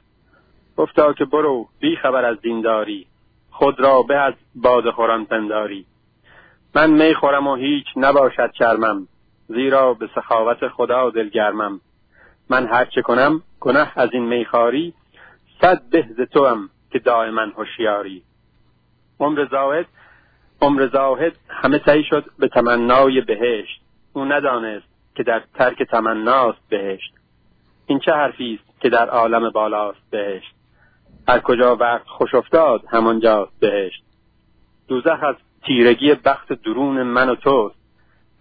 [0.77, 3.06] گفتا که برو بی خبر از دینداری
[3.51, 5.86] خود را به از باد خوران پنداری.
[6.74, 9.09] من می خورم و هیچ نباشد شرمم
[9.48, 11.81] زیرا به سخاوت خدا دلگرمم
[12.51, 14.94] من هر چه کنم گنه از این میخاری
[15.60, 16.69] صد به ز توام.
[16.93, 18.23] که دائما هوشیاری.
[19.20, 19.86] عمر زاهد
[20.60, 23.81] عمر زاهد همه سعی شد به تمنای بهشت.
[24.12, 27.14] او ندانست که در ترک تمناست بهشت.
[27.86, 30.55] این چه حرفی است که در عالم بالاست بهشت؟
[31.28, 34.05] هر کجا وقت خوش افتاد همانجاست بهشت؟
[34.89, 35.36] دوزخ از
[35.66, 37.77] تیرگی بخت درون من و توست.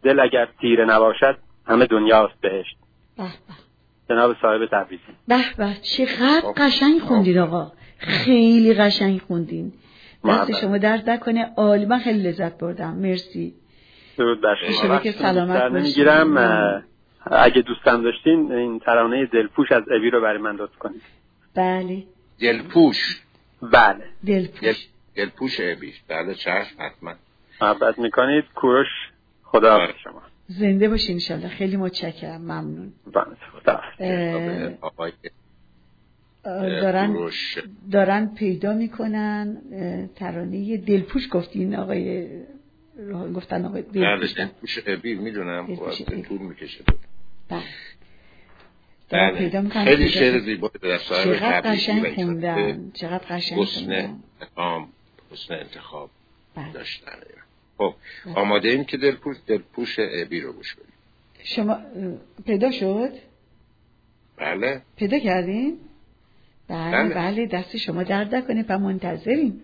[0.04, 1.38] دل اگر تیره نباشد
[1.68, 2.78] همه دنیاست بهشت.
[3.18, 3.24] به
[4.10, 5.04] جناب صاحب تبریزی.
[5.28, 5.74] به به.
[5.98, 7.72] چقدر قشنگ خوندین آقا.
[8.02, 9.74] خیلی قشنگ خوندین.
[10.28, 10.62] دست.
[10.62, 11.54] شما درد نکنه.
[11.58, 11.86] عالی.
[11.86, 12.94] من خیلی لذت بردم.
[12.94, 13.54] مرسی.
[14.18, 15.62] درود بر شما که سلامت
[17.26, 21.02] اه، اگه دوستم داشتین این ترانه دلپوش از ابی رو برای من لطف کنید.
[21.56, 22.04] بله.
[22.42, 23.22] دلپوش.
[23.62, 24.04] بله.
[24.26, 27.14] دل دلپوش دلپوش ابیش بله چشم حتما.
[27.62, 28.44] محبت می‌کنید.
[28.56, 28.88] کوروش
[29.44, 29.94] خدا بله.
[30.04, 30.22] شما.
[30.48, 31.48] زنده باشین انشالله.
[31.48, 32.42] خیلی متشکرم.
[32.42, 32.94] ممنون.
[33.14, 33.24] بله
[33.54, 33.96] خدا حافظ.
[34.00, 35.32] اه، آقای اه،
[36.44, 37.30] دارن
[37.92, 39.58] دارن پیدا می‌کنن.
[40.16, 42.28] ترانه دلپوش گفتین آقای
[43.36, 46.22] گفتن آقای بله دلپوش دلپوش ابی می‌دونم دلپوش ابی.
[46.22, 46.84] طول می‌کشه.
[47.50, 47.62] بله.
[49.10, 49.38] بله.
[49.38, 49.86] پیدا می‌کنن.
[49.86, 50.40] خیلی شعر.
[50.40, 52.92] زیبایی در صاحب چقدر قشنگ خوندن.
[52.94, 54.20] چقدر قشنگ حسن خوندن.
[54.42, 54.88] انتخاب
[55.32, 56.10] حسن انتخاب
[56.56, 56.74] بله.
[56.74, 57.12] داشتن.
[57.78, 57.94] خب
[58.36, 60.94] آماده ایم که دلپوش دلپوش ابی رو گوش کنیم
[61.44, 61.78] شما
[62.46, 63.12] پیدا شد؟
[64.38, 64.82] بله.
[64.96, 65.78] پیدا کردین؟
[66.72, 67.14] بله بله.
[67.14, 69.64] بله دست شما درد نکنه و منتظریم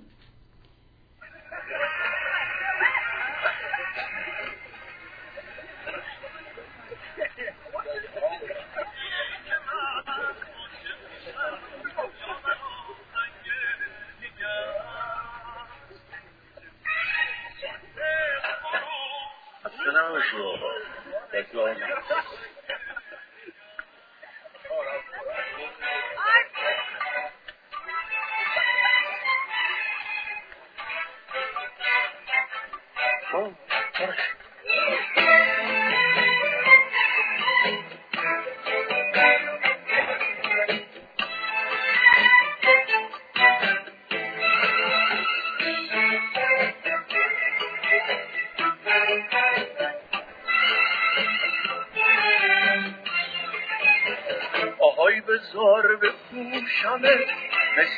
[21.67, 21.75] آهای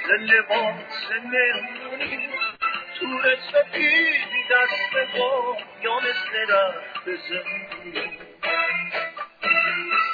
[0.10, 2.30] مثل لباس مهمونی
[3.00, 8.20] تور سفیدی دست با یا مثل رخت زندونی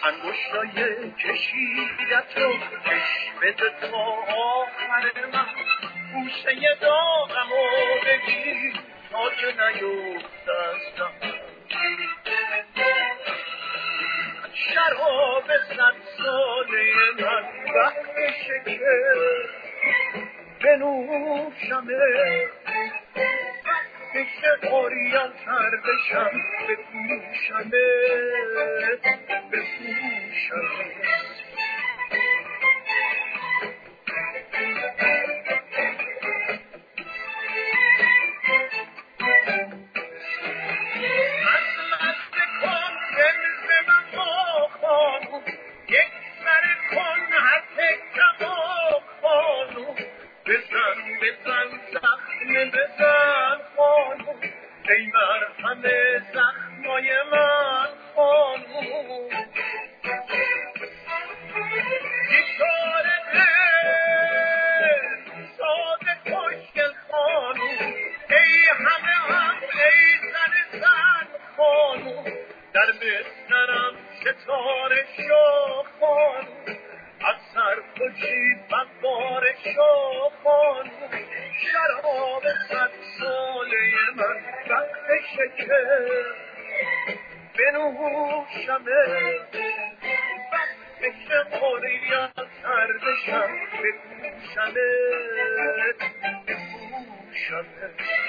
[0.04, 2.54] انگشتای کشیدت رو
[2.86, 5.46] کش بده تا آخر من.
[6.14, 7.66] بوسه داغم و
[8.06, 8.74] بگیر
[9.12, 10.45] تا که نیفت
[20.96, 22.52] وقتشه
[24.16, 25.32] بشه آریان
[25.86, 26.32] بشم
[26.68, 27.88] بپوشمه
[29.52, 31.45] بپوشمه بزن
[74.34, 76.78] شاه خانوم
[77.22, 79.44] از سر خوشی بقار
[79.76, 81.12] شاه خانوم
[81.62, 84.38] شراب صد ساله من
[84.70, 86.36] وقت شکر.
[87.58, 89.04] بنوشمه
[90.52, 92.32] وقت که قریان
[92.64, 93.52] سر بشم
[93.84, 94.92] بپوشمه
[96.48, 98.25] بپوشمه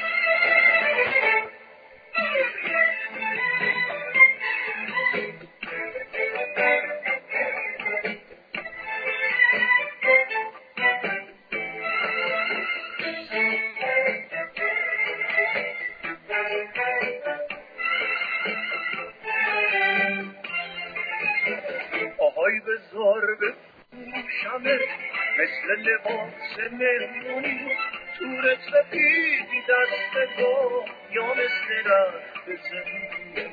[25.75, 27.77] لباس مهمونی
[28.19, 33.51] تور سفیدی دست تو یا مثل رخت زمین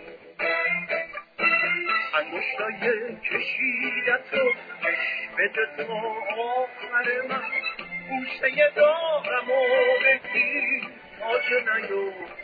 [2.14, 4.50] انگشتای کشیدت و
[4.84, 5.94] کش بده تا
[6.44, 7.44] آخر من
[8.10, 9.64] بوسه دارم و
[10.04, 10.84] بگیر
[11.20, 12.43] تا که نیفت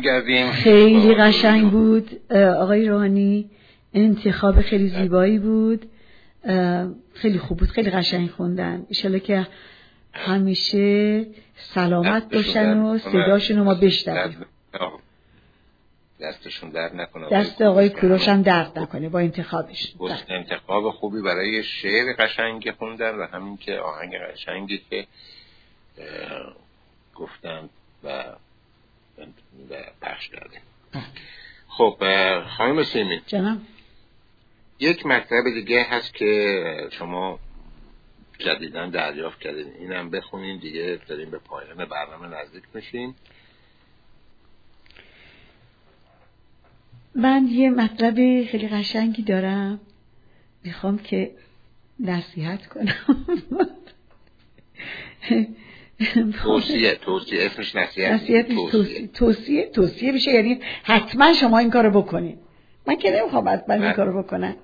[0.00, 0.50] برمیگردیم.
[0.50, 2.32] خیلی قشنگ بود.
[2.34, 3.50] آقای روحانی
[3.94, 5.90] انتخاب خیلی زیبایی بود.
[7.14, 8.86] خیلی خوب بود خیلی قشنگ خوندن.
[8.88, 9.46] ایشالا که
[10.12, 14.46] همیشه سلامت باشن و صداشون رو ما بشنویم.
[16.20, 17.28] دستشون درد نکنه.
[17.30, 23.14] دست آقای کوروش هم درد نکنه با انتخابش گفت انتخاب خوبی برای شعر قشنگی خوندن
[23.14, 25.06] و همین که آهنگ قشنگی که
[25.98, 26.56] اه،
[27.14, 27.68] گفتن
[28.04, 28.24] و
[29.70, 30.60] و پخش کردیم
[31.68, 31.96] خب
[32.56, 33.58] خانم سیمین جناب.
[34.80, 37.38] یک مطلب دیگه هست که شما
[38.38, 39.72] جدیدا دریافت کردین.
[39.78, 43.14] اینم بخونین دیگه داریم به پایان برنامه نزدیک میشیم
[47.14, 48.14] من یه مطلب
[48.44, 49.80] خیلی قشنگی دارم.
[50.64, 51.34] می‌خوام که
[52.00, 52.94] نصیحت کنم.
[56.42, 59.06] توصیه توصیه اسمش نصیحت توصیه.
[59.06, 62.38] توصیه توصیه بشه یعنی حتما شما این کارو بکنید
[62.86, 63.92] من که نمی‌خوام حتما این.
[63.92, 64.56] کارو بکنم.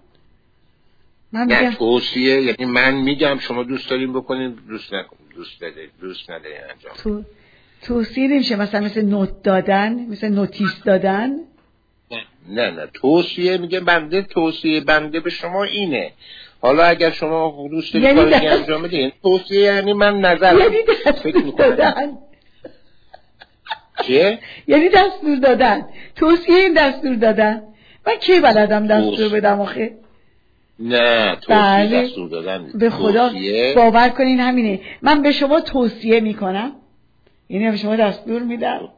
[1.33, 6.31] من میگم توصیه یعنی من میگم شما دوست داریم بکنین دوست نکن دوست ندارید دوست
[6.31, 6.93] ندارین انجام.
[6.97, 7.23] تو
[7.83, 11.31] توصیه نمیشه مثلا مثل نوت دادن مثل نوتیس دادن.
[12.49, 16.13] نه نه توصیه میگه بنده توصیه بنده به شما اینه.
[16.61, 20.77] حالا اگر شما دوست دارید یعنی انجام بدین توصیه یعنی من نظرم یعنی
[21.23, 21.41] فکر.
[21.59, 22.19] دادن.
[24.03, 25.89] چیه؟ یعنی دستور دادن.
[26.16, 27.62] توصیه این دستور دادن.
[28.07, 29.28] من کی بلدم دستور.
[29.28, 29.91] بدم آخه؟
[30.78, 32.03] نه توصیه بله.
[32.03, 33.74] دستور دادن به خدا توصیه.
[33.77, 34.81] باور کنین همینه.
[35.03, 36.73] من به شما توصیه می‌کنم.
[37.49, 38.89] یعنی به شما دستور میدم.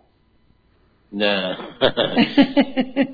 [1.13, 1.57] نه.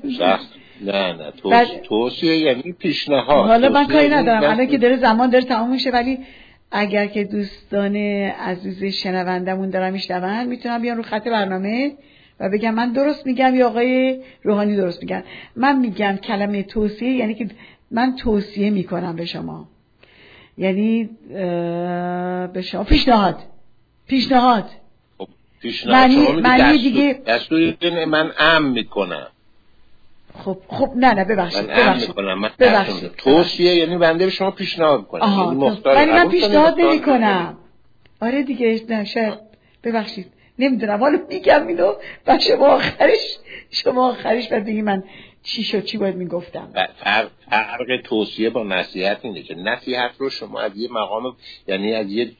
[0.81, 3.47] نه نه توصیه, بعد- توصیه یعنی پیشنهاد.
[3.47, 4.43] حالا من کاری یعنی ندارم.
[4.43, 6.19] الان که داره زمان داره تمام میشه ولی
[6.71, 11.91] اگر که دوستان عزیز شنوندمون دارن میشنون می‌تونم بیان رو خط برنامه
[12.39, 15.23] و بگم من درست میگم یا آقای روحانی درست میگن.
[15.55, 17.47] من میگم کلمه توصیه یعنی که
[17.91, 19.67] من توصیه می‌کنم به شما.
[20.57, 21.09] یعنی
[22.53, 23.35] به شما پیشنهاد.
[24.07, 24.69] پیشنهاد.
[25.17, 25.27] خب،
[25.61, 29.27] پیشنهاد معنی- دستور- دیگه- دستور یعنی من ام می‌کنم.
[30.43, 31.67] خب خب نه نه ببخشید
[32.59, 33.11] ببخشید.
[33.17, 35.21] توصیه یعنی بنده به شما پیشنهاد می‌کنم.
[35.21, 37.57] آها یعنی مختار ولی من پیشنهاد مختار نمی کنم.
[38.21, 39.33] آره دیگه نه شاید.
[39.83, 40.31] ببخشید.
[40.59, 40.99] نمی‌دونم.
[40.99, 41.93] حالا میگم اینو
[42.27, 43.37] و شما آخرش
[43.71, 45.03] شما آخرش بعد بگی من
[45.43, 46.69] چی شد چی باید می‌گفتم.
[47.03, 51.35] فرق, فرق توصیه با نصیحت اینه که نصیحت رو شما از یه مقام
[51.67, 52.31] یعنی از یه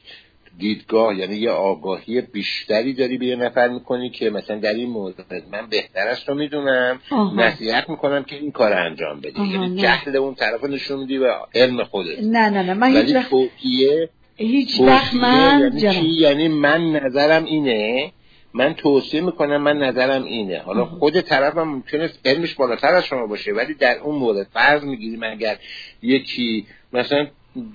[0.58, 5.14] دیدگاه یعنی یه آگاهی بیشتری داری به یه نفر می‌کنی که مثلا در این مورد
[5.52, 7.00] من بهترش رو می‌دونم.
[7.36, 9.82] نصیحت می‌کنم که این کار انجام بدی یعنی.
[9.82, 13.30] جهل اون طرف نشون میدی و علم خودت نه نه نه من هیچ ولی وقت
[13.30, 15.96] توصیه هیچ وقت من یعنی.
[15.96, 18.12] چی یعنی من نظرم اینه
[18.54, 20.84] من توصیه می‌کنم من نظرم اینه حالا.
[20.84, 25.58] خود طرفم ممکنه علمش بالاتر از شما باشه ولی در اون مورد فرض می‌گیریم اگر
[26.02, 27.26] یکی مثلا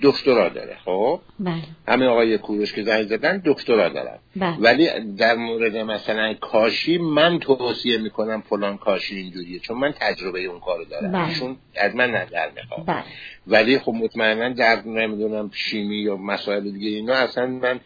[0.02, 1.62] دکترا داره خب؟ بله.
[1.88, 4.18] همین آقای کوروش که زنگ زدن دکترا دارن.
[4.36, 4.56] بله.
[4.58, 10.60] ولی در مورد مثلا کاشی من توصیه می‌کنم فلان کاشی اینجوریه چون من تجربه اون
[10.60, 11.12] کارو دارم.
[11.12, 11.28] بله.
[11.28, 12.86] ایشون از من نظر می‌خواد.
[12.86, 13.04] بله.
[13.46, 17.80] ولی خب مطمئنا در نمی‌دونم شیمی یا مسائل دیگه اینا اصلا من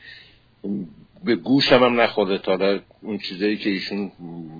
[1.24, 4.12] به گوشم هم نخورده تا اون چیزایی که ایشون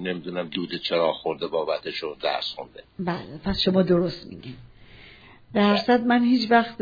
[0.03, 2.83] نمی‌دونم دود چرا خورده بابتش رو درس خونده.
[2.99, 3.41] بله.
[3.45, 4.55] پس شما درست میگین.
[5.55, 6.78] در صد من هیچ وقت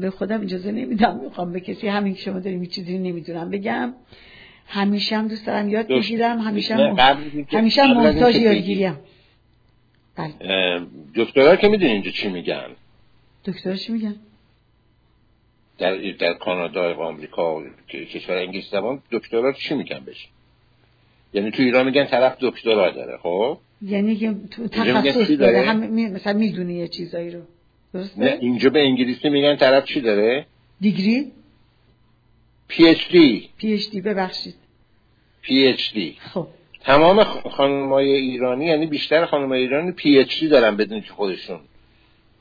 [0.00, 3.94] به خودم اجازه نمیدم می‌خوام به کسی همین که شما داریم چیزی نمی‌دونم بگم
[4.66, 5.88] همیشه هم دوست دارم یاد.
[5.88, 6.96] بگیرم همیشه هم
[7.52, 8.36] همیشه هم محتاج.
[8.36, 8.98] یادگیریم
[10.16, 10.32] بله
[11.14, 12.66] دکترها که می‌دونی اینجا چی میگن
[13.44, 14.14] دکتر چی میگن
[15.78, 20.28] در در کانادا و آمریکا که کشور انگلیس زبان دکترا چی میگن بهش
[21.32, 24.34] یعنی تو ایران میگن طرف دکترا داره خب یعنی که
[24.72, 25.76] تخصص داره داره؟ هم.
[26.12, 27.40] مثلا می‌دونه یه چیزایی رو
[27.94, 30.46] نه اینجا به انگلیسی میگن طرف چی داره؟
[30.80, 31.32] degree؟
[32.68, 34.54] PhD P HD ببخشید.
[35.42, 36.46] PhD خب.
[36.80, 41.60] تمام خانمای ایرانی یعنی بیشتر خانمای ایرانی PhD دارن بدون که خودشون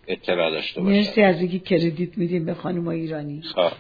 [0.08, 0.98] اطلاع داشته باشن.
[0.98, 3.42] مرسی از اینکه credit میدیم به خانم ایرانی.
[3.42, 3.72] خب.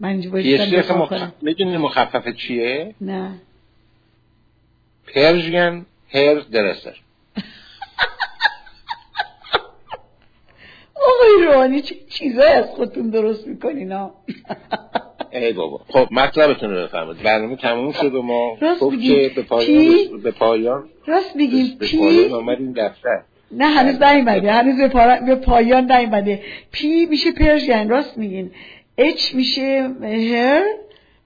[0.00, 1.12] من اینجا بایستم مخ...
[1.42, 3.40] می‌دونی مخفف چیه؟ نه.
[5.14, 6.96] پرژین هیر درسر
[11.34, 14.14] آقای روحانی چه چیزایی از خودتون درست می‌کنین ها
[15.32, 15.80] ای بابا.
[15.88, 17.22] خب مطلبتون رو بفرمایید.
[17.22, 18.56] برنامه تموم شد و ما
[18.90, 19.28] میگی.
[19.28, 23.22] که به پایان؟ به پایان راست میگیم به پی پایان آمدیم دفتر.
[23.50, 24.52] نه هنوز نیومده.
[24.52, 25.20] هنوز به, پارا...
[25.26, 26.42] به پایان نیومده.
[26.72, 28.50] پی میشه پرژین راست میگین.
[28.98, 30.62] اچ میشه هر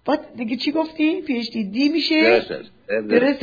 [0.06, 1.64] بعد دیگه چی گفتی پی اچ دی.
[1.64, 2.40] دی میشه
[3.10, 3.38] درست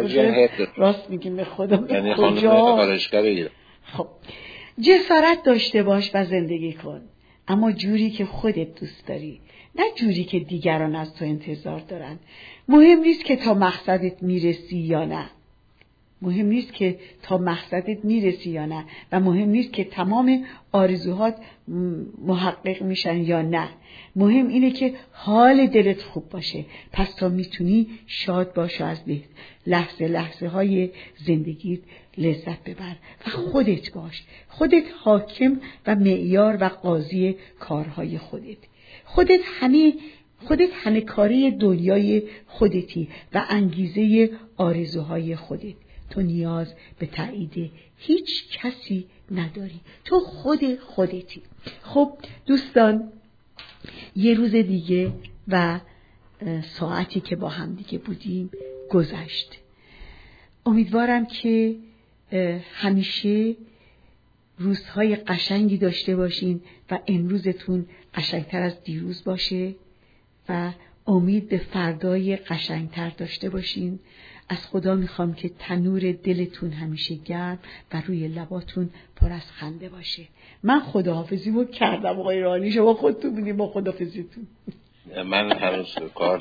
[0.00, 0.32] گوشه.
[0.32, 0.68] درسر.
[0.76, 1.76] راست میگیم به خدا.
[1.76, 2.96] به یعنی خانم
[3.92, 4.06] خب.
[4.80, 7.00] جسارت داشته باش و زندگی کن.
[7.48, 9.40] اما جوری که خودت دوست داری
[9.74, 12.18] نه جوری که دیگران از تو انتظار دارن.
[12.68, 15.30] مهم نیست که تا مقصدت می‌رسی یا نه.
[16.22, 18.84] مهم نیست که تا مقصدت می‌رسی یا نه.
[19.12, 21.36] و مهم نیست که تمام آرزوهات
[22.24, 23.68] محقق میشن یا نه.
[24.16, 26.64] مهم اینه که حال دلت خوب باشه.
[26.92, 29.00] پس تا می‌تونی شاد باش و از
[29.66, 30.90] لحظه لحظه های
[31.26, 31.80] زندگیت
[32.18, 34.22] لذت ببر و خودت باش.
[34.48, 38.58] خودت حاکم و معیار و قاضی کارهای خودت.
[39.04, 39.94] خودت همه
[40.44, 45.74] خودت همه کاری دنیای خودتی و انگیزه آرزوهای خودت.
[46.10, 49.80] تو نیاز به تایید هیچ کسی نداری.
[50.04, 51.42] تو خود خودتی.
[51.82, 52.12] خب
[52.46, 53.12] دوستان
[54.16, 55.12] یه روز دیگه
[55.48, 55.80] و
[56.62, 58.50] ساعتی که با هم دیگه بودیم
[58.90, 59.58] گذشت.
[60.66, 61.76] امیدوارم که
[62.72, 63.56] همیشه
[64.58, 69.74] روزهای قشنگی داشته باشین و امروزتون قشنگتر از دیروز باشه
[70.48, 70.72] و
[71.06, 73.98] امید به فردای قشنگتر داشته باشین.
[74.48, 77.58] از خدا می‌خوام که تنور دلتون همیشه گرم
[77.92, 80.22] و روی لباتون پر از خنده باشه.
[80.62, 84.46] من خداحافظیمو کردم آقای رانی شما خودتون بودیم با خداحافظیتون.
[85.26, 86.40] من هنوز کار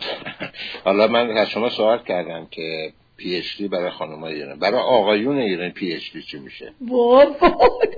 [0.84, 4.60] حالا من از شما سوال کردم که پی اچ دی برای خانم ایران.
[4.60, 7.26] برای آقایون ایران پی اچ دی چی میشه؟ بابا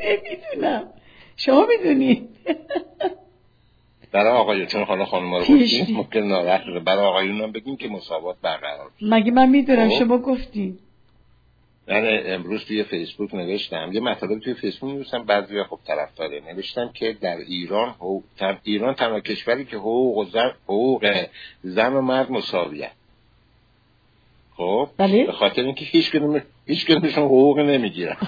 [0.03, 0.87] نمی‌دونم.
[1.37, 2.29] شما می‌دونید
[4.11, 8.37] برای آقایون چون حالا خانم رو گفتیم ممکن ناراحت برای آقایون هم بگیم که مساوات
[8.41, 10.79] برقرار مگه من می‌دونم؟ شما گفتین.
[11.87, 13.89] من امروز توی فیسبوک نوشتم.
[13.93, 15.23] یه مطلب توی فیسبوک نوشتم.
[15.23, 18.23] بعضی خب طرفداره نوشتم که در ایران حقوق
[18.63, 21.25] ایران تنها کشوری که حقوق زن حقوق
[21.63, 22.91] زن و مرد مساویه.
[24.57, 28.17] خب بله؟ به خاطر اینکه هیچ کدوم هیچ کدومشون حقوق نمی‌گیرن.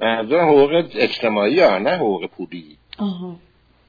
[0.00, 3.36] منظورم حقوق اجتماعی ها نه حقوق پولی؟ آها.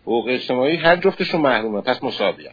[0.02, 2.52] حقوق اجتماعی هر جفتشون محرومه پس مساویه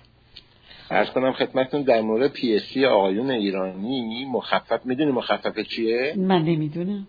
[0.90, 7.06] عرض کنم خدمتتون در مورد PhD آقایون ایرانی مخفف می‌دونی مخفف چیه؟ من نمی‌دونم.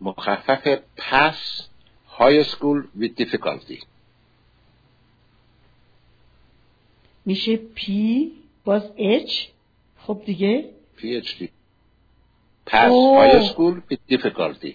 [0.00, 1.68] مخفف passed
[2.18, 3.84] high school with difficulty.
[7.26, 8.32] میشه P
[8.64, 9.44] باز H
[9.98, 10.64] خب دیگه
[10.96, 11.48] PhD
[12.66, 14.72] passed high school with difficulty.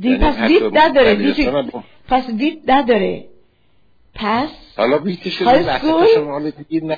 [0.00, 1.34] D پس with نداره
[2.08, 3.28] پس with نداره.
[4.14, 4.98] پس حالا
[6.14, 6.40] شما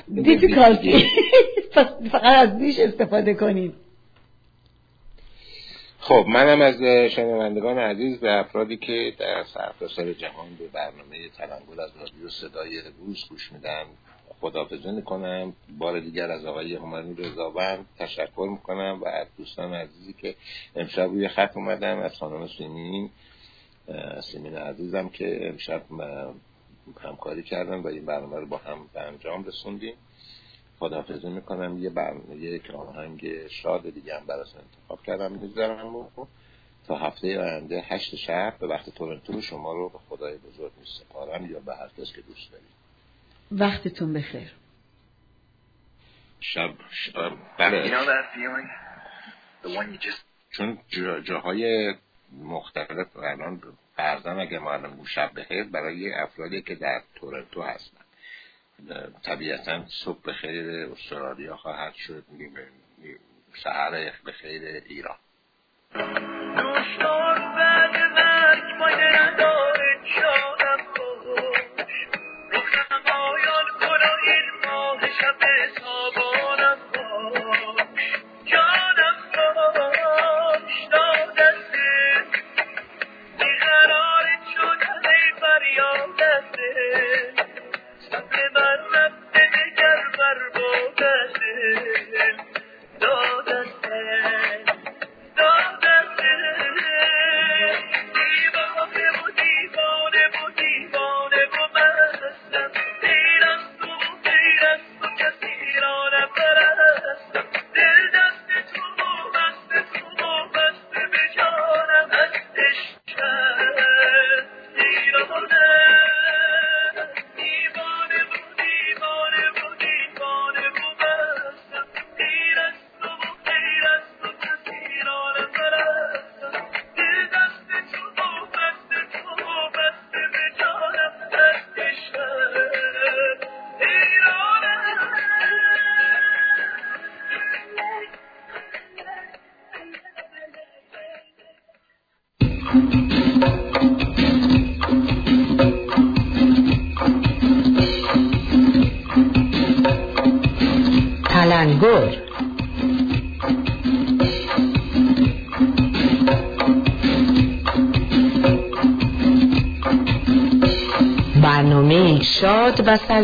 [0.07, 1.05] difficulty
[1.73, 3.73] پس فقط از D ش استفاده کنید.
[5.99, 6.81] خب منم از
[7.11, 13.25] شنوندگان عزیز به افرادی که در سرتاسر جهان به برنامه تلنگر از رادیو صدای روز
[13.29, 13.83] گوش میدن
[14.41, 15.53] خدافزه می‌کنم.
[15.77, 20.35] بار دیگر از آقای همانی رضاوند تشکر می‌کنم و از دوستان عزیزی که
[20.75, 23.09] امشب روی خط اومدن از خانم سیمین
[24.23, 25.81] سیمین عزیزم که امشب
[27.01, 29.93] همکاری کردن و این برنامه رو با هم به انجام رسوندیم.
[30.79, 31.83] خداحافظی می‌کنم.
[31.83, 35.31] یه برنامه یک آهنگ شاد دیگه هم براتون انتخاب کردم.
[35.31, 36.07] می‌ذارم
[36.87, 41.59] تا هفته آینده هشت شب به وقت تورنتو شما رو به خدای بزرگ میسپارم یا
[41.59, 42.74] به هر کس که دوست دارید.
[43.51, 44.51] وقتتون بخیر.
[46.39, 47.89] شب, شب بله
[50.51, 50.77] چون
[51.23, 51.93] جاهای
[52.31, 53.61] مختلف الان
[53.95, 58.05] فرزن اگه معلم شب بخیر برای افرادی که در تورنتو هستن.
[59.23, 62.23] طبیعتا صبح بخیر استرالیا خواهد شد
[63.63, 65.17] سهر بخیر ایران.
[75.65, 76.04] شب سابانم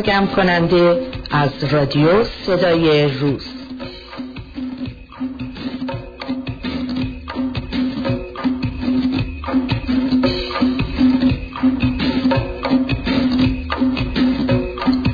[0.01, 1.01] سرگرم کننده
[1.31, 3.45] از رادیو صدای روز.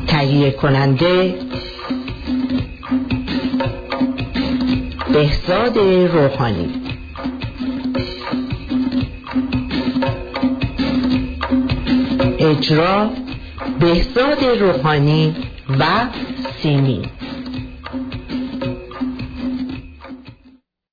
[0.07, 1.35] تهیه کننده
[5.13, 5.77] بهزاد
[6.13, 6.81] روحانی.
[12.39, 13.09] اجرا
[13.79, 15.35] بهزاد روحانی
[15.79, 15.85] و
[16.61, 17.01] سیمی.